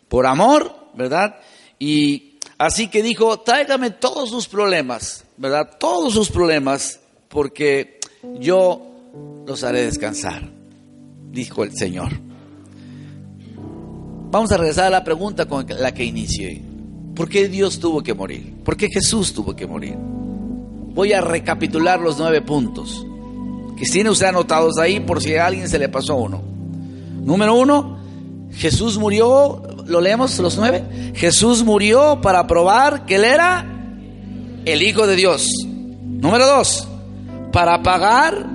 por 0.08 0.26
amor, 0.26 0.90
¿verdad? 0.94 1.36
Y 1.78 2.35
Así 2.58 2.88
que 2.88 3.02
dijo, 3.02 3.40
tráigame 3.40 3.90
todos 3.90 4.30
sus 4.30 4.48
problemas, 4.48 5.24
¿verdad? 5.36 5.76
Todos 5.78 6.14
sus 6.14 6.30
problemas, 6.30 7.00
porque 7.28 8.00
yo 8.40 8.82
los 9.46 9.62
haré 9.62 9.84
descansar, 9.84 10.50
dijo 11.30 11.64
el 11.64 11.76
Señor. 11.76 12.12
Vamos 14.30 14.50
a 14.52 14.56
regresar 14.56 14.86
a 14.86 14.90
la 14.90 15.04
pregunta 15.04 15.46
con 15.46 15.66
la 15.68 15.92
que 15.92 16.04
inicié. 16.04 16.62
¿Por 17.14 17.28
qué 17.28 17.48
Dios 17.48 17.78
tuvo 17.78 18.02
que 18.02 18.14
morir? 18.14 18.54
¿Por 18.64 18.76
qué 18.76 18.88
Jesús 18.88 19.32
tuvo 19.32 19.54
que 19.54 19.66
morir? 19.66 19.96
Voy 19.98 21.12
a 21.12 21.20
recapitular 21.20 22.00
los 22.00 22.18
nueve 22.18 22.40
puntos 22.40 23.06
que 23.76 23.84
tiene 23.84 24.10
usted 24.10 24.26
anotados 24.26 24.78
ahí 24.78 25.00
por 25.00 25.22
si 25.22 25.34
a 25.34 25.46
alguien 25.46 25.68
se 25.68 25.78
le 25.78 25.88
pasó 25.88 26.16
uno. 26.16 26.42
Número 27.22 27.54
uno, 27.54 27.98
Jesús 28.52 28.98
murió 28.98 29.62
¿Lo 29.86 30.00
leemos 30.00 30.38
los 30.38 30.56
nueve? 30.56 31.12
Jesús 31.14 31.62
murió 31.64 32.20
para 32.20 32.46
probar 32.46 33.06
que 33.06 33.16
Él 33.16 33.24
era 33.24 33.64
el 34.64 34.82
Hijo 34.82 35.06
de 35.06 35.16
Dios. 35.16 35.48
Número 35.66 36.46
dos, 36.46 36.88
para 37.52 37.82
pagar 37.82 38.46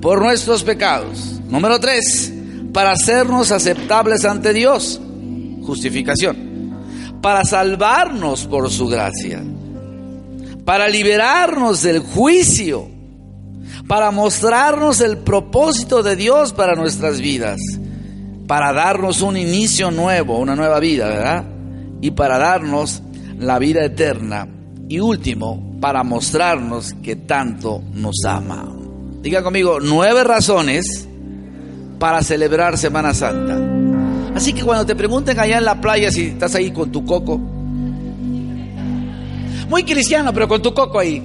por 0.00 0.20
nuestros 0.20 0.64
pecados. 0.64 1.40
Número 1.48 1.78
tres, 1.78 2.32
para 2.72 2.90
hacernos 2.92 3.52
aceptables 3.52 4.24
ante 4.24 4.52
Dios. 4.52 5.00
Justificación. 5.62 6.76
Para 7.22 7.44
salvarnos 7.44 8.46
por 8.46 8.70
su 8.70 8.88
gracia. 8.88 9.42
Para 10.64 10.88
liberarnos 10.88 11.82
del 11.82 12.00
juicio. 12.00 12.88
Para 13.86 14.10
mostrarnos 14.10 15.00
el 15.00 15.18
propósito 15.18 16.02
de 16.02 16.16
Dios 16.16 16.52
para 16.52 16.74
nuestras 16.74 17.20
vidas 17.20 17.60
para 18.48 18.72
darnos 18.72 19.20
un 19.20 19.36
inicio 19.36 19.90
nuevo, 19.90 20.38
una 20.38 20.56
nueva 20.56 20.80
vida, 20.80 21.06
¿verdad? 21.06 21.44
Y 22.00 22.12
para 22.12 22.38
darnos 22.38 23.02
la 23.38 23.58
vida 23.58 23.84
eterna. 23.84 24.48
Y 24.88 25.00
último, 25.00 25.76
para 25.80 26.02
mostrarnos 26.02 26.94
que 27.02 27.14
tanto 27.14 27.82
nos 27.92 28.24
ama. 28.24 28.66
Diga 29.20 29.42
conmigo, 29.42 29.78
nueve 29.80 30.24
razones 30.24 31.06
para 31.98 32.22
celebrar 32.22 32.78
Semana 32.78 33.12
Santa. 33.12 33.58
Así 34.34 34.54
que 34.54 34.64
cuando 34.64 34.86
te 34.86 34.96
pregunten 34.96 35.38
allá 35.38 35.58
en 35.58 35.64
la 35.66 35.78
playa 35.78 36.10
si 36.10 36.28
estás 36.28 36.54
ahí 36.54 36.70
con 36.70 36.90
tu 36.90 37.04
coco, 37.04 37.36
muy 39.68 39.84
cristiano, 39.84 40.32
pero 40.32 40.48
con 40.48 40.62
tu 40.62 40.72
coco 40.72 40.98
ahí, 40.98 41.22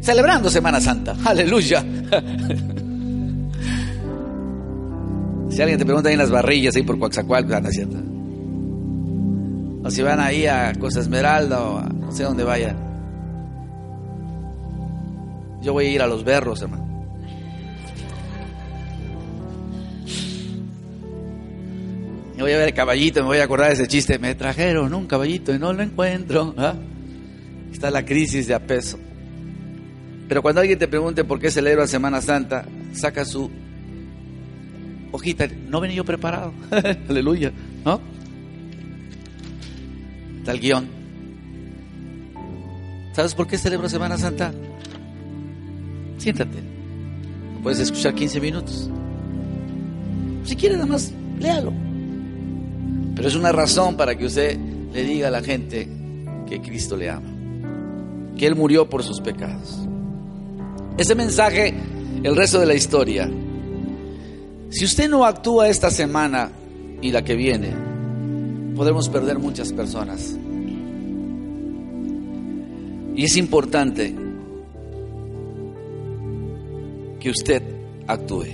celebrando 0.00 0.48
Semana 0.50 0.80
Santa, 0.80 1.16
aleluya. 1.24 1.84
Si 5.58 5.62
alguien 5.62 5.76
te 5.76 5.84
pregunta 5.84 6.08
ahí 6.08 6.12
en 6.12 6.20
las 6.20 6.30
barrillas, 6.30 6.76
ahí 6.76 6.84
por 6.84 7.00
Coaxacualco, 7.00 7.60
no 7.60 7.70
cierto. 7.72 7.96
O 9.82 9.90
si 9.90 10.02
van 10.02 10.20
ahí 10.20 10.46
a 10.46 10.72
Costa 10.78 11.00
Esmeralda 11.00 11.60
o 11.60 11.78
a 11.78 11.82
no 11.82 12.12
sé 12.12 12.22
dónde 12.22 12.44
vayan. 12.44 12.76
Yo 15.60 15.72
voy 15.72 15.86
a 15.86 15.90
ir 15.90 16.00
a 16.00 16.06
los 16.06 16.22
berros, 16.22 16.62
hermano. 16.62 16.86
Y 22.36 22.40
voy 22.40 22.52
a 22.52 22.58
ver 22.58 22.68
el 22.68 22.74
caballito, 22.74 23.22
me 23.22 23.26
voy 23.26 23.38
a 23.38 23.42
acordar 23.42 23.66
de 23.66 23.74
ese 23.74 23.88
chiste. 23.88 24.20
Me 24.20 24.36
trajeron 24.36 24.94
un 24.94 25.08
caballito 25.08 25.52
y 25.52 25.58
no 25.58 25.72
lo 25.72 25.82
encuentro. 25.82 26.54
¿ah? 26.56 26.76
Está 27.72 27.90
la 27.90 28.04
crisis 28.04 28.46
de 28.46 28.54
apeso. 28.54 28.96
Pero 30.28 30.40
cuando 30.40 30.60
alguien 30.60 30.78
te 30.78 30.86
pregunte 30.86 31.24
por 31.24 31.40
qué 31.40 31.50
celebra 31.50 31.88
Semana 31.88 32.22
Santa, 32.22 32.64
saca 32.92 33.24
su 33.24 33.50
hojita, 35.12 35.48
no 35.68 35.80
venía 35.80 35.96
yo 35.96 36.04
preparado. 36.04 36.52
Aleluya, 37.08 37.52
¿no? 37.84 38.00
Está 40.38 40.52
el 40.52 40.60
guion. 40.60 40.88
¿Sabes 43.12 43.34
por 43.34 43.46
qué 43.46 43.58
celebro 43.58 43.88
Semana 43.88 44.16
Santa? 44.16 44.52
Siéntate. 46.18 46.58
Puedes 47.62 47.80
escuchar 47.80 48.14
15 48.14 48.40
minutos. 48.40 48.90
Si 50.44 50.56
quiere, 50.56 50.76
nada 50.76 50.86
más, 50.86 51.12
léalo. 51.40 51.72
Pero 53.14 53.28
es 53.28 53.34
una 53.34 53.50
razón 53.50 53.96
para 53.96 54.16
que 54.16 54.26
usted 54.26 54.56
le 54.92 55.02
diga 55.02 55.28
a 55.28 55.30
la 55.30 55.42
gente 55.42 55.88
que 56.48 56.60
Cristo 56.60 56.96
le 56.96 57.10
ama, 57.10 57.28
que 58.36 58.46
Él 58.46 58.54
murió 58.54 58.88
por 58.88 59.02
sus 59.02 59.20
pecados. 59.20 59.80
Ese 60.96 61.14
mensaje, 61.14 61.74
el 62.22 62.36
resto 62.36 62.60
de 62.60 62.66
la 62.66 62.74
historia. 62.74 63.28
Si 64.70 64.84
usted 64.84 65.08
no 65.08 65.24
actúa 65.24 65.68
esta 65.68 65.90
semana 65.90 66.50
y 67.00 67.10
la 67.10 67.22
que 67.22 67.34
viene, 67.34 67.72
podemos 68.76 69.08
perder 69.08 69.38
muchas 69.38 69.72
personas. 69.72 70.36
Y 73.16 73.24
es 73.24 73.36
importante 73.36 74.14
que 77.18 77.30
usted 77.30 77.62
actúe. 78.06 78.46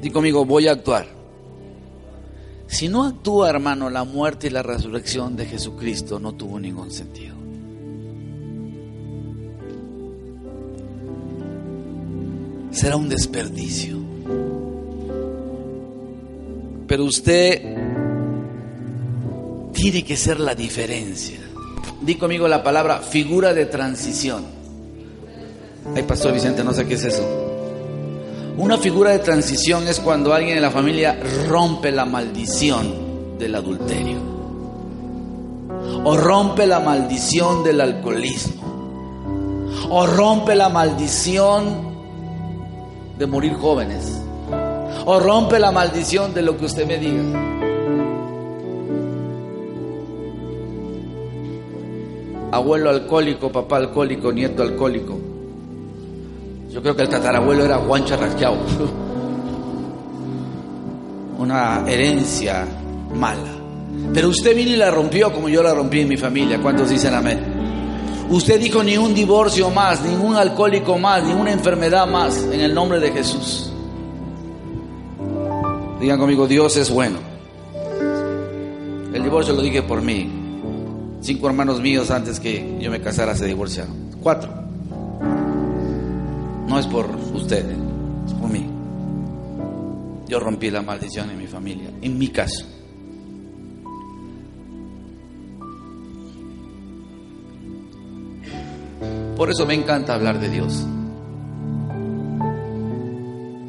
Di 0.00 0.10
conmigo, 0.10 0.44
voy 0.44 0.66
a 0.66 0.72
actuar. 0.72 1.06
Si 2.66 2.88
no 2.88 3.04
actúa, 3.04 3.50
hermano, 3.50 3.90
la 3.90 4.04
muerte 4.04 4.48
y 4.48 4.50
la 4.50 4.62
resurrección 4.62 5.36
de 5.36 5.46
Jesucristo 5.46 6.18
no 6.18 6.34
tuvo 6.34 6.58
ningún 6.58 6.90
sentido. 6.90 7.36
Será 12.70 12.96
un 12.96 13.08
desperdicio. 13.08 14.07
Pero 16.88 17.04
usted 17.04 17.62
tiene 19.74 20.02
que 20.02 20.16
ser 20.16 20.40
la 20.40 20.54
diferencia. 20.54 21.38
Di 22.00 22.14
conmigo 22.16 22.48
la 22.48 22.62
palabra 22.62 23.00
figura 23.00 23.52
de 23.52 23.66
transición. 23.66 24.44
Ay, 25.94 26.02
Pastor 26.04 26.32
Vicente, 26.32 26.64
no 26.64 26.72
sé 26.72 26.86
qué 26.86 26.94
es 26.94 27.04
eso. 27.04 27.22
Una 28.56 28.78
figura 28.78 29.10
de 29.10 29.18
transición 29.18 29.86
es 29.86 30.00
cuando 30.00 30.32
alguien 30.32 30.56
en 30.56 30.62
la 30.62 30.70
familia 30.70 31.20
rompe 31.46 31.92
la 31.92 32.06
maldición 32.06 33.38
del 33.38 33.54
adulterio. 33.54 34.18
O 36.04 36.16
rompe 36.16 36.66
la 36.66 36.80
maldición 36.80 37.62
del 37.62 37.82
alcoholismo. 37.82 38.62
O 39.90 40.06
rompe 40.06 40.54
la 40.54 40.70
maldición 40.70 41.88
de 43.18 43.26
morir 43.26 43.54
jóvenes. 43.54 44.22
O 45.06 45.20
rompe 45.20 45.58
la 45.58 45.72
maldición 45.72 46.34
de 46.34 46.42
lo 46.42 46.56
que 46.56 46.66
usted 46.66 46.86
me 46.86 46.98
diga. 46.98 47.22
Abuelo 52.50 52.90
alcohólico, 52.90 53.52
papá 53.52 53.76
alcohólico, 53.76 54.32
nieto 54.32 54.62
alcohólico. 54.62 55.18
Yo 56.70 56.82
creo 56.82 56.96
que 56.96 57.02
el 57.02 57.08
tatarabuelo 57.08 57.64
era 57.64 57.78
Juan 57.78 58.04
Charrasqueau. 58.04 58.54
Una 61.38 61.84
herencia 61.86 62.66
mala. 63.14 63.54
Pero 64.12 64.28
usted 64.28 64.56
vino 64.56 64.70
y 64.70 64.76
la 64.76 64.90
rompió 64.90 65.32
como 65.32 65.48
yo 65.48 65.62
la 65.62 65.74
rompí 65.74 66.00
en 66.00 66.08
mi 66.08 66.16
familia. 66.16 66.60
¿Cuántos 66.60 66.90
dicen 66.90 67.14
amén? 67.14 67.58
Usted 68.30 68.60
dijo 68.60 68.82
ni 68.82 68.96
un 68.96 69.14
divorcio 69.14 69.70
más, 69.70 70.02
ningún 70.02 70.36
alcohólico 70.36 70.98
más, 70.98 71.24
ninguna 71.24 71.52
enfermedad 71.52 72.06
más 72.06 72.44
en 72.44 72.60
el 72.60 72.74
nombre 72.74 73.00
de 73.00 73.10
Jesús. 73.10 73.67
Digan 76.00 76.18
conmigo, 76.18 76.46
Dios 76.46 76.76
es 76.76 76.90
bueno. 76.90 77.18
El 79.12 79.22
divorcio 79.22 79.54
lo 79.54 79.62
dije 79.62 79.82
por 79.82 80.00
mí. 80.00 80.30
Cinco 81.20 81.48
hermanos 81.48 81.80
míos 81.80 82.10
antes 82.12 82.38
que 82.38 82.78
yo 82.80 82.90
me 82.90 83.00
casara 83.00 83.34
se 83.34 83.46
divorciaron. 83.46 83.94
Cuatro. 84.22 84.48
No 86.68 86.78
es 86.78 86.86
por 86.86 87.06
ustedes, 87.34 87.76
es 88.26 88.32
por 88.34 88.48
mí. 88.48 88.64
Yo 90.28 90.38
rompí 90.38 90.70
la 90.70 90.82
maldición 90.82 91.30
en 91.30 91.38
mi 91.38 91.46
familia, 91.46 91.90
en 92.00 92.16
mi 92.16 92.28
caso. 92.28 92.64
Por 99.36 99.50
eso 99.50 99.66
me 99.66 99.74
encanta 99.74 100.14
hablar 100.14 100.38
de 100.38 100.48
Dios. 100.48 100.86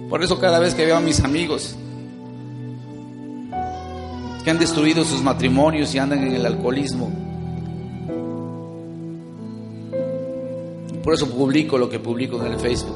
Por 0.09 0.23
eso 0.23 0.39
cada 0.39 0.59
vez 0.59 0.75
que 0.75 0.85
veo 0.85 0.97
a 0.97 1.01
mis 1.01 1.23
amigos 1.23 1.75
que 4.43 4.51
han 4.51 4.59
destruido 4.59 5.03
sus 5.03 5.21
matrimonios 5.21 5.93
y 5.93 5.99
andan 5.99 6.23
en 6.23 6.35
el 6.35 6.45
alcoholismo, 6.45 7.11
Por 11.09 11.15
eso 11.15 11.27
publico 11.27 11.75
lo 11.79 11.89
que 11.89 11.97
publico 11.97 12.39
en 12.45 12.51
el 12.53 12.59
Facebook. 12.59 12.95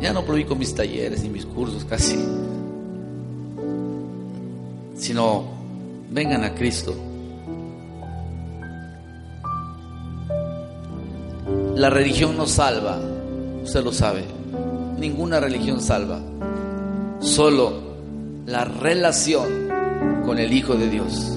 Ya 0.00 0.12
no 0.12 0.24
publico 0.24 0.56
mis 0.56 0.74
talleres 0.74 1.22
ni 1.22 1.28
mis 1.28 1.46
cursos 1.46 1.84
casi. 1.84 2.18
Sino 4.96 5.44
vengan 6.10 6.42
a 6.42 6.54
Cristo. 6.56 6.92
La 11.76 11.88
religión 11.88 12.36
no 12.36 12.46
salva, 12.46 12.98
usted 13.62 13.84
lo 13.84 13.92
sabe. 13.92 14.24
Ninguna 14.98 15.38
religión 15.38 15.80
salva. 15.80 16.18
Solo 17.20 17.74
la 18.46 18.64
relación 18.64 19.59
con 20.30 20.38
el 20.38 20.52
Hijo 20.52 20.76
de 20.76 20.88
Dios, 20.88 21.36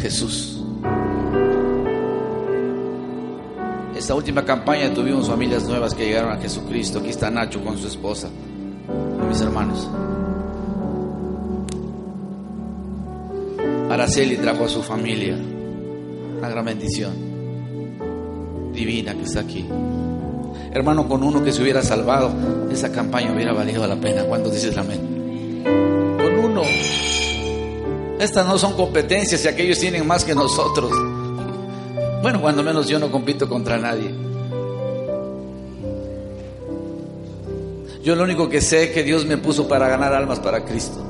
Jesús. 0.00 0.60
esta 3.96 4.16
última 4.16 4.44
campaña 4.44 4.92
tuvimos 4.92 5.28
familias 5.28 5.62
nuevas 5.68 5.94
que 5.94 6.06
llegaron 6.06 6.32
a 6.32 6.38
Jesucristo. 6.38 6.98
Aquí 6.98 7.10
está 7.10 7.30
Nacho 7.30 7.62
con 7.62 7.78
su 7.78 7.86
esposa, 7.86 8.28
mis 9.28 9.40
hermanos. 9.40 9.88
Araceli 13.88 14.36
trajo 14.38 14.64
a 14.64 14.68
su 14.68 14.82
familia. 14.82 15.38
Una 16.38 16.48
gran 16.48 16.64
bendición 16.64 17.12
divina 18.72 19.14
que 19.14 19.22
está 19.22 19.38
aquí. 19.38 19.64
Hermano, 20.72 21.06
con 21.06 21.22
uno 21.22 21.44
que 21.44 21.52
se 21.52 21.62
hubiera 21.62 21.80
salvado, 21.80 22.32
esa 22.72 22.90
campaña 22.90 23.32
hubiera 23.32 23.52
valido 23.52 23.86
la 23.86 24.00
pena. 24.00 24.24
¿Cuándo 24.24 24.50
dices 24.50 24.76
amén? 24.76 25.13
Estas 28.24 28.46
no 28.46 28.56
son 28.56 28.72
competencias 28.72 29.44
y 29.44 29.48
aquellos 29.48 29.78
tienen 29.78 30.06
más 30.06 30.24
que 30.24 30.34
nosotros. 30.34 30.90
Bueno, 32.22 32.40
cuando 32.40 32.62
menos 32.62 32.88
yo 32.88 32.98
no 32.98 33.10
compito 33.10 33.46
contra 33.46 33.76
nadie. 33.76 34.14
Yo 38.02 38.16
lo 38.16 38.24
único 38.24 38.48
que 38.48 38.62
sé 38.62 38.84
es 38.84 38.90
que 38.92 39.02
Dios 39.02 39.26
me 39.26 39.36
puso 39.36 39.68
para 39.68 39.88
ganar 39.88 40.14
almas 40.14 40.40
para 40.40 40.64
Cristo. 40.64 41.04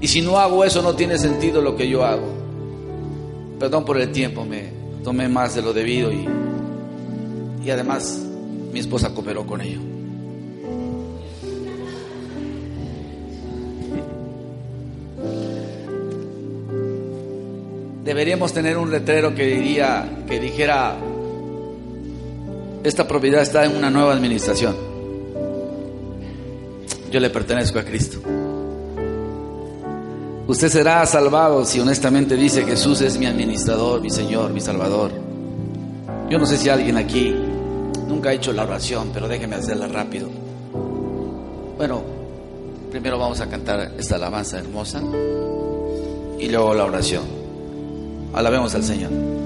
Y 0.00 0.06
si 0.06 0.22
no 0.22 0.38
hago 0.38 0.64
eso 0.64 0.80
no 0.80 0.94
tiene 0.94 1.18
sentido 1.18 1.60
lo 1.60 1.74
que 1.74 1.88
yo 1.88 2.04
hago. 2.04 2.28
Perdón 3.58 3.84
por 3.84 4.00
el 4.00 4.12
tiempo, 4.12 4.44
me 4.44 4.70
tomé 5.02 5.28
más 5.28 5.56
de 5.56 5.62
lo 5.62 5.72
debido 5.72 6.12
y, 6.12 6.28
y 7.64 7.70
además 7.70 8.20
mi 8.72 8.78
esposa 8.78 9.12
cooperó 9.12 9.44
con 9.44 9.60
ello. 9.60 9.91
Deberíamos 18.12 18.52
tener 18.52 18.76
un 18.76 18.90
letrero 18.90 19.34
que 19.34 19.46
diría, 19.46 20.06
que 20.28 20.38
dijera, 20.38 20.98
esta 22.84 23.08
propiedad 23.08 23.40
está 23.40 23.64
en 23.64 23.74
una 23.74 23.88
nueva 23.88 24.12
administración. 24.12 24.76
Yo 27.10 27.20
le 27.20 27.30
pertenezco 27.30 27.78
a 27.78 27.84
Cristo. 27.84 28.18
Usted 30.46 30.68
será 30.68 31.06
salvado 31.06 31.64
si 31.64 31.80
honestamente 31.80 32.36
dice 32.36 32.66
Jesús 32.66 33.00
es 33.00 33.16
mi 33.16 33.24
administrador, 33.24 34.02
mi 34.02 34.10
Señor, 34.10 34.52
mi 34.52 34.60
Salvador. 34.60 35.10
Yo 36.28 36.38
no 36.38 36.44
sé 36.44 36.58
si 36.58 36.68
alguien 36.68 36.98
aquí 36.98 37.34
nunca 38.06 38.28
ha 38.28 38.34
hecho 38.34 38.52
la 38.52 38.64
oración, 38.64 39.08
pero 39.14 39.26
déjeme 39.26 39.56
hacerla 39.56 39.88
rápido. 39.88 40.28
Bueno, 41.78 42.02
primero 42.90 43.18
vamos 43.18 43.40
a 43.40 43.48
cantar 43.48 43.94
esta 43.96 44.16
alabanza 44.16 44.58
hermosa 44.58 45.00
y 46.38 46.50
luego 46.50 46.74
la 46.74 46.84
oración. 46.84 47.41
Alabemos 48.32 48.74
al 48.74 48.82
Señor. 48.82 49.41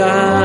and 0.00 0.10
I 0.10 0.37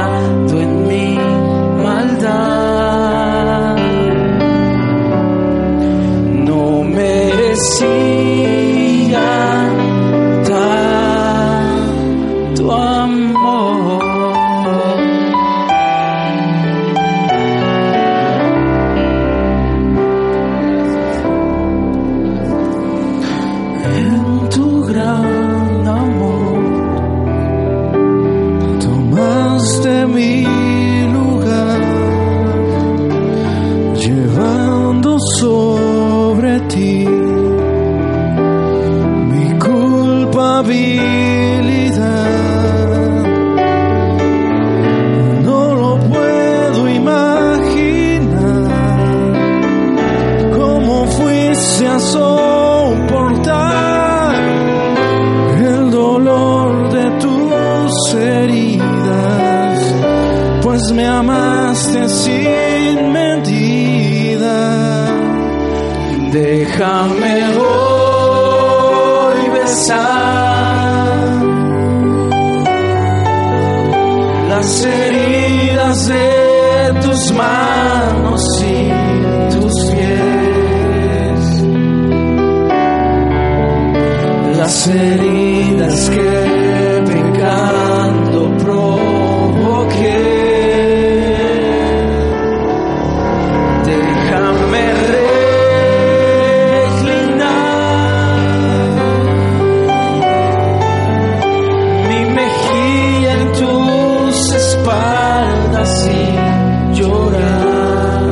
tus 104.84 104.90
espaldas 104.90 106.10
y 106.10 106.96
llorar. 106.96 108.24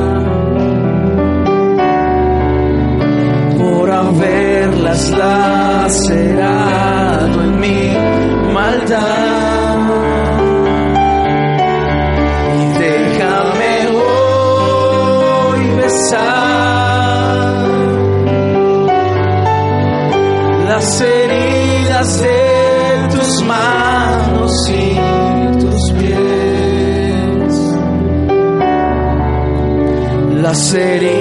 Por 3.58 3.90
haberlas 3.90 5.10
lacerado 5.10 6.31
las 30.74 31.11